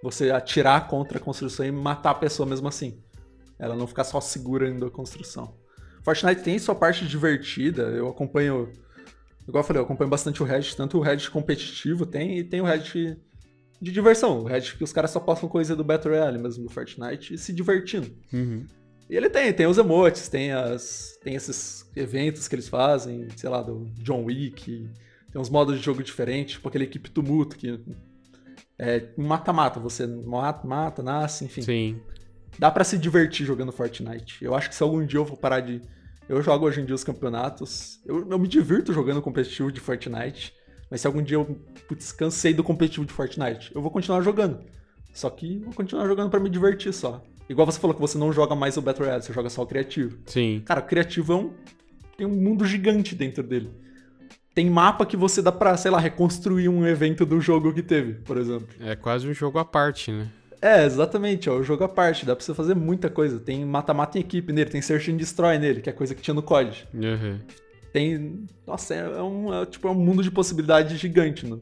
você 0.03 0.33
atirar 0.33 0.89
contra 0.89 1.19
a 1.19 1.21
construção 1.21 1.65
e 1.65 1.71
matar 1.71 2.11
a 2.11 2.15
pessoa 2.15 2.45
mesmo 2.45 2.67
assim. 2.67 2.99
Ela 3.57 3.77
não 3.77 3.87
ficar 3.87 4.03
só 4.03 4.21
segurando 4.21 4.85
a 4.85 4.91
construção. 4.91 5.55
Fortnite 6.03 6.43
tem 6.43 6.59
sua 6.59 6.75
parte 6.75 7.07
divertida, 7.07 7.83
eu 7.83 8.09
acompanho. 8.09 8.73
Igual 9.47 9.63
eu 9.63 9.67
falei, 9.67 9.81
eu 9.81 9.85
acompanho 9.85 10.11
bastante 10.11 10.43
o 10.43 10.47
Reddit, 10.47 10.77
tanto 10.77 10.99
o 10.99 11.01
Reddit 11.01 11.31
competitivo 11.31 12.07
tem 12.07 12.39
e 12.39 12.45
tem 12.45 12.61
o 12.61 12.65
Reddit 12.65 13.17
de 13.81 13.93
diversão. 13.93 14.41
O 14.41 14.45
Reddit 14.45 14.77
que 14.77 14.85
os 14.85 14.93
caras 14.93 15.11
só 15.11 15.21
postam 15.21 15.49
coisa 15.49 15.75
do 15.75 15.83
Battle 15.83 16.15
Royale 16.15 16.39
mesmo, 16.39 16.65
do 16.65 16.71
Fortnite, 16.71 17.35
e 17.35 17.39
se 17.39 17.53
divertindo. 17.53 18.11
Uhum. 18.33 18.67
E 19.09 19.17
ele 19.17 19.29
tem, 19.29 19.53
tem 19.53 19.67
os 19.67 19.77
emotes, 19.77 20.29
tem, 20.29 20.53
as, 20.53 21.19
tem 21.23 21.35
esses 21.35 21.91
eventos 21.97 22.47
que 22.47 22.55
eles 22.55 22.69
fazem, 22.69 23.27
sei 23.37 23.51
lá, 23.51 23.61
do 23.61 23.91
John 23.99 24.25
Wick, 24.25 24.89
tem 25.33 25.41
uns 25.41 25.51
modos 25.51 25.77
de 25.77 25.85
jogo 25.85 26.03
diferentes, 26.03 26.55
tipo 26.55 26.69
aquele 26.69 26.85
equipe 26.85 27.11
tumulto 27.11 27.57
que 27.57 27.81
é 28.79 29.09
mata-mata, 29.17 29.81
você 29.81 30.07
mata, 30.07 30.67
mata, 30.67 31.03
nasce, 31.03 31.45
enfim. 31.45 31.63
Sim 31.63 32.01
dá 32.61 32.71
para 32.71 32.85
se 32.85 32.99
divertir 32.99 33.47
jogando 33.47 33.73
Fortnite. 33.73 34.45
Eu 34.45 34.55
acho 34.55 34.69
que 34.69 34.75
se 34.75 34.83
algum 34.83 35.03
dia 35.05 35.19
eu 35.19 35.25
vou 35.25 35.35
parar 35.37 35.61
de. 35.61 35.81
Eu 36.29 36.43
jogo 36.43 36.67
hoje 36.67 36.83
em 36.83 36.85
dia 36.85 36.95
os 36.95 37.03
campeonatos. 37.03 37.99
Eu, 38.05 38.29
eu 38.29 38.39
me 38.39 38.47
divirto 38.47 38.93
jogando 38.93 39.23
competitivo 39.23 39.73
de 39.73 39.81
Fortnite. 39.81 40.53
Mas 40.91 41.01
se 41.01 41.07
algum 41.07 41.23
dia 41.23 41.37
eu 41.37 41.59
putz, 41.89 42.13
cansei 42.13 42.53
do 42.53 42.63
competitivo 42.63 43.07
de 43.07 43.13
Fortnite, 43.15 43.73
eu 43.75 43.81
vou 43.81 43.91
continuar 43.91 44.21
jogando. 44.21 44.61
Só 45.15 45.31
que 45.31 45.59
vou 45.61 45.73
continuar 45.73 46.07
jogando 46.07 46.29
para 46.29 46.39
me 46.39 46.51
divertir 46.51 46.93
só. 46.93 47.25
Igual 47.49 47.65
você 47.65 47.81
falou 47.81 47.95
que 47.95 48.01
você 48.01 48.19
não 48.19 48.31
joga 48.31 48.55
mais 48.55 48.77
o 48.77 48.83
Battle 48.83 49.07
Royale, 49.07 49.23
você 49.23 49.33
joga 49.33 49.49
só 49.49 49.63
o 49.63 49.67
criativo. 49.67 50.19
Sim. 50.27 50.63
Cara, 50.67 50.81
o 50.81 50.85
criativo 50.85 51.33
é 51.33 51.37
um. 51.37 51.55
Tem 52.19 52.27
um 52.27 52.37
mundo 52.37 52.67
gigante 52.67 53.15
dentro 53.15 53.43
dele. 53.43 53.71
Tem 54.55 54.69
mapa 54.69 55.07
que 55.07 55.17
você 55.17 55.41
dá 55.41 55.51
pra, 55.51 55.77
sei 55.79 55.91
lá, 55.91 55.99
reconstruir 55.99 56.69
um 56.69 56.87
evento 56.87 57.25
do 57.25 57.41
jogo 57.41 57.73
que 57.73 57.83
teve, 57.83 58.15
por 58.15 58.37
exemplo. 58.37 58.69
É 58.81 58.95
quase 58.95 59.27
um 59.27 59.33
jogo 59.33 59.59
à 59.59 59.65
parte, 59.65 60.13
né? 60.13 60.29
É, 60.63 60.85
exatamente, 60.85 61.49
ó, 61.49 61.57
o 61.57 61.63
jogo 61.63 61.85
à 61.85 61.89
parte, 61.89 62.27
dá 62.27 62.37
pra 62.37 62.45
você 62.45 62.53
fazer 62.53 62.75
muita 62.75 63.09
coisa. 63.09 63.41
Tem 63.41 63.65
mata-mata 63.65 64.19
em 64.19 64.21
equipe 64.21 64.53
nele, 64.53 64.69
tem 64.69 64.83
search 64.83 65.11
and 65.11 65.17
destroy 65.17 65.59
nele, 65.59 65.81
que 65.81 65.89
é 65.89 65.93
coisa 65.93 66.15
que 66.15 66.21
tinha 66.21 66.35
no 66.35 66.43
COD. 66.43 66.87
Uhum. 66.93 67.39
Tem. 67.93 68.47
Nossa, 68.67 68.95
é 68.95 69.23
um, 69.23 69.63
é, 69.63 69.67
tipo, 69.67 69.89
é 69.89 69.91
um 69.91 69.95
mundo 69.95 70.23
de 70.23 70.31
possibilidades 70.31 70.99
gigante. 70.99 71.47
Né? 71.47 71.59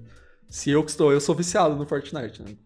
Se 0.49 0.71
eu 0.71 0.83
que 0.83 0.91
estou, 0.91 1.13
eu 1.13 1.21
sou 1.21 1.35
viciado 1.35 1.77
no 1.77 1.87
Fortnite, 1.87 2.43
né? 2.43 2.57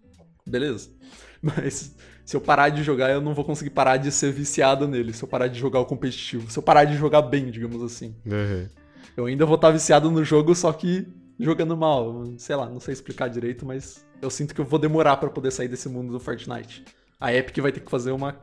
Beleza. 0.47 0.91
Mas 1.43 1.95
se 2.25 2.37
eu 2.37 2.41
parar 2.41 2.71
de 2.71 2.83
jogar, 2.83 3.11
eu 3.11 3.21
não 3.21 3.35
vou 3.35 3.45
conseguir 3.45 3.71
parar 3.71 3.99
de 3.99 4.11
ser 4.11 4.33
viciado 4.33 4.89
nele. 4.89 5.13
Se 5.13 5.23
eu 5.23 5.29
parar 5.29 5.49
de 5.49 5.59
jogar 5.59 5.81
o 5.81 5.87
competitivo. 5.87 6.51
Se 6.51 6.59
eu 6.59 6.63
parar 6.63 6.85
de 6.85 6.97
jogar 6.97 7.23
bem, 7.23 7.51
digamos 7.51 7.83
assim. 7.83 8.15
Uhum. 8.25 8.69
Eu 9.17 9.27
ainda 9.27 9.45
vou 9.45 9.57
estar 9.57 9.71
viciado 9.71 10.11
no 10.11 10.25
jogo, 10.25 10.55
só 10.55 10.73
que 10.73 11.07
jogando 11.43 11.77
mal. 11.77 12.25
Sei 12.39 12.57
lá, 12.57 12.69
não 12.69 12.81
sei 12.81 12.93
explicar 12.93 13.29
direito, 13.29 13.67
mas 13.67 14.07
eu 14.21 14.31
sinto 14.31 14.55
que 14.55 14.61
eu 14.61 14.65
vou 14.65 14.79
demorar 14.79 15.17
para 15.17 15.29
poder 15.29 15.51
sair 15.51 15.69
desse 15.69 15.89
mundo 15.89 16.13
do 16.13 16.21
Fortnite. 16.21 16.85
A 17.21 17.33
Epic 17.35 17.59
vai 17.59 17.73
ter 17.73 17.81
que 17.81 17.91
fazer 17.91 18.13
uma 18.13 18.41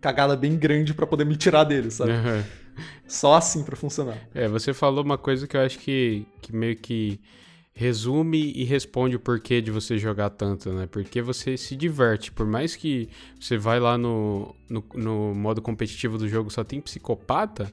cagada 0.00 0.36
bem 0.36 0.56
grande 0.56 0.92
para 0.92 1.06
poder 1.06 1.24
me 1.24 1.36
tirar 1.36 1.64
dele, 1.64 1.90
sabe? 1.90 2.12
Uhum. 2.12 2.42
Só 3.06 3.34
assim 3.34 3.62
para 3.62 3.76
funcionar. 3.76 4.18
É, 4.34 4.48
você 4.48 4.74
falou 4.74 5.04
uma 5.04 5.18
coisa 5.18 5.46
que 5.46 5.56
eu 5.56 5.60
acho 5.60 5.78
que, 5.78 6.26
que 6.40 6.54
meio 6.54 6.76
que 6.76 7.20
resume 7.74 8.52
e 8.54 8.64
responde 8.64 9.16
o 9.16 9.20
porquê 9.20 9.60
de 9.60 9.70
você 9.70 9.96
jogar 9.96 10.30
tanto, 10.30 10.72
né? 10.72 10.86
Porque 10.86 11.22
você 11.22 11.56
se 11.56 11.74
diverte. 11.74 12.30
Por 12.30 12.46
mais 12.46 12.76
que 12.76 13.08
você 13.40 13.56
vai 13.56 13.80
lá 13.80 13.96
no, 13.96 14.54
no, 14.68 14.84
no 14.94 15.34
modo 15.34 15.62
competitivo 15.62 16.18
do 16.18 16.28
jogo 16.28 16.50
só 16.50 16.62
tem 16.62 16.80
psicopata, 16.80 17.72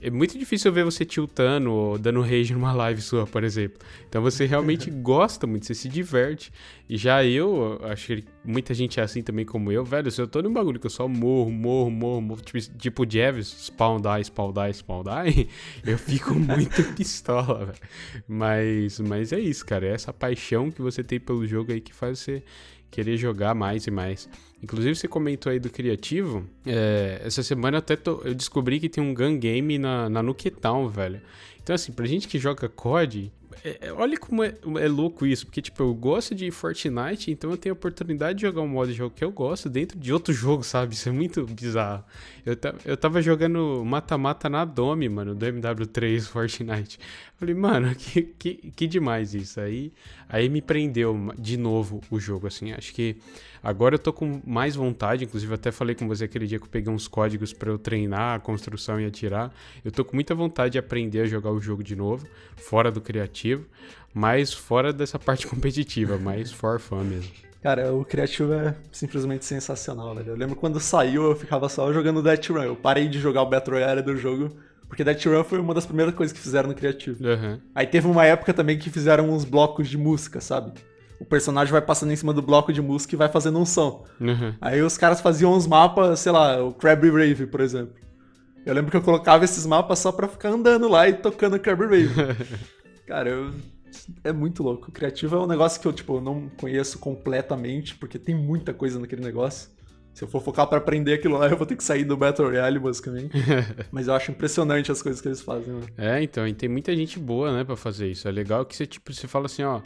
é 0.00 0.10
muito 0.10 0.38
difícil 0.38 0.72
ver 0.72 0.84
você 0.84 1.04
tiltando 1.04 1.72
ou 1.72 1.98
dando 1.98 2.20
rage 2.20 2.52
numa 2.52 2.72
live 2.72 3.00
sua, 3.00 3.26
por 3.26 3.42
exemplo. 3.42 3.78
Então 4.08 4.22
você 4.22 4.46
realmente 4.46 4.90
gosta 5.02 5.46
muito, 5.46 5.66
você 5.66 5.74
se 5.74 5.88
diverte. 5.88 6.52
E 6.88 6.96
já 6.96 7.24
eu, 7.24 7.80
acho 7.84 8.06
que 8.06 8.24
muita 8.44 8.72
gente 8.72 9.00
é 9.00 9.02
assim 9.02 9.22
também 9.22 9.44
como 9.44 9.72
eu, 9.72 9.84
velho. 9.84 10.10
Se 10.10 10.20
eu 10.20 10.28
tô 10.28 10.40
num 10.40 10.52
bagulho 10.52 10.78
que 10.78 10.86
eu 10.86 10.90
só 10.90 11.08
morro, 11.08 11.50
morro, 11.50 11.90
morro, 11.90 12.20
morro, 12.20 12.40
tipo, 12.40 12.58
tipo 12.78 13.10
Jeves, 13.10 13.48
spawn 13.66 14.00
die, 14.00 14.24
spawn 14.24 14.52
die, 14.52 14.74
spawn 14.74 15.02
die, 15.02 15.48
eu 15.84 15.98
fico 15.98 16.34
muito 16.34 16.82
pistola, 16.94 17.66
velho. 17.66 17.78
Mas, 18.26 19.00
mas 19.00 19.32
é 19.32 19.40
isso, 19.40 19.66
cara. 19.66 19.86
É 19.86 19.90
essa 19.90 20.12
paixão 20.12 20.70
que 20.70 20.80
você 20.80 21.02
tem 21.02 21.18
pelo 21.18 21.46
jogo 21.46 21.72
aí 21.72 21.80
que 21.80 21.92
faz 21.92 22.20
você 22.20 22.42
querer 22.90 23.16
jogar 23.16 23.54
mais 23.54 23.86
e 23.86 23.90
mais. 23.90 24.28
Inclusive, 24.62 24.94
você 24.94 25.06
comentou 25.06 25.50
aí 25.52 25.58
do 25.58 25.70
criativo. 25.70 26.44
É, 26.66 27.22
essa 27.24 27.42
semana 27.42 27.78
até 27.78 27.96
tô, 27.96 28.22
eu 28.24 28.34
descobri 28.34 28.80
que 28.80 28.88
tem 28.88 29.02
um 29.02 29.14
gun 29.14 29.38
game 29.38 29.78
na, 29.78 30.08
na 30.08 30.22
Nuketown, 30.22 30.88
velho. 30.88 31.20
Então, 31.62 31.74
assim, 31.74 31.92
pra 31.92 32.06
gente 32.06 32.26
que 32.26 32.38
joga 32.38 32.68
COD, 32.68 33.30
é, 33.64 33.88
é, 33.88 33.92
olha 33.92 34.16
como 34.16 34.42
é, 34.42 34.54
é, 34.80 34.88
louco 34.88 35.26
isso, 35.26 35.46
porque, 35.46 35.60
tipo, 35.60 35.82
eu 35.82 35.94
gosto 35.94 36.34
de 36.34 36.50
Fortnite, 36.50 37.30
então 37.30 37.50
eu 37.50 37.56
tenho 37.56 37.74
a 37.74 37.76
oportunidade 37.76 38.38
de 38.38 38.42
jogar 38.42 38.62
um 38.62 38.68
modo 38.68 38.90
de 38.90 38.96
jogo 38.96 39.14
que 39.14 39.24
eu 39.24 39.30
gosto 39.30 39.68
dentro 39.68 39.98
de 39.98 40.12
outro 40.12 40.32
jogo, 40.34 40.62
sabe? 40.62 40.94
Isso 40.94 41.08
é 41.08 41.12
muito 41.12 41.44
bizarro. 41.46 42.04
Eu, 42.44 42.56
eu 42.84 42.96
tava 42.96 43.20
jogando 43.20 43.82
mata-mata 43.84 44.48
na 44.48 44.64
Dome, 44.64 45.08
mano, 45.08 45.34
do 45.34 45.46
MW3 45.46 46.20
Fortnite. 46.22 46.98
Falei, 47.38 47.54
mano, 47.54 47.94
que, 47.96 48.22
que, 48.22 48.54
que 48.74 48.86
demais 48.86 49.32
isso. 49.32 49.60
Aí, 49.60 49.92
aí 50.28 50.48
me 50.48 50.60
prendeu 50.60 51.32
de 51.38 51.56
novo 51.56 52.00
o 52.10 52.18
jogo, 52.18 52.48
assim. 52.48 52.72
Acho 52.72 52.92
que 52.92 53.16
agora 53.62 53.94
eu 53.94 53.98
tô 53.98 54.12
com 54.12 54.42
mais 54.44 54.74
vontade, 54.74 55.24
inclusive 55.24 55.54
até 55.54 55.70
falei 55.70 55.94
com 55.94 56.08
você 56.08 56.24
aquele 56.24 56.46
dia 56.46 56.58
que 56.58 56.64
eu 56.64 56.70
peguei 56.70 56.92
uns 56.92 57.06
códigos 57.06 57.52
para 57.52 57.70
eu 57.70 57.78
treinar 57.78 58.36
a 58.36 58.40
construção 58.40 59.00
e 59.00 59.06
atirar. 59.06 59.54
Eu 59.84 59.92
tô 59.92 60.04
com 60.04 60.16
muita 60.16 60.34
vontade 60.34 60.72
de 60.72 60.78
aprender 60.78 61.20
a 61.20 61.26
jogar 61.26 61.52
o 61.52 61.60
jogo 61.60 61.84
de 61.84 61.94
novo, 61.94 62.26
fora 62.56 62.90
do 62.90 63.00
criativo, 63.00 63.64
mas 64.12 64.52
fora 64.52 64.92
dessa 64.92 65.18
parte 65.20 65.46
competitiva, 65.46 66.18
mais 66.18 66.50
for 66.50 66.80
fun 66.80 67.04
mesmo. 67.04 67.30
Cara, 67.62 67.92
o 67.92 68.04
criativo 68.04 68.52
é 68.52 68.74
simplesmente 68.90 69.44
sensacional, 69.44 70.14
velho. 70.14 70.30
Eu 70.30 70.36
lembro 70.36 70.54
quando 70.54 70.78
saiu, 70.78 71.24
eu 71.24 71.36
ficava 71.36 71.68
só 71.68 71.92
jogando 71.92 72.22
Death 72.22 72.50
Run. 72.50 72.62
Eu 72.62 72.76
parei 72.76 73.08
de 73.08 73.18
jogar 73.18 73.42
o 73.42 73.46
Battle 73.46 73.76
Royale 73.76 74.00
do 74.00 74.16
jogo 74.16 74.56
porque 74.88 75.04
Death 75.04 75.24
Run 75.26 75.44
foi 75.44 75.60
uma 75.60 75.74
das 75.74 75.84
primeiras 75.84 76.14
coisas 76.14 76.32
que 76.34 76.40
fizeram 76.40 76.68
no 76.68 76.74
criativo. 76.74 77.22
Uhum. 77.22 77.60
Aí 77.74 77.86
teve 77.86 78.06
uma 78.06 78.24
época 78.24 78.54
também 78.54 78.78
que 78.78 78.88
fizeram 78.90 79.30
uns 79.30 79.44
blocos 79.44 79.88
de 79.88 79.98
música, 79.98 80.40
sabe? 80.40 80.72
O 81.20 81.24
personagem 81.24 81.70
vai 81.70 81.82
passando 81.82 82.12
em 82.12 82.16
cima 82.16 82.32
do 82.32 82.40
bloco 82.40 82.72
de 82.72 82.80
música 82.80 83.14
e 83.14 83.18
vai 83.18 83.28
fazendo 83.28 83.58
um 83.58 83.66
som. 83.66 84.06
Uhum. 84.20 84.54
Aí 84.60 84.80
os 84.80 84.96
caras 84.96 85.20
faziam 85.20 85.52
uns 85.52 85.66
mapas, 85.66 86.20
sei 86.20 86.32
lá, 86.32 86.62
o 86.64 86.72
Krabby 86.72 87.10
Rave, 87.10 87.46
por 87.46 87.60
exemplo. 87.60 87.94
Eu 88.64 88.74
lembro 88.74 88.90
que 88.90 88.96
eu 88.96 89.02
colocava 89.02 89.44
esses 89.44 89.66
mapas 89.66 89.98
só 89.98 90.10
pra 90.10 90.28
ficar 90.28 90.50
andando 90.50 90.88
lá 90.88 91.08
e 91.08 91.14
tocando 91.14 91.58
Krabby 91.58 91.84
Rave. 91.84 92.14
Cara, 93.06 93.28
eu... 93.28 93.52
é 94.22 94.32
muito 94.32 94.62
louco. 94.62 94.88
O 94.88 94.92
criativo 94.92 95.36
é 95.36 95.38
um 95.40 95.46
negócio 95.46 95.80
que 95.80 95.88
eu, 95.88 95.92
tipo, 95.92 96.20
não 96.20 96.48
conheço 96.60 96.98
completamente, 96.98 97.94
porque 97.94 98.18
tem 98.18 98.34
muita 98.34 98.72
coisa 98.72 98.98
naquele 98.98 99.22
negócio. 99.22 99.70
Se 100.18 100.24
eu 100.24 100.28
for 100.28 100.42
focar 100.42 100.66
para 100.66 100.78
aprender 100.78 101.12
aquilo 101.12 101.38
lá, 101.38 101.46
eu 101.48 101.56
vou 101.56 101.64
ter 101.64 101.76
que 101.76 101.84
sair 101.84 102.02
do 102.02 102.16
Battle 102.16 102.48
Royale, 102.48 102.80
basicamente. 102.80 103.30
Mas 103.92 104.08
eu 104.08 104.14
acho 104.14 104.32
impressionante 104.32 104.90
as 104.90 105.00
coisas 105.00 105.20
que 105.20 105.28
eles 105.28 105.40
fazem. 105.40 105.72
Né? 105.72 105.86
É, 105.96 106.20
então, 106.20 106.44
e 106.44 106.52
tem 106.52 106.68
muita 106.68 106.94
gente 106.96 107.20
boa, 107.20 107.56
né, 107.56 107.62
para 107.62 107.76
fazer 107.76 108.08
isso. 108.08 108.26
É 108.26 108.32
legal 108.32 108.66
que 108.66 108.74
você, 108.74 108.84
tipo, 108.84 109.12
você 109.12 109.28
fala 109.28 109.46
assim, 109.46 109.62
ó. 109.62 109.80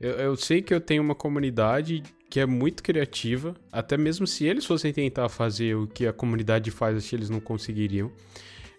Eu, 0.00 0.12
eu 0.12 0.36
sei 0.36 0.62
que 0.62 0.72
eu 0.72 0.80
tenho 0.80 1.02
uma 1.02 1.14
comunidade 1.16 2.04
que 2.30 2.38
é 2.38 2.46
muito 2.46 2.84
criativa, 2.84 3.56
até 3.72 3.96
mesmo 3.96 4.28
se 4.28 4.46
eles 4.46 4.64
fossem 4.64 4.92
tentar 4.92 5.28
fazer 5.28 5.74
o 5.74 5.88
que 5.88 6.06
a 6.06 6.12
comunidade 6.12 6.70
faz, 6.70 6.96
acho 6.96 7.08
que 7.08 7.16
eles 7.16 7.30
não 7.30 7.40
conseguiriam. 7.40 8.12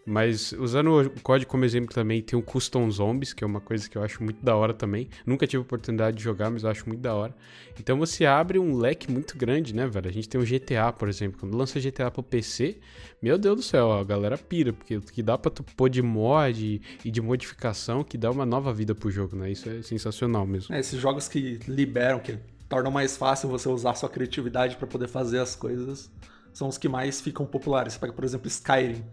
Mas 0.06 0.52
usando 0.52 1.02
o 1.02 1.22
código 1.22 1.50
como 1.50 1.66
exemplo 1.66 1.92
também, 1.94 2.22
tem 2.22 2.38
o 2.38 2.42
Custom 2.42 2.90
Zombies, 2.92 3.34
que 3.34 3.44
é 3.44 3.48
uma 3.48 3.60
coisa 3.60 3.90
que 3.90 3.98
eu 3.98 4.04
acho 4.04 4.24
muito 4.24 4.44
da 4.46 4.56
hora 4.56 4.72
também. 4.72 5.10
Nunca 5.26 5.48
tive 5.48 5.62
oportunidade 5.62 6.18
de 6.18 6.24
jogar, 6.24 6.52
mas 6.52 6.64
eu 6.64 6.70
acho 6.70 6.88
muito 6.88 7.02
da 7.02 7.16
hora. 7.16 7.36
Então 7.80 7.98
você 7.98 8.24
abre 8.24 8.60
um 8.60 8.78
leque 8.78 9.12
muito 9.12 9.36
grande, 9.36 9.74
né, 9.74 9.88
velho? 9.88 10.08
A 10.08 10.12
gente 10.12 10.30
tem 10.30 10.40
o 10.40 10.46
GTA, 10.46 10.94
por 10.94 11.10
exemplo. 11.10 11.40
Quando 11.40 11.58
lança 11.58 11.80
GTA 11.80 12.12
pro 12.12 12.22
PC, 12.22 12.78
meu 13.20 13.36
Deus 13.36 13.56
do 13.56 13.64
céu, 13.64 13.94
a 13.94 14.04
galera 14.04 14.38
pira, 14.38 14.72
porque 14.72 14.98
o 14.98 15.02
que 15.02 15.24
dá 15.24 15.40
pra 15.40 15.50
tu 15.50 15.64
pôr 15.64 15.90
de 15.90 16.04
mod 16.04 16.82
e 17.04 17.10
de 17.10 17.22
modificação 17.22 18.04
que 18.04 18.16
dá 18.16 18.30
uma 18.30 18.46
nova 18.46 18.72
vida 18.72 18.94
pro 18.94 19.10
jogo, 19.10 19.36
né? 19.36 19.52
Isso 19.52 19.68
é 19.68 19.82
sensacional 19.82 20.46
mesmo. 20.46 20.76
É, 20.76 20.80
esses 20.80 21.00
jogos 21.02 21.28
que 21.28 21.60
liberam, 21.68 22.20
que 22.20 22.38
tornam 22.70 22.92
mais 22.92 23.18
fácil 23.18 23.50
você 23.50 23.68
usar 23.68 23.96
sua 23.96 24.10
criatividade 24.10 24.76
para 24.76 24.86
poder 24.86 25.08
fazer 25.08 25.40
as 25.40 25.56
coisas, 25.56 26.12
são 26.54 26.68
os 26.68 26.78
que 26.78 26.88
mais 26.88 27.20
ficam 27.22 27.44
populares. 27.44 27.94
Você 27.94 28.00
pega, 28.00 28.14
por 28.14 28.24
exemplo, 28.24 28.48
Skyrim 28.48 29.04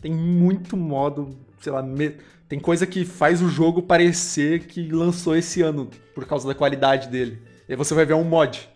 tem 0.00 0.12
muito 0.12 0.76
modo, 0.76 1.36
sei 1.60 1.72
lá, 1.72 1.82
me... 1.82 2.16
tem 2.48 2.58
coisa 2.58 2.86
que 2.86 3.04
faz 3.04 3.40
o 3.40 3.48
jogo 3.48 3.82
parecer 3.82 4.66
que 4.66 4.88
lançou 4.90 5.36
esse 5.36 5.62
ano 5.62 5.88
por 6.14 6.26
causa 6.26 6.46
da 6.46 6.54
qualidade 6.54 7.08
dele. 7.08 7.40
E 7.68 7.72
aí 7.72 7.76
você 7.76 7.94
vai 7.94 8.04
ver 8.04 8.14
um 8.14 8.24
mod. 8.24 8.68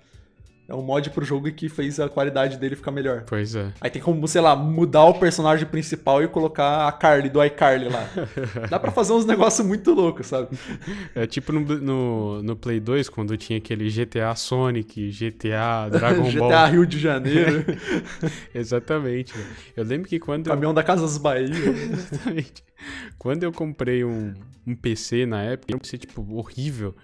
É 0.68 0.74
um 0.74 0.82
mod 0.82 1.08
pro 1.08 1.24
jogo 1.24 1.50
que 1.50 1.66
fez 1.66 1.98
a 1.98 2.10
qualidade 2.10 2.58
dele 2.58 2.76
ficar 2.76 2.90
melhor. 2.90 3.24
Pois 3.26 3.54
é. 3.54 3.72
Aí 3.80 3.88
tem 3.88 4.02
como, 4.02 4.28
sei 4.28 4.42
lá, 4.42 4.54
mudar 4.54 5.04
o 5.04 5.14
personagem 5.14 5.66
principal 5.66 6.22
e 6.22 6.28
colocar 6.28 6.86
a 6.86 6.92
Carly 6.92 7.30
do 7.30 7.42
iCarly 7.42 7.88
lá. 7.88 8.06
Dá 8.68 8.78
pra 8.78 8.90
fazer 8.90 9.14
uns 9.14 9.24
negócios 9.24 9.66
muito 9.66 9.94
loucos, 9.94 10.26
sabe? 10.26 10.58
É 11.14 11.26
tipo 11.26 11.52
no, 11.52 11.60
no, 11.60 12.42
no, 12.42 12.54
Play 12.54 12.80
2, 12.80 13.08
quando 13.08 13.34
tinha 13.38 13.58
aquele 13.58 13.88
GTA 13.88 14.34
Sonic, 14.34 15.10
GTA 15.10 15.88
Dragon 15.90 16.24
Ball. 16.36 16.50
GTA 16.50 16.66
Rio 16.66 16.86
de 16.86 16.98
Janeiro. 16.98 17.64
Exatamente. 18.54 19.32
Eu 19.74 19.84
lembro 19.84 20.06
que 20.06 20.18
quando. 20.18 20.48
Caminhão 20.48 20.72
eu... 20.72 20.74
da 20.74 20.82
Casas 20.82 21.16
Bahia. 21.16 21.48
Exatamente. 21.48 22.62
Quando 23.16 23.42
eu 23.42 23.52
comprei 23.52 24.04
um, 24.04 24.34
um 24.66 24.76
PC 24.76 25.24
na 25.24 25.42
época, 25.44 25.74
um 25.74 25.78
PC 25.78 25.96
tipo 25.96 26.26
horrível, 26.34 26.94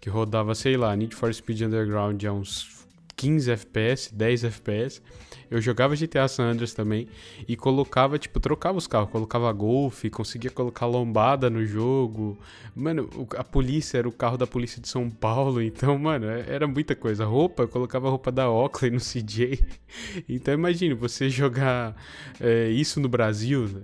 que 0.00 0.08
rodava, 0.08 0.54
sei 0.54 0.78
lá, 0.78 0.96
Need 0.96 1.14
for 1.14 1.32
Speed 1.34 1.60
Underground 1.60 2.24
há 2.24 2.32
uns 2.32 2.79
15 3.20 3.50
FPS, 3.50 4.14
10 4.14 4.44
FPS. 4.44 5.02
Eu 5.50 5.60
jogava 5.60 5.94
GTA 5.94 6.26
San 6.26 6.44
Andreas 6.44 6.72
também 6.72 7.06
e 7.46 7.54
colocava, 7.54 8.18
tipo, 8.18 8.40
trocava 8.40 8.78
os 8.78 8.86
carros, 8.86 9.10
colocava 9.10 9.52
Golf, 9.52 10.04
conseguia 10.10 10.50
colocar 10.50 10.86
lombada 10.86 11.50
no 11.50 11.66
jogo. 11.66 12.38
Mano, 12.74 13.10
a 13.36 13.44
polícia 13.44 13.98
era 13.98 14.08
o 14.08 14.12
carro 14.12 14.38
da 14.38 14.46
polícia 14.46 14.80
de 14.80 14.88
São 14.88 15.10
Paulo, 15.10 15.60
então, 15.62 15.98
mano, 15.98 16.30
é, 16.30 16.46
era 16.48 16.66
muita 16.66 16.94
coisa. 16.94 17.26
Roupa, 17.26 17.64
eu 17.64 17.68
colocava 17.68 18.06
a 18.06 18.10
roupa 18.10 18.32
da 18.32 18.50
Oakley 18.50 18.90
no 18.90 19.00
CJ. 19.00 19.60
Então, 20.28 20.54
imagine 20.54 20.94
você 20.94 21.28
jogar 21.28 21.96
é, 22.40 22.68
isso 22.68 23.00
no 23.00 23.08
Brasil, 23.08 23.82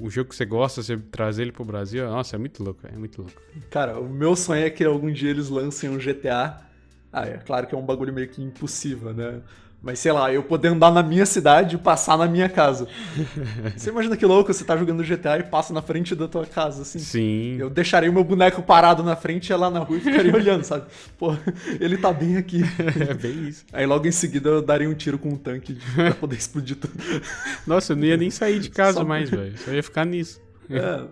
o, 0.00 0.10
jogo 0.10 0.28
que 0.28 0.36
você 0.36 0.44
gosta, 0.44 0.82
você 0.82 0.98
trazer 0.98 1.42
ele 1.42 1.52
pro 1.52 1.64
Brasil, 1.64 2.06
nossa, 2.06 2.36
é 2.36 2.38
muito 2.38 2.62
louco, 2.62 2.80
é 2.86 2.92
muito 2.92 3.22
louco. 3.22 3.40
Cara, 3.70 3.98
o 3.98 4.06
meu 4.06 4.36
sonho 4.36 4.66
é 4.66 4.70
que 4.70 4.84
algum 4.84 5.10
dia 5.10 5.30
eles 5.30 5.48
lancem 5.48 5.88
um 5.88 5.96
GTA 5.96 6.66
ah, 7.12 7.26
é 7.26 7.38
claro 7.38 7.66
que 7.66 7.74
é 7.74 7.78
um 7.78 7.84
bagulho 7.84 8.12
meio 8.12 8.28
que 8.28 8.42
impossível, 8.42 9.12
né? 9.12 9.40
Mas 9.82 10.00
sei 10.00 10.10
lá, 10.10 10.32
eu 10.32 10.42
poder 10.42 10.68
andar 10.68 10.90
na 10.90 11.02
minha 11.02 11.24
cidade 11.24 11.76
e 11.76 11.78
passar 11.78 12.18
na 12.18 12.26
minha 12.26 12.48
casa. 12.48 12.88
você 13.76 13.90
imagina 13.90 14.16
que 14.16 14.26
louco, 14.26 14.52
você 14.52 14.64
tá 14.64 14.76
jogando 14.76 15.04
GTA 15.04 15.38
e 15.38 15.44
passa 15.44 15.72
na 15.72 15.80
frente 15.80 16.14
da 16.14 16.26
tua 16.26 16.44
casa, 16.44 16.82
assim. 16.82 16.98
Sim. 16.98 17.56
Eu 17.58 17.70
deixaria 17.70 18.10
o 18.10 18.12
meu 18.12 18.24
boneco 18.24 18.62
parado 18.62 19.02
na 19.04 19.14
frente, 19.14 19.50
ia 19.50 19.56
lá 19.56 19.70
na 19.70 19.80
rua 19.80 19.98
e 19.98 20.00
ficaria 20.00 20.32
olhando, 20.34 20.64
sabe? 20.64 20.86
Pô, 21.16 21.36
ele 21.78 21.96
tá 21.98 22.12
bem 22.12 22.36
aqui. 22.36 22.62
É 23.08 23.14
bem 23.14 23.48
isso. 23.48 23.64
Aí 23.72 23.86
logo 23.86 24.06
em 24.06 24.12
seguida 24.12 24.48
eu 24.48 24.62
daria 24.62 24.88
um 24.88 24.94
tiro 24.94 25.18
com 25.18 25.28
um 25.28 25.36
tanque 25.36 25.78
pra 25.94 26.14
poder 26.14 26.36
explodir 26.36 26.76
tudo. 26.76 26.94
Nossa, 27.66 27.92
eu 27.92 27.96
não 27.96 28.04
ia 28.04 28.16
nem 28.16 28.30
sair 28.30 28.58
de 28.58 28.70
casa 28.70 28.98
Só... 28.98 29.04
mais, 29.04 29.30
velho. 29.30 29.56
Só 29.58 29.70
ia 29.70 29.82
ficar 29.82 30.04
nisso. 30.04 30.40
É. 30.68 31.04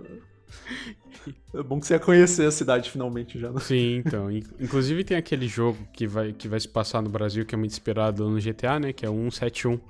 É 1.54 1.62
bom 1.62 1.80
que 1.80 1.86
você 1.86 1.94
ia 1.94 2.00
conhecer 2.00 2.46
a 2.46 2.50
cidade 2.50 2.90
finalmente 2.90 3.38
já. 3.38 3.50
Né? 3.50 3.60
Sim, 3.60 4.02
então. 4.04 4.30
Inclusive 4.30 5.04
tem 5.04 5.16
aquele 5.16 5.46
jogo 5.46 5.78
que 5.92 6.06
vai, 6.06 6.32
que 6.32 6.48
vai 6.48 6.58
se 6.58 6.68
passar 6.68 7.02
no 7.02 7.08
Brasil, 7.08 7.44
que 7.46 7.54
é 7.54 7.58
muito 7.58 7.72
esperado 7.72 8.28
no 8.28 8.40
GTA, 8.40 8.78
né? 8.78 8.92
Que 8.92 9.06
é 9.06 9.10
o 9.10 9.14
171. 9.14 9.80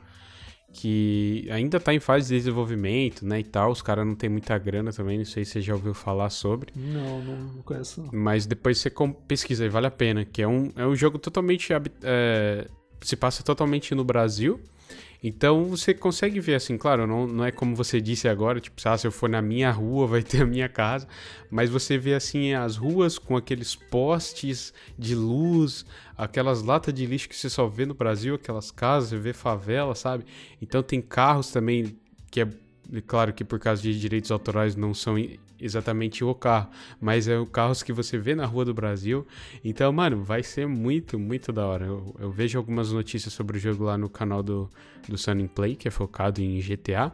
Que 0.72 1.46
ainda 1.50 1.78
tá 1.78 1.94
em 1.94 2.00
fase 2.00 2.28
de 2.28 2.36
desenvolvimento, 2.36 3.24
né? 3.24 3.40
E 3.40 3.44
tal. 3.44 3.70
Os 3.70 3.80
caras 3.80 4.06
não 4.06 4.14
tem 4.14 4.28
muita 4.28 4.58
grana 4.58 4.92
também. 4.92 5.18
Não 5.18 5.24
sei 5.24 5.44
se 5.44 5.52
você 5.52 5.60
já 5.60 5.74
ouviu 5.74 5.94
falar 5.94 6.30
sobre. 6.30 6.72
Não, 6.74 7.22
não 7.22 7.62
conheço. 7.62 8.02
Não. 8.02 8.10
Mas 8.12 8.44
depois 8.44 8.78
você 8.78 8.92
pesquisa 9.28 9.64
e 9.64 9.68
vale 9.68 9.86
a 9.86 9.90
pena. 9.90 10.24
Que 10.24 10.42
é 10.42 10.48
um, 10.48 10.72
é 10.74 10.86
um 10.86 10.96
jogo 10.96 11.18
totalmente. 11.18 11.72
É, 12.02 12.66
se 13.00 13.16
passa 13.16 13.42
totalmente 13.42 13.94
no 13.94 14.04
Brasil. 14.04 14.60
Então 15.26 15.64
você 15.64 15.94
consegue 15.94 16.38
ver 16.38 16.56
assim, 16.56 16.76
claro, 16.76 17.06
não, 17.06 17.26
não 17.26 17.46
é 17.46 17.50
como 17.50 17.74
você 17.74 17.98
disse 17.98 18.28
agora, 18.28 18.60
tipo, 18.60 18.78
ah, 18.84 18.98
se 18.98 19.06
eu 19.06 19.10
for 19.10 19.26
na 19.26 19.40
minha 19.40 19.70
rua 19.70 20.06
vai 20.06 20.22
ter 20.22 20.42
a 20.42 20.46
minha 20.46 20.68
casa, 20.68 21.08
mas 21.50 21.70
você 21.70 21.96
vê 21.96 22.12
assim 22.12 22.52
as 22.52 22.76
ruas 22.76 23.18
com 23.18 23.34
aqueles 23.34 23.74
postes 23.74 24.74
de 24.98 25.14
luz, 25.14 25.86
aquelas 26.14 26.62
latas 26.62 26.92
de 26.92 27.06
lixo 27.06 27.26
que 27.26 27.34
você 27.34 27.48
só 27.48 27.66
vê 27.66 27.86
no 27.86 27.94
Brasil, 27.94 28.34
aquelas 28.34 28.70
casas, 28.70 29.08
você 29.08 29.18
vê 29.18 29.32
favela, 29.32 29.94
sabe? 29.94 30.26
Então 30.60 30.82
tem 30.82 31.00
carros 31.00 31.50
também 31.50 31.96
que 32.30 32.42
é 32.42 32.48
claro 33.06 33.32
que 33.32 33.44
por 33.44 33.58
causa 33.58 33.80
de 33.80 33.98
direitos 33.98 34.30
autorais 34.30 34.76
não 34.76 34.92
são 34.92 35.16
exatamente 35.64 36.22
o 36.22 36.34
carro, 36.34 36.68
mas 37.00 37.26
é 37.26 37.38
o 37.38 37.46
carros 37.46 37.82
que 37.82 37.92
você 37.92 38.18
vê 38.18 38.34
na 38.34 38.44
rua 38.44 38.64
do 38.64 38.74
Brasil. 38.74 39.26
Então, 39.64 39.90
mano, 39.92 40.22
vai 40.22 40.42
ser 40.42 40.66
muito, 40.66 41.18
muito 41.18 41.52
da 41.52 41.66
hora. 41.66 41.86
Eu, 41.86 42.14
eu 42.18 42.30
vejo 42.30 42.58
algumas 42.58 42.92
notícias 42.92 43.32
sobre 43.32 43.56
o 43.56 43.60
jogo 43.60 43.84
lá 43.84 43.96
no 43.96 44.08
canal 44.08 44.42
do, 44.42 44.68
do 45.08 45.16
Sunning 45.16 45.48
Play, 45.48 45.74
que 45.74 45.88
é 45.88 45.90
focado 45.90 46.40
em 46.40 46.60
GTA. 46.60 47.12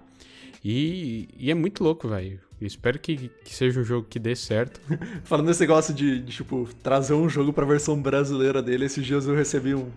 E, 0.65 1.29
e 1.39 1.51
é 1.51 1.55
muito 1.55 1.83
louco, 1.83 2.09
velho. 2.09 2.41
Espero 2.61 2.99
que, 2.99 3.31
que, 3.43 3.55
seja 3.55 3.81
um 3.81 3.85
jogo 3.85 4.07
que 4.09 4.19
dê 4.19 4.37
certo. 4.37 4.81
Falando 5.25 5.47
nesse 5.47 5.61
negócio 5.61 5.95
de, 5.95 6.21
de, 6.21 6.33
tipo, 6.33 6.69
trazer 6.83 7.15
um 7.15 7.29
jogo 7.29 7.53
pra 7.53 7.65
versão 7.65 8.01
brasileira 8.01 8.63
dele, 8.63 8.85
esses 8.85 9.05
dias 9.05 9.27
eu 9.27 9.35
recebi 9.35 9.75
um, 9.75 9.89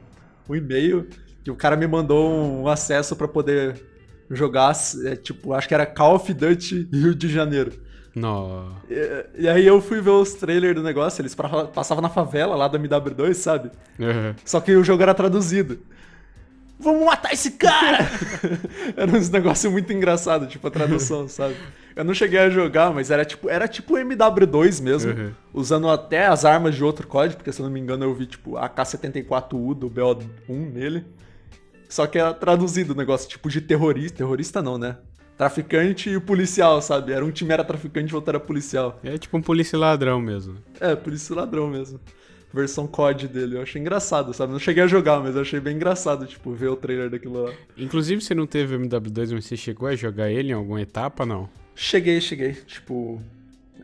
um 0.47 0.55
e-mail 0.55 1.07
que 1.43 1.51
o 1.51 1.55
cara 1.55 1.75
me 1.75 1.85
mandou 1.85 2.31
um 2.31 2.69
acesso 2.69 3.17
para 3.17 3.27
poder 3.27 3.83
jogar, 4.29 4.73
é, 5.05 5.15
tipo, 5.17 5.51
acho 5.51 5.67
que 5.67 5.73
era 5.73 5.85
Call 5.85 6.15
of 6.15 6.33
Duty 6.33 6.87
Rio 6.91 7.13
de 7.13 7.27
Janeiro. 7.27 7.73
Não. 8.15 8.75
E, 8.89 9.25
e, 9.43 9.49
aí 9.49 9.65
eu 9.65 9.81
fui 9.81 9.99
ver 9.99 10.11
os 10.11 10.33
trailers 10.33 10.75
do 10.75 10.83
negócio, 10.83 11.21
eles 11.21 11.35
passavam 11.73 12.01
na 12.01 12.09
favela 12.09 12.55
lá 12.55 12.67
da 12.67 12.77
MW2, 12.77 13.33
sabe? 13.33 13.71
Uhum. 13.99 14.35
Só 14.45 14.59
que 14.59 14.75
o 14.75 14.83
jogo 14.83 15.01
era 15.01 15.13
traduzido. 15.13 15.79
Vamos 16.79 17.05
matar 17.05 17.33
esse 17.33 17.51
cara! 17.51 17.99
era 18.95 19.11
um 19.11 19.19
negócio 19.31 19.71
muito 19.71 19.91
engraçado, 19.93 20.45
tipo, 20.47 20.67
a 20.67 20.71
tradução, 20.71 21.27
sabe? 21.29 21.55
Eu 21.95 22.03
não 22.03 22.13
cheguei 22.13 22.39
a 22.39 22.49
jogar, 22.49 22.93
mas 22.93 23.09
era 23.09 23.23
tipo, 23.23 23.49
era 23.49 23.67
tipo 23.67 23.93
MW2 23.95 24.81
mesmo, 24.81 25.11
uhum. 25.11 25.31
usando 25.53 25.87
até 25.89 26.27
as 26.27 26.43
armas 26.43 26.75
de 26.75 26.83
outro 26.83 27.07
código, 27.07 27.37
porque 27.37 27.51
se 27.51 27.61
eu 27.61 27.65
não 27.65 27.71
me 27.71 27.79
engano 27.79 28.03
eu 28.03 28.13
vi 28.13 28.25
tipo 28.25 28.57
a 28.57 28.67
K74U 28.67 29.75
do 29.75 29.89
BO1 29.89 30.71
nele. 30.71 31.05
Só 31.87 32.07
que 32.07 32.17
era 32.17 32.33
traduzido 32.33 32.93
o 32.93 32.97
negócio, 32.97 33.29
tipo 33.29 33.49
de 33.49 33.61
terrorista, 33.61 34.17
terrorista 34.17 34.61
não, 34.61 34.79
né? 34.79 34.97
Traficante 35.43 36.09
e 36.09 36.15
o 36.15 36.21
policial, 36.21 36.81
sabe? 36.81 37.11
Era 37.11 37.25
um 37.25 37.31
time 37.31 37.51
era 37.51 37.65
traficante 37.65 38.13
e 38.13 38.15
outro 38.15 38.31
era 38.31 38.39
policial. 38.39 38.99
É 39.03 39.17
tipo 39.17 39.37
um 39.37 39.41
polícia 39.41 39.77
ladrão 39.77 40.21
mesmo. 40.21 40.55
É, 40.79 40.95
polícia 40.95 41.35
ladrão 41.35 41.67
mesmo. 41.67 41.99
Versão 42.53 42.87
COD 42.87 43.27
dele. 43.27 43.57
Eu 43.57 43.61
achei 43.63 43.81
engraçado, 43.81 44.33
sabe? 44.33 44.53
Não 44.53 44.59
cheguei 44.59 44.83
a 44.83 44.87
jogar, 44.87 45.19
mas 45.19 45.35
eu 45.35 45.41
achei 45.41 45.59
bem 45.59 45.75
engraçado, 45.75 46.25
tipo, 46.25 46.53
ver 46.53 46.69
o 46.69 46.75
trailer 46.77 47.09
daquilo 47.09 47.43
lá. 47.43 47.51
Inclusive, 47.75 48.21
você 48.21 48.33
não 48.33 48.45
teve 48.45 48.77
MW2, 48.77 49.33
mas 49.33 49.45
você 49.45 49.57
chegou 49.57 49.87
a 49.89 49.95
jogar 49.95 50.29
ele 50.29 50.51
em 50.51 50.53
alguma 50.53 50.81
etapa, 50.81 51.25
não? 51.25 51.49
Cheguei, 51.75 52.21
cheguei. 52.21 52.53
Tipo. 52.53 53.19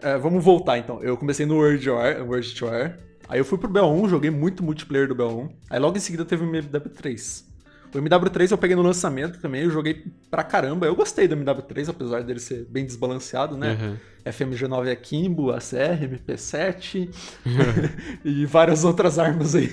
É, 0.01 0.18
vamos 0.18 0.41
voltar 0.41 0.78
então. 0.78 1.03
Eu 1.03 1.18
comecei 1.18 1.45
no 1.45 1.55
World 1.55 1.89
War, 1.89 2.24
World 2.24 2.64
War. 2.64 2.97
Aí 3.28 3.39
eu 3.39 3.45
fui 3.45 3.57
pro 3.57 3.68
BO1, 3.68 4.07
joguei 4.07 4.30
muito 4.30 4.64
multiplayer 4.64 5.07
do 5.07 5.16
BO1. 5.16 5.49
Aí 5.70 5.80
logo 5.80 5.97
em 5.97 5.99
seguida 5.99 6.24
teve 6.24 6.45
o 6.45 6.49
MW3. 6.49 7.49
O 7.94 7.98
MW3 7.98 8.52
eu 8.52 8.58
peguei 8.58 8.76
no 8.76 8.82
lançamento 8.84 9.40
também, 9.40 9.64
eu 9.64 9.72
joguei 9.72 10.06
pra 10.30 10.44
caramba. 10.44 10.86
Eu 10.86 10.96
gostei 10.96 11.28
do 11.28 11.36
MW3, 11.36 11.90
apesar 11.90 12.24
dele 12.24 12.40
ser 12.40 12.66
bem 12.66 12.86
desbalanceado, 12.86 13.58
né? 13.58 13.78
Uhum. 13.82 14.32
FMG9 14.32 14.92
Akimbo, 14.92 15.52
ACR, 15.52 16.08
MP7 16.08 17.10
e 18.24 18.46
várias 18.46 18.84
outras 18.84 19.18
armas 19.18 19.56
aí 19.56 19.70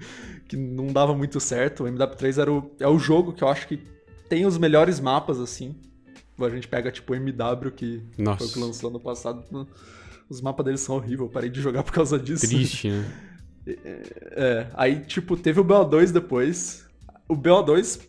que 0.46 0.56
não 0.56 0.88
dava 0.88 1.14
muito 1.14 1.40
certo. 1.40 1.84
O 1.84 1.86
MW3 1.86 2.40
era 2.40 2.52
o, 2.52 2.70
é 2.78 2.86
o 2.86 2.98
jogo 2.98 3.32
que 3.32 3.42
eu 3.42 3.48
acho 3.48 3.66
que 3.66 3.80
tem 4.28 4.46
os 4.46 4.58
melhores 4.58 5.00
mapas, 5.00 5.40
assim. 5.40 5.74
A 6.38 6.48
gente 6.50 6.68
pega 6.68 6.90
tipo 6.92 7.14
o 7.14 7.16
MW, 7.16 7.70
que 7.72 8.02
Nossa. 8.18 8.38
foi 8.38 8.46
o 8.46 8.52
que 8.52 8.58
lançou 8.58 8.90
no 8.90 9.00
passado. 9.00 9.44
Os 10.28 10.40
mapas 10.40 10.64
deles 10.64 10.80
são 10.80 10.96
horríveis, 10.96 11.20
eu 11.20 11.28
parei 11.28 11.48
de 11.48 11.60
jogar 11.60 11.82
por 11.82 11.92
causa 11.92 12.18
disso. 12.18 12.46
Triste, 12.46 12.90
né? 12.90 13.04
É, 13.66 13.74
é, 14.36 14.66
aí, 14.74 15.00
tipo, 15.00 15.36
teve 15.36 15.60
o 15.60 15.64
BO2 15.64 16.12
depois, 16.12 16.85
o 17.28 17.36
BO2, 17.36 18.00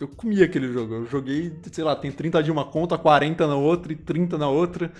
eu 0.00 0.08
comi 0.08 0.42
aquele 0.42 0.72
jogo. 0.72 0.94
Eu 0.94 1.06
joguei, 1.06 1.52
sei 1.70 1.84
lá, 1.84 1.94
tem 1.94 2.10
30 2.10 2.42
de 2.42 2.50
uma 2.50 2.64
conta, 2.64 2.98
40 2.98 3.46
na 3.46 3.56
outra 3.56 3.92
e 3.92 3.96
30 3.96 4.38
na 4.38 4.48
outra. 4.48 4.92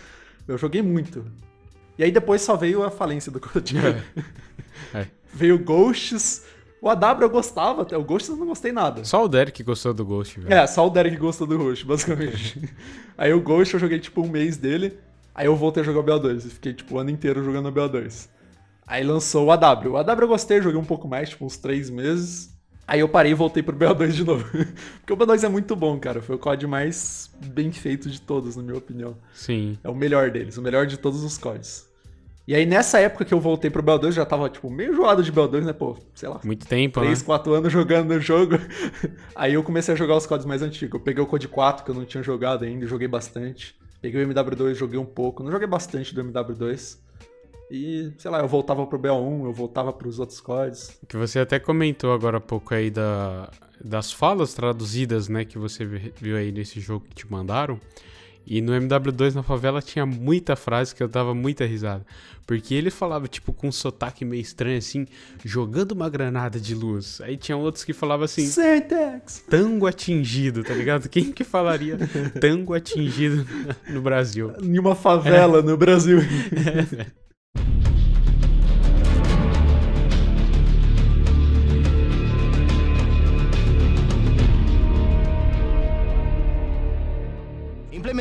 Eu 0.46 0.58
joguei 0.58 0.82
muito. 0.82 1.24
E 1.98 2.04
aí 2.04 2.10
depois 2.10 2.42
só 2.42 2.56
veio 2.56 2.82
a 2.82 2.90
falência 2.90 3.30
do 3.30 3.40
Code. 3.40 3.76
É. 3.78 4.02
é. 4.98 5.06
Veio 5.32 5.58
Ghosts. 5.58 6.44
O 6.80 6.88
AW 6.88 7.22
eu 7.22 7.30
gostava 7.30 7.82
até, 7.82 7.96
o 7.96 8.02
Ghosts 8.02 8.28
eu 8.28 8.36
não 8.36 8.46
gostei 8.46 8.72
nada. 8.72 9.04
Só 9.04 9.24
o 9.24 9.28
Derek 9.28 9.62
gostou 9.62 9.94
do 9.94 10.04
Ghost, 10.04 10.40
velho. 10.40 10.52
É, 10.52 10.66
só 10.66 10.84
o 10.84 10.90
Derek 10.90 11.16
gostou 11.16 11.46
do 11.46 11.56
Ghost, 11.56 11.86
basicamente. 11.86 12.68
aí 13.16 13.32
o 13.32 13.40
Ghost 13.40 13.72
eu 13.72 13.78
joguei 13.78 14.00
tipo 14.00 14.20
um 14.20 14.28
mês 14.28 14.56
dele, 14.56 14.98
aí 15.32 15.46
eu 15.46 15.54
voltei 15.54 15.80
a 15.80 15.86
jogar 15.86 16.00
o 16.00 16.04
BO2. 16.04 16.38
E 16.38 16.50
fiquei 16.50 16.74
tipo 16.74 16.96
o 16.96 16.98
ano 16.98 17.10
inteiro 17.10 17.44
jogando 17.44 17.68
o 17.68 17.72
BO2. 17.72 18.28
Aí 18.84 19.04
lançou 19.04 19.46
o 19.46 19.52
AW. 19.52 19.92
O 19.92 19.96
AW 19.96 20.22
eu 20.22 20.28
gostei, 20.28 20.60
joguei 20.60 20.80
um 20.80 20.84
pouco 20.84 21.06
mais, 21.06 21.30
tipo 21.30 21.44
uns 21.44 21.56
três 21.56 21.88
meses. 21.88 22.51
Aí 22.86 23.00
eu 23.00 23.08
parei 23.08 23.32
e 23.32 23.34
voltei 23.34 23.62
pro 23.62 23.76
BO2 23.76 24.08
de 24.08 24.24
novo. 24.24 24.44
Porque 25.00 25.12
o 25.12 25.16
BO2 25.16 25.44
é 25.44 25.48
muito 25.48 25.74
bom, 25.76 25.98
cara. 25.98 26.20
Foi 26.20 26.36
o 26.36 26.38
COD 26.38 26.66
mais 26.66 27.30
bem 27.46 27.70
feito 27.72 28.10
de 28.10 28.20
todos, 28.20 28.56
na 28.56 28.62
minha 28.62 28.76
opinião. 28.76 29.16
Sim. 29.32 29.78
É 29.82 29.88
o 29.88 29.94
melhor 29.94 30.30
deles, 30.30 30.58
o 30.58 30.62
melhor 30.62 30.86
de 30.86 30.96
todos 30.96 31.22
os 31.22 31.38
CODs. 31.38 31.90
E 32.46 32.56
aí, 32.56 32.66
nessa 32.66 32.98
época 32.98 33.24
que 33.24 33.32
eu 33.32 33.40
voltei 33.40 33.70
pro 33.70 33.82
BO2, 33.82 34.12
já 34.12 34.26
tava, 34.26 34.48
tipo, 34.50 34.68
meio 34.68 34.94
joado 34.94 35.22
de 35.22 35.32
BO2, 35.32 35.64
né? 35.64 35.72
Pô, 35.72 35.96
sei 36.12 36.28
lá. 36.28 36.40
Muito 36.44 36.66
tempo, 36.66 36.98
3, 36.98 37.20
né? 37.20 37.24
4 37.24 37.54
anos 37.54 37.72
jogando 37.72 38.12
no 38.12 38.20
jogo. 38.20 38.56
aí 39.36 39.54
eu 39.54 39.62
comecei 39.62 39.94
a 39.94 39.96
jogar 39.96 40.16
os 40.16 40.26
CODs 40.26 40.44
mais 40.44 40.60
antigos. 40.60 40.94
Eu 40.94 41.00
peguei 41.00 41.22
o 41.22 41.26
COD 41.26 41.46
4, 41.46 41.84
que 41.84 41.90
eu 41.90 41.94
não 41.94 42.04
tinha 42.04 42.22
jogado 42.22 42.64
ainda, 42.64 42.84
joguei 42.84 43.06
bastante. 43.06 43.76
Peguei 44.00 44.24
o 44.24 44.28
MW2, 44.28 44.74
joguei 44.74 44.98
um 44.98 45.04
pouco. 45.04 45.44
Não 45.44 45.52
joguei 45.52 45.68
bastante 45.68 46.12
do 46.12 46.24
MW2. 46.24 46.98
E, 47.72 48.12
sei 48.18 48.30
lá, 48.30 48.40
eu 48.40 48.48
voltava 48.48 48.86
pro 48.86 48.98
BO1, 48.98 49.46
eu 49.46 49.52
voltava 49.52 49.90
pros 49.94 50.18
outros 50.18 50.42
códigos. 50.42 50.90
Que 51.08 51.16
você 51.16 51.38
até 51.38 51.58
comentou 51.58 52.12
agora 52.12 52.36
há 52.36 52.40
pouco 52.40 52.74
aí 52.74 52.90
da, 52.90 53.50
das 53.82 54.12
falas 54.12 54.52
traduzidas, 54.52 55.26
né, 55.26 55.46
que 55.46 55.56
você 55.56 55.86
viu 55.86 56.36
aí 56.36 56.52
nesse 56.52 56.78
jogo 56.80 57.06
que 57.08 57.14
te 57.14 57.32
mandaram. 57.32 57.80
E 58.46 58.60
no 58.60 58.72
MW2 58.72 59.34
na 59.34 59.42
favela 59.42 59.80
tinha 59.80 60.04
muita 60.04 60.54
frase 60.54 60.94
que 60.94 61.02
eu 61.02 61.08
dava 61.08 61.34
muita 61.34 61.64
risada. 61.64 62.04
Porque 62.46 62.74
ele 62.74 62.90
falava, 62.90 63.26
tipo, 63.26 63.54
com 63.54 63.68
um 63.68 63.72
sotaque 63.72 64.22
meio 64.22 64.42
estranho, 64.42 64.76
assim, 64.76 65.06
jogando 65.42 65.92
uma 65.92 66.10
granada 66.10 66.60
de 66.60 66.74
luz. 66.74 67.22
Aí 67.22 67.38
tinha 67.38 67.56
outros 67.56 67.84
que 67.84 67.94
falavam 67.94 68.24
assim. 68.24 68.44
Sentex! 68.44 69.44
Tango 69.48 69.86
atingido, 69.86 70.62
tá 70.62 70.74
ligado? 70.74 71.08
Quem 71.08 71.32
que 71.32 71.44
falaria 71.44 71.96
tango 72.38 72.74
atingido 72.74 73.46
no 73.88 74.02
Brasil? 74.02 74.52
Em 74.60 74.78
uma 74.78 74.94
favela 74.94 75.60
é. 75.60 75.62
no 75.62 75.76
Brasil. 75.78 76.18
É. 76.18 77.06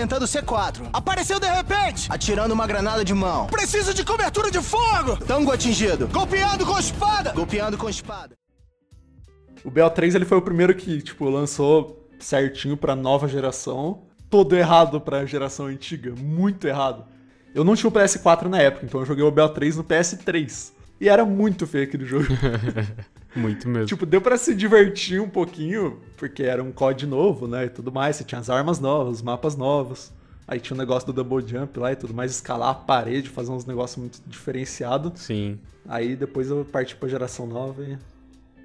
implementando 0.02 0.26
C4. 0.26 0.90
Apareceu 0.92 1.40
de 1.40 1.48
repente! 1.48 2.08
Atirando 2.10 2.54
uma 2.54 2.66
granada 2.66 3.06
de 3.06 3.14
mão. 3.14 3.48
Preciso 3.48 3.94
de 3.94 4.04
cobertura 4.04 4.50
de 4.50 4.62
fogo! 4.62 5.18
Tango 5.26 5.52
atingido. 5.52 6.08
Golpeando 6.08 6.66
com 6.66 6.78
espada! 6.78 7.32
Golpeando 7.34 7.78
com 7.78 7.90
espada. 7.90 8.36
O 9.64 9.70
BO3 9.70 10.16
ele 10.16 10.26
foi 10.26 10.40
o 10.40 10.42
primeiro 10.42 10.74
que, 10.74 11.02
tipo, 11.02 11.30
lançou 11.30 12.10
certinho 12.20 12.76
pra 12.76 12.96
nova 12.96 13.28
geração. 13.28 14.04
Todo 14.30 14.56
errado 14.56 15.00
pra 15.00 15.26
geração 15.26 15.68
antiga. 15.68 16.14
Muito 16.18 16.68
errado. 16.68 17.06
Eu 17.54 17.64
não 17.64 17.76
tinha 17.76 17.90
o 17.90 17.94
PS4 17.94 18.46
na 18.46 18.60
época, 18.60 18.86
então 18.86 19.02
eu 19.02 19.06
joguei 19.06 19.24
o 19.24 19.32
BO3 19.32 19.76
no 19.76 19.84
PS3. 19.84 20.72
E 21.00 21.10
era 21.10 21.26
muito 21.26 21.68
feio 21.68 21.84
aquele 21.84 22.06
jogo. 22.06 22.26
muito 23.36 23.68
mesmo. 23.68 23.88
Tipo, 23.88 24.06
deu 24.06 24.22
para 24.22 24.38
se 24.38 24.54
divertir 24.54 25.22
um 25.22 25.30
pouquinho, 25.30 26.00
porque 26.18 26.44
era 26.44 26.64
um 26.64 26.72
COD 26.72 27.06
novo, 27.06 27.48
né? 27.48 27.66
E 27.66 27.70
tudo 27.70 27.92
mais. 27.92 28.16
Você 28.16 28.24
tinha 28.24 28.40
as 28.40 28.50
armas 28.50 28.80
novas, 28.80 29.16
os 29.18 29.22
mapas 29.22 29.56
novos. 29.56 30.12
Aí 30.48 30.60
tinha 30.60 30.76
o 30.76 30.78
negócio 30.78 31.06
do 31.08 31.14
double 31.14 31.48
jump 31.48 31.80
lá 31.80 31.94
e 31.94 31.96
tudo 31.96 32.14
mais, 32.14 32.32
escalar 32.32 32.70
a 32.70 32.74
parede, 32.74 33.30
fazer 33.30 33.52
uns 33.52 33.66
negócios 33.66 33.98
muito 33.98 34.22
diferenciados. 34.28 35.22
Sim. 35.22 35.58
Aí 35.88 36.16
depois 36.16 36.50
eu 36.50 36.66
parti 36.66 36.96
pra 36.96 37.08
geração 37.08 37.48
nova 37.48 37.84
e 37.84 37.98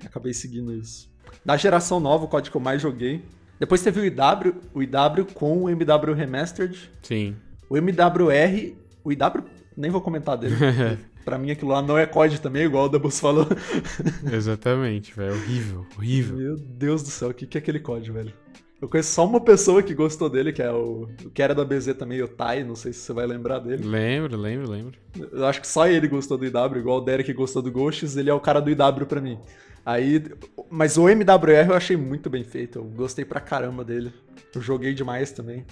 acabei 0.04 0.34
seguindo 0.34 0.72
isso. 0.72 1.08
Da 1.44 1.56
geração 1.56 2.00
nova, 2.00 2.24
o 2.24 2.28
código 2.28 2.50
que 2.50 2.56
eu 2.56 2.60
mais 2.60 2.82
joguei. 2.82 3.24
Depois 3.58 3.82
teve 3.82 4.00
o 4.00 4.04
IW, 4.04 4.54
o 4.74 4.82
IW 4.82 5.26
com 5.32 5.62
o 5.62 5.70
MW 5.70 6.12
Remastered. 6.12 6.90
Sim. 7.02 7.36
O 7.70 7.76
MWR, 7.76 8.76
o 9.04 9.12
IW, 9.12 9.44
nem 9.76 9.90
vou 9.90 10.00
comentar 10.00 10.36
dele. 10.36 10.56
Pra 11.26 11.38
mim 11.38 11.50
aquilo 11.50 11.72
lá 11.72 11.82
não 11.82 11.98
é 11.98 12.06
COD 12.06 12.40
também, 12.40 12.62
igual 12.62 12.84
o 12.84 12.88
Dubus 12.88 13.18
falou. 13.18 13.48
Exatamente, 14.32 15.12
velho. 15.12 15.34
Horrível, 15.34 15.86
horrível. 15.98 16.36
Meu 16.36 16.56
Deus 16.56 17.02
do 17.02 17.10
céu, 17.10 17.30
o 17.30 17.34
que, 17.34 17.48
que 17.48 17.58
é 17.58 17.60
aquele 17.60 17.80
COD, 17.80 18.12
velho? 18.12 18.32
Eu 18.80 18.88
conheço 18.88 19.12
só 19.12 19.26
uma 19.26 19.40
pessoa 19.40 19.82
que 19.82 19.92
gostou 19.92 20.30
dele, 20.30 20.52
que 20.52 20.62
é 20.62 20.70
o, 20.70 21.08
que 21.34 21.42
era 21.42 21.52
da 21.52 21.64
BZ 21.64 21.94
também, 21.94 22.22
o 22.22 22.28
Tai, 22.28 22.62
não 22.62 22.76
sei 22.76 22.92
se 22.92 23.00
você 23.00 23.12
vai 23.12 23.26
lembrar 23.26 23.58
dele. 23.58 23.84
Lembro, 23.84 24.36
lembro, 24.36 24.70
lembro. 24.70 24.98
Eu 25.32 25.46
acho 25.46 25.60
que 25.60 25.66
só 25.66 25.88
ele 25.88 26.06
gostou 26.06 26.38
do 26.38 26.44
IW, 26.44 26.78
igual 26.78 26.98
o 26.98 27.00
Derek 27.00 27.32
gostou 27.32 27.60
do 27.60 27.72
Ghosts, 27.72 28.16
ele 28.16 28.30
é 28.30 28.34
o 28.34 28.38
cara 28.38 28.60
do 28.60 28.70
IW 28.70 29.06
pra 29.08 29.20
mim. 29.20 29.36
Aí, 29.84 30.22
mas 30.70 30.96
o 30.96 31.08
MWR 31.08 31.70
eu 31.70 31.74
achei 31.74 31.96
muito 31.96 32.30
bem 32.30 32.44
feito, 32.44 32.78
eu 32.78 32.84
gostei 32.84 33.24
pra 33.24 33.40
caramba 33.40 33.84
dele. 33.84 34.12
Eu 34.54 34.60
joguei 34.60 34.94
demais 34.94 35.32
também. 35.32 35.66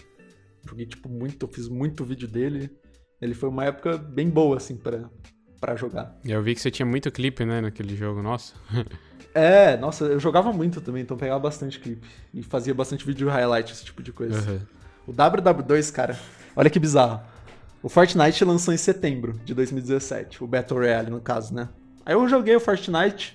Joguei, 0.69 0.87
tipo, 0.87 1.09
muito, 1.09 1.47
fiz 1.47 1.69
muito 1.69 2.05
vídeo 2.05 2.27
dele. 2.27 2.69
Ele 3.23 3.35
foi 3.35 3.49
uma 3.49 3.65
época 3.67 3.97
bem 3.97 4.29
boa, 4.29 4.57
assim, 4.57 4.77
pra, 4.77 5.09
para 5.65 5.77
jogar. 5.77 6.15
Eu 6.23 6.43
vi 6.43 6.55
que 6.55 6.61
você 6.61 6.71
tinha 6.71 6.85
muito 6.85 7.11
clipe, 7.11 7.43
né, 7.43 7.63
naquele 7.63 7.97
jogo, 7.97 8.23
nossa. 8.23 8.53
é, 9.35 9.79
nossa, 9.79 10.05
eu 10.05 10.21
jogava 10.21 10.53
muito 10.53 10.79
também, 10.83 11.03
então 11.03 11.17
pegava 11.17 11.41
bastante 11.41 11.81
clipe. 11.81 12.07
E 12.35 12.43
fazia 12.43 12.75
bastante 12.75 13.07
vídeo 13.07 13.31
highlight, 13.31 13.73
esse 13.73 13.83
tipo 13.83 14.03
de 14.03 14.13
coisa. 14.13 14.39
Uhum. 14.51 14.61
O 15.07 15.13
WW2, 15.15 15.91
cara, 15.91 16.19
olha 16.55 16.69
que 16.69 16.79
bizarro. 16.79 17.23
O 17.83 17.89
Fortnite 17.89 18.45
lançou 18.45 18.75
em 18.75 18.77
setembro 18.77 19.41
de 19.43 19.55
2017, 19.55 20.45
o 20.45 20.47
Battle 20.47 20.81
Royale 20.81 21.11
no 21.11 21.21
caso, 21.21 21.55
né? 21.55 21.71
Aí 22.05 22.15
eu 22.15 22.29
joguei 22.29 22.55
o 22.55 22.61
Fortnite, 22.61 23.35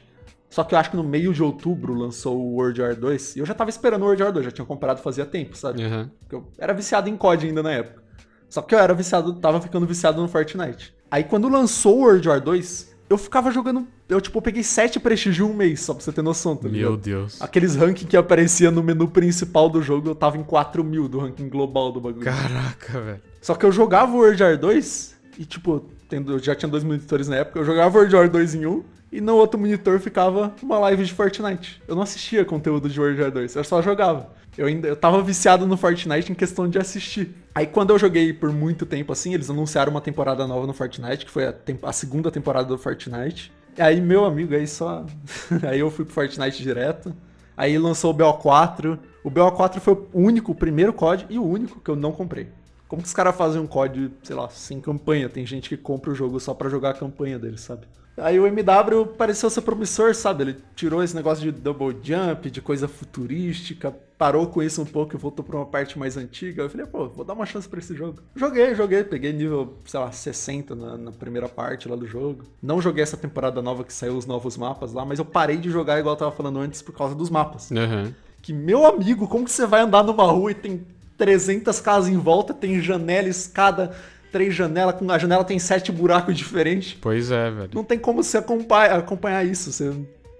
só 0.52 0.64
que 0.64 0.76
eu 0.76 0.80
acho 0.80 0.92
que 0.92 0.98
no 0.98 1.04
meio 1.04 1.34
de 1.34 1.42
outubro 1.42 1.96
lançou 1.96 2.38
o 2.40 2.56
World 2.58 2.80
War 2.80 2.96
2, 2.96 3.38
e 3.38 3.40
eu 3.40 3.46
já 3.46 3.56
tava 3.56 3.72
esperando 3.72 4.04
o 4.04 4.06
World 4.06 4.22
War 4.22 4.32
2, 4.32 4.46
já 4.46 4.52
tinha 4.52 4.66
comprado 4.66 5.02
fazia 5.02 5.26
tempo, 5.26 5.58
sabe? 5.58 5.84
Uhum. 5.84 6.10
Porque 6.20 6.36
eu 6.36 6.48
era 6.60 6.74
viciado 6.74 7.10
em 7.10 7.18
COD 7.18 7.48
ainda 7.48 7.64
na 7.64 7.72
época. 7.72 8.04
Só 8.48 8.62
que 8.62 8.76
eu 8.76 8.80
era 8.80 8.94
viciado, 8.94 9.34
tava 9.34 9.60
ficando 9.62 9.88
viciado 9.88 10.22
no 10.22 10.28
Fortnite. 10.28 10.99
Aí 11.12 11.24
quando 11.24 11.50
lançou 11.50 11.98
o 11.98 12.02
World 12.02 12.28
War 12.28 12.42
2, 12.42 12.96
eu 13.10 13.18
ficava 13.18 13.52
jogando. 13.52 13.88
Eu, 14.08 14.22
tipo, 14.22 14.42
peguei 14.42 14.64
7 14.64 15.00
prestígio 15.00 15.48
em 15.48 15.50
um 15.52 15.54
mês, 15.54 15.82
só 15.82 15.94
pra 15.94 16.04
você 16.04 16.12
ter 16.12 16.22
noção, 16.22 16.56
tá 16.56 16.68
ligado? 16.68 16.90
Meu 16.90 16.98
Deus. 16.98 17.42
Aqueles 17.42 17.76
ranking 17.76 18.06
que 18.06 18.18
aparecia 18.18 18.72
no 18.72 18.84
menu 18.84 19.08
principal 19.08 19.70
do 19.70 19.82
jogo, 19.82 20.10
eu 20.10 20.16
tava 20.16 20.38
em 20.38 20.44
4 20.44 20.84
mil 20.84 21.08
do 21.08 21.20
ranking 21.20 21.50
global 21.50 21.92
do 21.92 22.00
bagulho. 22.00 22.24
Caraca, 22.24 23.02
velho. 23.02 23.22
Só 23.42 23.56
que 23.56 23.66
eu 23.66 23.72
jogava 23.72 24.12
o 24.12 24.18
World 24.18 24.42
War 24.42 24.58
2 24.58 25.16
e, 25.38 25.46
tipo, 25.46 25.86
tendo, 26.08 26.34
eu 26.34 26.40
já 26.40 26.56
tinha 26.56 26.70
dois 26.70 26.84
monitores 26.84 27.28
na 27.28 27.38
época, 27.38 27.60
eu 27.60 27.66
jogava 27.66 27.98
World 27.98 28.16
War 28.16 28.30
2 28.30 28.56
em 28.56 28.66
um 28.66 28.84
e 29.12 29.22
no 29.22 29.36
outro 29.36 29.60
monitor 29.60 30.00
ficava 30.00 30.54
uma 30.62 30.78
live 30.80 31.04
de 31.04 31.14
Fortnite. 31.14 31.82
Eu 31.88 31.96
não 31.96 32.04
assistia 32.04 32.46
conteúdo 32.46 32.90
de 32.90 33.00
World 33.00 33.22
War 33.22 33.32
2, 33.32 33.56
eu 33.56 33.64
só 33.64 33.82
jogava. 33.82 34.30
Eu 34.60 34.68
ainda 34.68 34.90
eu 34.90 34.96
tava 34.98 35.24
viciado 35.24 35.66
no 35.66 35.78
Fortnite 35.78 36.34
em 36.34 36.36
questão 36.36 36.70
de 36.70 36.78
assistir. 36.78 37.34
Aí 37.56 37.66
quando 37.66 37.92
eu 37.92 37.98
joguei 37.98 38.34
por 38.34 38.52
muito 38.52 38.86
tempo 38.86 39.14
assim, 39.14 39.34
eles 39.34 39.50
anunciaram 39.50 39.90
uma 39.90 40.02
temporada 40.02 40.46
nova 40.46 40.68
no 40.68 40.74
Fortnite, 40.74 41.26
que 41.26 41.32
foi 41.32 41.46
a, 41.46 41.56
a 41.84 41.94
segunda 41.94 42.30
temporada 42.30 42.68
do 42.68 42.78
Fortnite. 42.78 43.54
Aí, 43.78 44.02
meu 44.02 44.26
amigo, 44.26 44.54
aí 44.54 44.68
só. 44.68 45.06
aí 45.66 45.80
eu 45.80 45.90
fui 45.90 46.04
pro 46.04 46.14
Fortnite 46.14 46.62
direto. 46.62 47.16
Aí 47.56 47.78
lançou 47.78 48.12
o 48.12 48.18
BO4. 48.18 49.00
O 49.24 49.32
BO4 49.32 49.80
foi 49.80 49.94
o 49.94 50.08
único, 50.14 50.52
o 50.52 50.56
primeiro 50.56 50.92
COD 50.92 51.28
e 51.30 51.40
o 51.40 51.46
único 51.46 51.80
que 51.80 51.90
eu 51.90 51.96
não 51.96 52.12
comprei. 52.12 52.50
Como 52.86 53.02
que 53.02 53.08
os 53.08 53.14
caras 53.14 53.38
fazem 53.38 53.62
um 53.62 53.68
COD, 53.68 54.12
sei 54.24 54.36
lá, 54.36 54.50
sem 54.50 54.82
campanha? 54.82 55.30
Tem 55.30 55.46
gente 55.46 55.70
que 55.70 55.78
compra 55.78 56.12
o 56.12 56.16
jogo 56.16 56.38
só 56.38 56.54
pra 56.54 56.70
jogar 56.70 56.90
a 56.90 56.94
campanha 56.94 57.40
dele, 57.40 57.58
sabe? 57.58 57.88
Aí 58.18 58.38
o 58.38 58.46
MW 58.46 59.06
pareceu 59.18 59.50
ser 59.50 59.62
promissor, 59.62 60.14
sabe? 60.14 60.44
Ele 60.44 60.58
tirou 60.76 61.02
esse 61.02 61.16
negócio 61.16 61.42
de 61.42 61.50
double 61.50 61.96
jump, 62.04 62.52
de 62.52 62.62
coisa 62.62 62.90
futurística, 62.90 63.96
parou 64.20 64.46
com 64.48 64.62
isso 64.62 64.82
um 64.82 64.86
pouco 64.86 65.16
e 65.16 65.18
voltou 65.18 65.46
pra 65.46 65.56
uma 65.56 65.66
parte 65.66 65.98
mais 65.98 66.18
antiga. 66.18 66.64
Eu 66.64 66.70
falei, 66.70 66.86
pô, 66.86 67.08
vou 67.08 67.24
dar 67.24 67.34
uma 67.34 67.46
chance 67.46 67.70
pra 67.70 67.80
esse 67.80 67.96
jogo. 67.96 68.20
Joguei, 68.36 68.76
joguei, 68.76 69.02
peguei 69.02 69.32
nível, 69.32 69.76
sei 69.86 69.98
lá, 69.98 70.12
60 70.12 70.76
na, 70.76 70.98
na 70.98 71.12
primeira 71.14 71.48
parte 71.48 71.88
lá 71.88 71.96
do 71.96 72.06
jogo. 72.06 72.44
Não 72.62 72.82
joguei 72.82 73.02
essa 73.02 73.16
temporada 73.16 73.62
nova 73.62 73.86
que 73.86 73.94
saiu 73.94 74.18
os 74.18 74.26
novos 74.26 74.58
mapas 74.58 74.92
lá, 74.92 75.06
mas 75.06 75.20
eu 75.20 75.26
parei 75.26 75.56
de 75.56 75.70
jogar 75.72 75.98
igual 76.00 76.16
eu 76.16 76.20
tava 76.20 76.32
falando 76.34 76.60
antes 76.60 76.82
por 76.82 76.92
causa 76.94 77.16
dos 77.16 77.30
mapas. 77.30 77.72
Aham. 77.72 78.14
Que, 78.42 78.52
meu 78.52 78.86
amigo, 78.86 79.26
como 79.26 79.46
que 79.46 79.52
você 79.52 79.66
vai 79.66 79.82
andar 79.82 80.04
numa 80.04 80.26
rua 80.26 80.52
e 80.52 80.56
tem 80.56 80.86
300 81.18 81.80
casas 81.80 82.10
em 82.10 82.18
volta, 82.18 82.54
tem 82.54 82.82
janela, 82.82 83.30
escada, 83.30 83.96
três 84.34 84.54
janelas, 84.54 84.96
com 84.96 85.10
a 85.10 85.18
janela 85.18 85.44
tem 85.46 85.58
sete 85.60 85.92
buracos 85.94 86.36
diferentes. 86.38 86.98
Pois 87.02 87.32
é, 87.32 87.50
velho. 87.50 87.70
Não 87.74 87.84
tem 87.86 87.98
como 87.98 88.22
você 88.22 88.38
acompanhar, 88.38 89.00
acompanhar 89.00 89.46
isso. 89.46 89.72
você- 89.72 89.94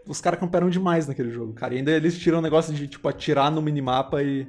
os 0.10 0.20
caras 0.20 0.40
camperam 0.40 0.72
demais 0.72 1.08
naquele 1.08 1.30
jogo, 1.30 1.54
cara. 1.54 1.76
E 1.76 1.78
ainda 1.78 1.92
eles 1.92 2.18
tiram 2.18 2.40
o 2.40 2.42
negócio 2.42 2.74
de, 2.74 2.88
tipo, 2.88 3.08
atirar 3.08 3.52
no 3.52 3.62
minimapa 3.62 4.24
e 4.24 4.48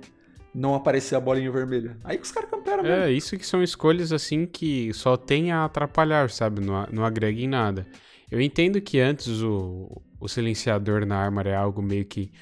não 0.55 0.75
aparecer 0.75 1.15
a 1.17 1.21
bolinha 1.21 1.53
vermelha. 1.53 1.99
Aí 2.03 2.17
que 2.17 2.25
os 2.25 2.33
caras 2.33 2.49
camperam 2.49 2.83
mesmo. 2.83 2.97
É, 2.97 3.13
isso 3.13 3.37
que 3.37 3.47
são 3.47 3.63
escolhas 3.63 4.11
assim 4.11 4.47
que 4.47 4.91
só 4.95 5.19
tem 5.19 5.53
a 5.53 5.67
atrapalhar, 5.67 6.31
sabe? 6.31 6.63
Não, 6.63 6.87
não 6.91 7.05
agrega 7.05 7.39
em 7.39 7.47
nada. 7.47 7.87
Eu 8.31 8.41
entendo 8.41 8.81
que 8.81 8.99
antes 8.99 9.43
o, 9.43 10.01
o 10.19 10.29
silenciador 10.29 11.05
na 11.05 11.19
arma 11.19 11.43
era 11.43 11.59
algo 11.59 11.83
meio 11.83 12.07
que, 12.07 12.33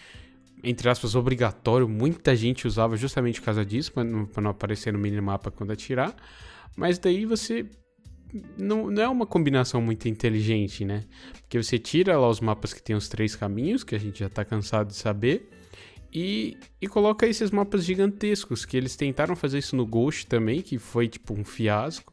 entre 0.62 0.88
aspas, 0.88 1.16
obrigatório. 1.16 1.88
Muita 1.88 2.36
gente 2.36 2.68
usava 2.68 2.96
justamente 2.96 3.40
por 3.40 3.46
causa 3.46 3.64
disso, 3.66 3.92
pra 3.92 4.04
não, 4.04 4.26
pra 4.26 4.40
não 4.40 4.52
aparecer 4.52 4.92
no 4.92 4.98
minimapa 4.98 5.50
quando 5.50 5.72
atirar. 5.72 6.14
Mas 6.76 7.00
daí 7.00 7.26
você. 7.26 7.66
Não, 8.58 8.90
não 8.90 9.02
é 9.02 9.08
uma 9.08 9.26
combinação 9.26 9.80
muito 9.80 10.08
inteligente, 10.08 10.84
né? 10.84 11.04
Porque 11.40 11.62
você 11.62 11.78
tira 11.78 12.18
lá 12.18 12.28
os 12.28 12.40
mapas 12.40 12.74
que 12.74 12.82
tem 12.82 12.94
os 12.94 13.08
três 13.08 13.34
caminhos, 13.34 13.82
que 13.82 13.94
a 13.94 13.98
gente 13.98 14.20
já 14.20 14.28
tá 14.28 14.44
cansado 14.44 14.88
de 14.88 14.96
saber. 14.96 15.48
E, 16.12 16.56
e 16.80 16.86
coloca 16.88 17.26
esses 17.26 17.50
mapas 17.50 17.84
gigantescos, 17.84 18.64
que 18.64 18.76
eles 18.76 18.96
tentaram 18.96 19.36
fazer 19.36 19.58
isso 19.58 19.76
no 19.76 19.86
Ghost 19.86 20.26
também, 20.26 20.62
que 20.62 20.78
foi 20.78 21.08
tipo 21.08 21.34
um 21.34 21.44
fiasco. 21.44 22.12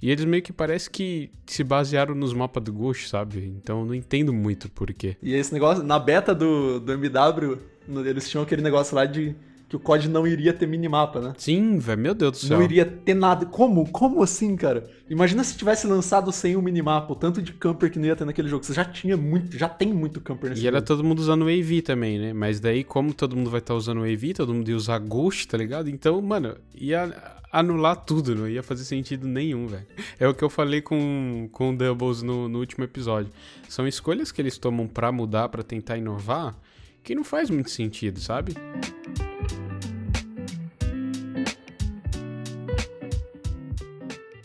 E 0.00 0.10
eles 0.10 0.24
meio 0.24 0.42
que 0.42 0.52
parece 0.52 0.90
que 0.90 1.30
se 1.46 1.64
basearam 1.64 2.14
nos 2.14 2.32
mapas 2.34 2.62
do 2.62 2.72
Ghost, 2.72 3.08
sabe? 3.08 3.54
Então 3.56 3.84
não 3.84 3.94
entendo 3.94 4.32
muito 4.32 4.70
por 4.70 4.92
quê. 4.92 5.16
E 5.22 5.34
esse 5.34 5.52
negócio, 5.52 5.82
na 5.82 5.98
beta 5.98 6.34
do, 6.34 6.78
do 6.80 6.92
MW, 6.92 7.58
eles 8.04 8.28
tinham 8.28 8.42
aquele 8.42 8.62
negócio 8.62 8.94
lá 8.94 9.06
de 9.06 9.34
que 9.68 9.74
o 9.74 9.80
COD 9.80 10.08
não 10.08 10.24
iria 10.26 10.52
ter 10.52 10.66
minimapa, 10.66 11.20
né? 11.20 11.32
Sim, 11.36 11.78
velho, 11.78 12.00
meu 12.00 12.14
Deus 12.14 12.32
do 12.32 12.38
céu. 12.38 12.56
Não 12.58 12.64
iria 12.64 12.84
ter 12.84 13.14
nada. 13.14 13.44
Como? 13.46 13.90
Como 13.90 14.22
assim, 14.22 14.54
cara? 14.54 14.88
Imagina 15.10 15.42
se 15.42 15.56
tivesse 15.56 15.86
lançado 15.88 16.30
sem 16.30 16.54
o 16.54 16.62
minimapa, 16.62 17.12
o 17.12 17.16
tanto 17.16 17.42
de 17.42 17.52
camper 17.52 17.90
que 17.90 17.98
não 17.98 18.06
ia 18.06 18.14
ter 18.14 18.24
naquele 18.24 18.48
jogo. 18.48 18.64
Você 18.64 18.72
já 18.72 18.84
tinha 18.84 19.16
muito, 19.16 19.58
já 19.58 19.68
tem 19.68 19.92
muito 19.92 20.20
camper 20.20 20.50
nesse 20.50 20.62
E 20.62 20.66
era 20.68 20.76
jogo. 20.76 20.86
todo 20.86 21.02
mundo 21.04 21.18
usando 21.18 21.42
o 21.42 21.48
AV 21.48 21.82
também, 21.82 22.16
né? 22.18 22.32
Mas 22.32 22.60
daí, 22.60 22.84
como 22.84 23.12
todo 23.12 23.34
mundo 23.34 23.50
vai 23.50 23.58
estar 23.58 23.74
usando 23.74 23.98
o 24.02 24.04
AV, 24.04 24.34
todo 24.34 24.54
mundo 24.54 24.68
ia 24.68 24.76
usar 24.76 24.98
Ghost, 25.00 25.48
tá 25.48 25.56
ligado? 25.58 25.90
Então, 25.90 26.22
mano, 26.22 26.56
ia 26.72 27.12
anular 27.52 27.96
tudo, 27.96 28.36
não 28.36 28.48
ia 28.48 28.62
fazer 28.62 28.84
sentido 28.84 29.26
nenhum, 29.26 29.66
velho. 29.66 29.86
É 30.20 30.28
o 30.28 30.34
que 30.34 30.44
eu 30.44 30.50
falei 30.50 30.80
com, 30.80 31.48
com 31.50 31.70
o 31.70 31.76
Doubles 31.76 32.22
no, 32.22 32.48
no 32.48 32.60
último 32.60 32.84
episódio. 32.84 33.32
São 33.68 33.86
escolhas 33.88 34.30
que 34.30 34.40
eles 34.40 34.58
tomam 34.58 34.86
pra 34.86 35.10
mudar, 35.10 35.48
pra 35.48 35.62
tentar 35.64 35.96
inovar, 35.96 36.54
que 37.02 37.14
não 37.16 37.24
faz 37.24 37.48
muito 37.50 37.70
sentido, 37.70 38.20
sabe? 38.20 38.54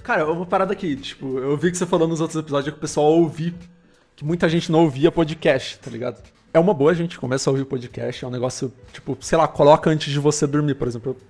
Cara, 0.04 0.30
uma 0.32 0.46
parada 0.46 0.74
aqui, 0.74 0.96
tipo, 0.96 1.38
eu 1.40 1.56
vi 1.56 1.72
que 1.72 1.78
você 1.78 1.86
falou 1.86 2.08
nos 2.08 2.22
outros 2.22 2.40
episódios 2.40 2.74
que 2.74 2.78
o 2.78 2.82
pessoal 2.82 3.14
ouvir, 3.14 3.54
que 4.16 4.26
muita 4.26 4.50
gente 4.50 4.72
não 4.72 4.84
ouvia 4.84 5.12
podcast, 5.12 5.78
tá 5.80 5.92
ligado? 5.92 6.22
É 6.54 6.60
uma 6.60 6.74
boa, 6.74 6.92
a 6.92 6.94
gente 6.94 7.18
começa 7.18 7.50
a 7.50 7.52
ouvir 7.52 7.66
podcast, 7.66 8.26
é 8.26 8.28
um 8.28 8.32
negócio, 8.32 8.74
tipo, 8.92 9.18
sei 9.22 9.38
lá, 9.38 9.48
coloca 9.48 9.90
antes 9.90 10.12
de 10.12 10.20
você 10.20 10.46
dormir, 10.46 10.76
por 10.76 10.88
exemplo. 10.88 11.16
Eu 11.20 11.22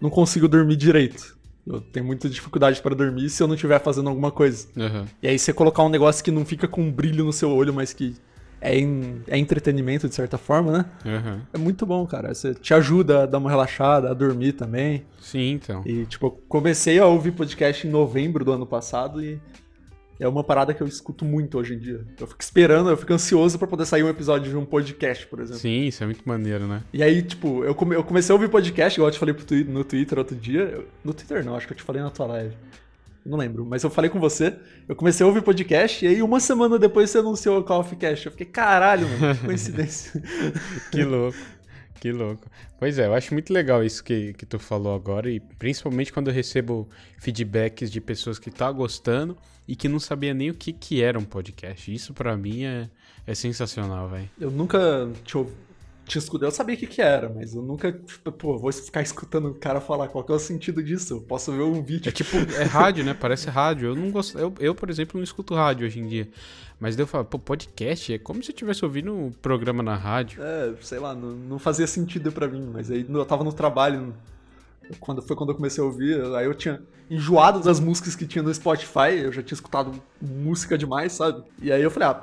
não 0.00 0.10
consigo 0.10 0.46
dormir 0.46 0.76
direito. 0.76 1.36
Eu 1.66 1.80
tenho 1.80 2.06
muita 2.06 2.28
dificuldade 2.28 2.80
para 2.80 2.94
dormir 2.94 3.28
se 3.28 3.42
eu 3.42 3.46
não 3.46 3.54
estiver 3.54 3.78
fazendo 3.80 4.08
alguma 4.08 4.30
coisa. 4.30 4.68
Aham. 4.76 5.06
E 5.22 5.28
aí 5.28 5.38
você 5.38 5.52
colocar 5.52 5.82
um 5.82 5.88
negócio 5.88 6.24
que 6.24 6.30
não 6.30 6.44
fica 6.44 6.66
com 6.68 6.82
um 6.82 6.92
brilho 6.92 7.24
no 7.24 7.32
seu 7.32 7.50
olho, 7.50 7.74
mas 7.74 7.92
que 7.92 8.14
é, 8.60 8.78
em- 8.78 9.22
é 9.26 9.36
entretenimento 9.38 10.08
de 10.08 10.14
certa 10.14 10.36
forma, 10.38 10.72
né? 10.72 10.84
Aham. 11.06 11.40
É 11.52 11.58
muito 11.58 11.84
bom, 11.86 12.06
cara. 12.06 12.34
Você 12.34 12.54
te 12.54 12.74
ajuda 12.74 13.22
a 13.22 13.26
dar 13.26 13.38
uma 13.38 13.50
relaxada, 13.50 14.10
a 14.10 14.14
dormir 14.14 14.52
também. 14.52 15.04
Sim, 15.20 15.52
então. 15.52 15.82
E, 15.86 16.04
tipo, 16.06 16.26
eu 16.26 16.30
comecei 16.48 16.98
a 16.98 17.06
ouvir 17.06 17.32
podcast 17.32 17.86
em 17.86 17.90
novembro 17.90 18.44
do 18.44 18.52
ano 18.52 18.66
passado 18.66 19.22
e 19.22 19.40
é 20.20 20.26
uma 20.26 20.42
parada 20.42 20.74
que 20.74 20.82
eu 20.82 20.86
escuto 20.88 21.24
muito 21.24 21.56
hoje 21.58 21.74
em 21.74 21.78
dia. 21.78 22.04
Eu 22.18 22.26
fico 22.26 22.42
esperando, 22.42 22.90
eu 22.90 22.96
fico 22.96 23.12
ansioso 23.12 23.56
pra 23.56 23.68
poder 23.68 23.86
sair 23.86 24.02
um 24.02 24.08
episódio 24.08 24.50
de 24.50 24.56
um 24.56 24.64
podcast, 24.64 25.24
por 25.28 25.38
exemplo. 25.38 25.60
Sim, 25.60 25.84
isso 25.86 26.02
é 26.02 26.06
muito 26.06 26.22
maneiro, 26.28 26.66
né? 26.66 26.82
E 26.92 27.02
aí, 27.04 27.22
tipo, 27.22 27.62
eu, 27.64 27.72
come- 27.74 27.94
eu 27.94 28.02
comecei 28.02 28.32
a 28.32 28.34
ouvir 28.36 28.48
podcast, 28.48 28.98
igual 28.98 29.08
eu 29.08 29.12
te 29.12 29.18
falei 29.20 29.34
no 29.68 29.84
Twitter 29.84 30.18
outro 30.18 30.34
dia. 30.34 30.62
Eu- 30.62 30.88
no 31.04 31.14
Twitter 31.14 31.44
não, 31.44 31.54
acho 31.54 31.66
que 31.68 31.72
eu 31.72 31.76
te 31.76 31.84
falei 31.84 32.02
na 32.02 32.10
tua 32.10 32.26
live. 32.26 32.56
Não 33.28 33.36
lembro, 33.38 33.64
mas 33.66 33.82
eu 33.82 33.90
falei 33.90 34.10
com 34.10 34.18
você. 34.18 34.56
Eu 34.88 34.96
comecei 34.96 35.22
a 35.24 35.26
ouvir 35.26 35.42
podcast 35.42 36.04
e 36.04 36.08
aí 36.08 36.22
uma 36.22 36.40
semana 36.40 36.78
depois 36.78 37.10
você 37.10 37.18
anunciou 37.18 37.58
o 37.60 37.64
Call 37.64 37.80
of 37.80 37.94
Cast. 37.96 38.24
Eu 38.26 38.32
fiquei, 38.32 38.46
caralho, 38.46 39.06
mano, 39.08 39.34
que 39.34 39.44
coincidência. 39.46 40.22
Que 40.90 41.04
louco. 41.04 41.36
Que 42.00 42.12
louco. 42.12 42.48
Pois 42.78 42.96
é, 42.98 43.06
eu 43.06 43.14
acho 43.14 43.34
muito 43.34 43.52
legal 43.52 43.82
isso 43.84 44.02
que, 44.04 44.32
que 44.34 44.46
tu 44.46 44.56
falou 44.58 44.94
agora, 44.94 45.28
e 45.28 45.40
principalmente 45.40 46.12
quando 46.12 46.28
eu 46.28 46.32
recebo 46.34 46.88
feedbacks 47.18 47.90
de 47.90 48.00
pessoas 48.00 48.38
que 48.38 48.50
tá 48.52 48.70
gostando 48.70 49.36
e 49.66 49.74
que 49.74 49.88
não 49.88 49.98
sabia 49.98 50.32
nem 50.32 50.48
o 50.48 50.54
que, 50.54 50.72
que 50.72 51.02
era 51.02 51.18
um 51.18 51.24
podcast. 51.24 51.92
Isso 51.92 52.14
pra 52.14 52.36
mim 52.36 52.62
é, 52.64 52.88
é 53.26 53.34
sensacional, 53.34 54.08
velho. 54.08 54.30
Eu 54.40 54.50
nunca 54.50 55.10
tinha, 55.24 55.40
ouv- 55.40 55.52
tinha 56.08 56.20
escutado, 56.20 56.48
eu 56.48 56.50
sabia 56.50 56.74
o 56.74 56.78
que, 56.78 56.86
que 56.86 57.00
era, 57.00 57.28
mas 57.28 57.54
eu 57.54 57.62
nunca, 57.62 57.92
tipo, 57.92 58.32
pô, 58.32 58.58
vou 58.58 58.72
ficar 58.72 59.02
escutando 59.02 59.48
o 59.50 59.54
cara 59.54 59.80
falar 59.80 60.08
qual 60.08 60.24
que 60.24 60.32
é 60.32 60.34
o 60.34 60.38
sentido 60.38 60.82
disso. 60.82 61.14
Eu 61.14 61.20
posso 61.20 61.52
ver 61.52 61.62
um 61.62 61.82
vídeo. 61.82 62.08
É 62.08 62.12
tipo, 62.12 62.36
é 62.36 62.64
rádio, 62.66 63.04
né? 63.04 63.14
Parece 63.14 63.48
rádio. 63.50 63.90
Eu 63.90 63.94
não 63.94 64.10
gosto. 64.10 64.38
Eu, 64.38 64.52
eu, 64.58 64.74
por 64.74 64.90
exemplo, 64.90 65.18
não 65.18 65.24
escuto 65.24 65.54
rádio 65.54 65.86
hoje 65.86 66.00
em 66.00 66.06
dia. 66.06 66.28
Mas 66.80 66.96
daí 66.96 67.02
eu 67.02 67.06
falo, 67.06 67.24
pô, 67.24 67.38
podcast 67.38 68.12
é 68.12 68.18
como 68.18 68.42
se 68.42 68.50
eu 68.50 68.54
estivesse 68.54 68.84
ouvindo 68.84 69.12
um 69.12 69.30
programa 69.30 69.82
na 69.82 69.96
rádio. 69.96 70.42
É, 70.42 70.74
sei 70.80 70.98
lá, 70.98 71.14
não, 71.14 71.30
não 71.30 71.58
fazia 71.58 71.86
sentido 71.86 72.32
pra 72.32 72.48
mim, 72.48 72.70
mas 72.72 72.90
aí 72.90 73.04
eu 73.08 73.24
tava 73.24 73.44
no 73.44 73.52
trabalho, 73.52 74.14
quando 75.00 75.22
foi 75.22 75.36
quando 75.36 75.50
eu 75.50 75.56
comecei 75.56 75.82
a 75.82 75.86
ouvir, 75.86 76.20
aí 76.36 76.46
eu 76.46 76.54
tinha 76.54 76.80
enjoado 77.10 77.60
das 77.60 77.80
músicas 77.80 78.14
que 78.14 78.26
tinha 78.26 78.42
no 78.42 78.52
Spotify, 78.52 79.18
eu 79.22 79.32
já 79.32 79.42
tinha 79.42 79.56
escutado 79.56 79.92
música 80.20 80.76
demais, 80.76 81.12
sabe? 81.12 81.42
E 81.60 81.72
aí 81.72 81.82
eu 81.82 81.90
falei, 81.90 82.08
ah, 82.08 82.22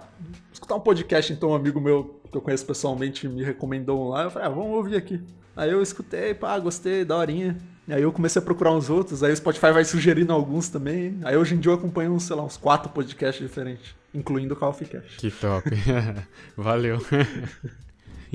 escutar 0.53 0.76
um 0.76 0.80
podcast, 0.80 1.34
então 1.34 1.49
um 1.49 1.55
amigo 1.55 1.80
meu 1.82 2.20
que 2.32 2.38
eu 2.38 2.41
conheço 2.41 2.66
pessoalmente 2.66 3.28
me 3.28 3.43
recomendou 3.43 4.05
um 4.05 4.09
lá, 4.09 4.24
eu 4.24 4.32
falei, 4.32 4.47
ah, 4.47 4.51
vamos 4.51 4.76
ouvir 4.76 4.95
aqui. 4.95 5.22
Aí 5.55 5.72
eu 5.72 5.82
escutei, 5.82 6.34
pá, 6.34 6.59
gostei, 6.59 7.05
daorinha. 7.05 7.57
E 7.88 7.93
aí 7.93 8.01
eu 8.01 8.11
comecei 8.11 8.41
a 8.41 8.45
procurar 8.45 8.72
uns 8.72 8.89
outros, 8.89 9.24
aí 9.24 9.32
o 9.32 9.38
Spotify 9.38 9.72
vai 9.72 9.86
sugerindo 9.86 10.34
alguns 10.34 10.70
também. 10.70 11.18
Aí 11.24 11.38
hoje 11.38 11.55
em 11.55 11.59
dia 11.59 11.72
eu 11.72 11.76
acompanho, 11.76 12.11
uns, 12.13 12.24
sei 12.24 12.36
lá, 12.36 12.43
uns 12.43 12.57
quatro 12.57 12.89
podcasts 12.89 13.41
diferentes, 13.41 13.95
incluindo 14.13 14.57
o 14.59 14.66
of 14.66 14.86
Cast. 14.86 15.18
Que 15.18 15.32
top. 15.32 15.70
Valeu. 16.57 16.99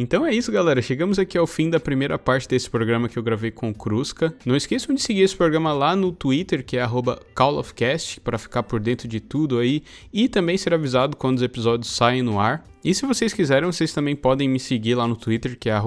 Então 0.01 0.24
é 0.24 0.34
isso, 0.34 0.51
galera. 0.51 0.80
Chegamos 0.80 1.18
aqui 1.18 1.36
ao 1.36 1.46
fim 1.46 1.68
da 1.68 1.78
primeira 1.78 2.18
parte 2.18 2.48
desse 2.48 2.70
programa 2.70 3.07
que 3.07 3.18
eu 3.18 3.22
gravei 3.22 3.51
com 3.51 3.68
o 3.68 3.74
Crusca. 3.74 4.34
Não 4.46 4.57
esqueçam 4.57 4.94
de 4.94 5.03
seguir 5.03 5.20
esse 5.20 5.36
programa 5.36 5.74
lá 5.74 5.94
no 5.94 6.11
Twitter, 6.11 6.64
que 6.64 6.78
é 6.78 6.86
@callofcast, 7.34 8.18
para 8.20 8.38
ficar 8.38 8.62
por 8.62 8.80
dentro 8.80 9.07
de 9.07 9.20
tudo 9.20 9.59
aí 9.59 9.82
e 10.11 10.26
também 10.26 10.57
ser 10.57 10.72
avisado 10.72 11.18
quando 11.18 11.36
os 11.36 11.42
episódios 11.42 11.94
saem 11.94 12.22
no 12.22 12.40
ar. 12.40 12.64
E 12.83 12.95
se 12.95 13.05
vocês 13.05 13.35
quiserem, 13.35 13.70
vocês 13.70 13.93
também 13.93 14.16
podem 14.16 14.49
me 14.49 14.59
seguir 14.59 14.95
lá 14.95 15.07
no 15.07 15.14
Twitter, 15.14 15.57
que 15.59 15.68
é 15.68 15.83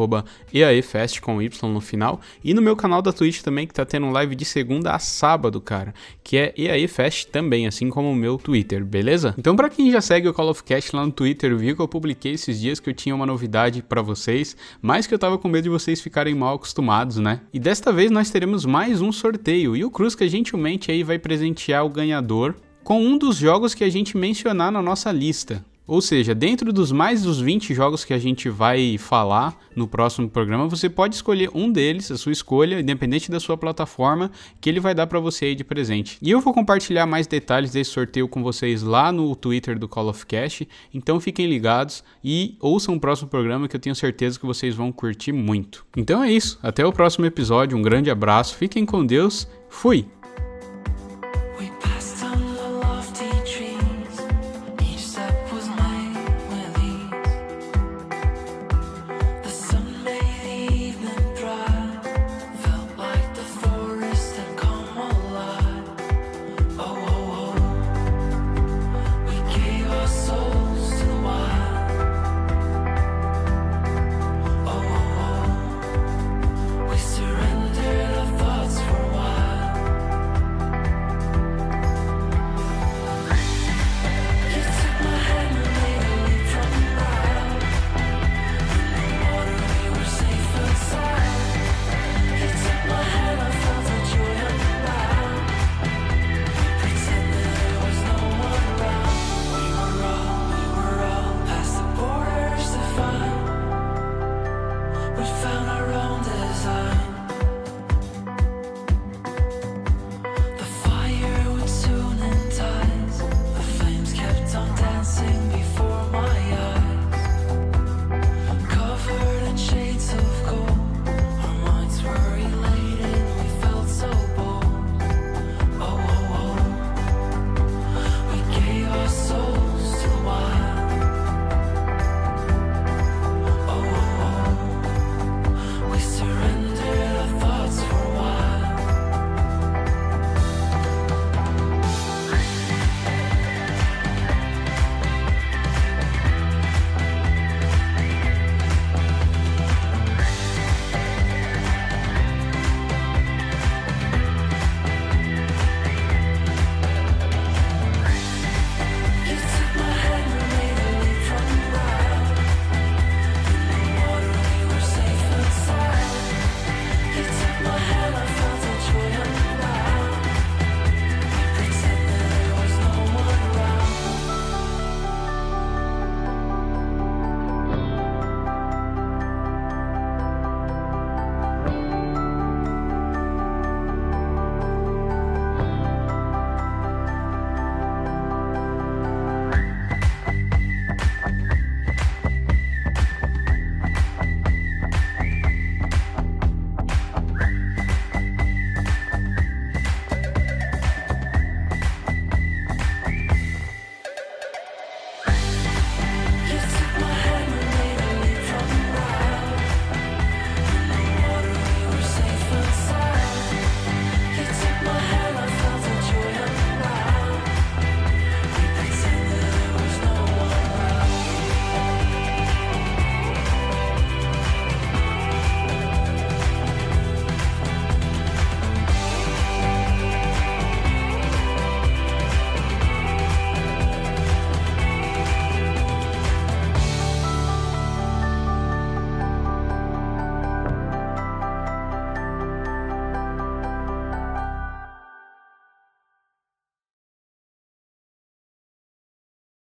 EAEFest 0.54 1.22
com 1.22 1.42
Y 1.42 1.74
no 1.74 1.82
final. 1.82 2.22
E 2.44 2.54
no 2.54 2.62
meu 2.62 2.76
canal 2.76 3.02
da 3.02 3.12
Twitch 3.12 3.42
também, 3.42 3.66
que 3.66 3.74
tá 3.74 3.84
tendo 3.84 4.10
live 4.12 4.36
de 4.36 4.46
segunda 4.46 4.92
a 4.92 5.00
sábado, 5.00 5.60
cara. 5.60 5.94
Que 6.24 6.38
é 6.38 6.54
EAEFest 6.56 7.30
também, 7.30 7.66
assim 7.66 7.90
como 7.90 8.12
o 8.12 8.16
meu 8.16 8.38
Twitter, 8.38 8.86
beleza? 8.86 9.34
Então, 9.38 9.56
para 9.56 9.70
quem 9.70 9.92
já 9.92 10.02
segue 10.02 10.28
o 10.28 10.34
Call 10.34 10.50
of 10.50 10.64
Cast 10.64 10.96
lá 10.96 11.04
no 11.04 11.12
Twitter, 11.12 11.58
viu 11.58 11.76
que 11.76 11.82
eu 11.82 11.88
publiquei 11.88 12.34
esses 12.34 12.60
dias 12.60 12.80
que 12.80 12.90
eu 12.90 12.94
tinha 12.94 13.16
uma 13.16 13.26
novidade 13.26 13.82
para 13.82 14.02
vocês, 14.02 14.56
mas 14.82 15.08
que 15.08 15.14
eu 15.14 15.20
tava 15.20 15.40
com 15.40 15.48
medo 15.48 15.64
de 15.64 15.70
vocês 15.70 16.00
ficarem 16.00 16.36
mal 16.36 16.56
acostumados, 16.56 17.18
né? 17.18 17.42
E 17.52 17.60
desta 17.60 17.92
vez 17.92 18.12
nós 18.12 18.30
teremos 18.30 18.66
mais 18.66 19.02
um 19.02 19.12
sorteio. 19.12 19.76
E 19.76 19.84
o 19.84 19.90
Cruz 19.90 20.14
que 20.14 20.30
gentilmente 20.30 20.92
aí 20.92 21.04
vai 21.04 21.18
presentear 21.18 21.86
o 21.86 21.90
ganhador 21.90 22.56
com 22.84 23.02
um 23.02 23.18
dos 23.18 23.38
jogos 23.38 23.74
que 23.74 23.84
a 23.84 23.90
gente 23.90 24.18
mencionar 24.18 24.72
na 24.72 24.82
nossa 24.82 25.12
lista. 25.12 25.64
Ou 25.86 26.02
seja, 26.02 26.34
dentro 26.34 26.72
dos 26.72 26.92
mais 26.92 27.24
dos 27.24 27.42
20 27.42 27.74
jogos 27.74 28.06
que 28.06 28.14
a 28.14 28.18
gente 28.18 28.50
vai 28.50 28.98
falar 28.98 29.58
no 29.76 29.86
próximo 29.86 30.30
programa, 30.30 30.68
você 30.68 30.90
pode 30.90 31.16
escolher 31.16 31.50
um 31.54 31.70
deles, 31.70 32.10
a 32.10 32.18
sua 32.18 32.32
escolha, 32.32 32.80
independente 32.80 33.30
da 33.30 33.40
sua 33.40 33.58
plataforma, 33.58 34.32
que 34.62 34.70
ele 34.70 34.80
vai 34.80 34.96
dar 34.96 35.08
para 35.08 35.20
você 35.20 35.46
aí 35.46 35.56
de 35.56 35.64
presente. 35.64 36.18
E 36.22 36.32
eu 36.32 36.40
vou 36.40 36.54
compartilhar 36.54 37.06
mais 37.06 37.28
detalhes 37.28 37.72
desse 37.72 37.92
sorteio 37.92 38.30
com 38.30 38.42
vocês 38.42 38.82
lá 38.82 39.12
no 39.12 39.36
Twitter 39.36 39.78
do 39.78 39.88
Call 39.88 40.08
of 40.08 40.26
Cash, 40.26 40.64
então 40.94 41.20
fiquem 41.20 41.48
ligados 41.48 42.04
e 42.24 42.56
ouçam 42.62 42.96
o 42.96 43.00
próximo 43.00 43.28
programa 43.28 43.68
que 43.68 43.76
eu 43.76 43.80
tenho 43.80 43.96
certeza 43.96 44.40
que 44.40 44.46
vocês 44.46 44.74
vão 44.74 44.92
curtir 44.92 45.34
muito. 45.34 45.86
Então 45.98 46.24
é 46.24 46.32
isso, 46.32 46.58
até 46.64 46.86
o 46.86 46.94
próximo 46.94 47.26
episódio, 47.26 47.78
um 47.78 47.82
grande 47.82 48.10
abraço, 48.10 48.56
fiquem 48.56 48.86
com 48.86 49.06
Deus, 49.06 49.48
fui! 49.70 50.08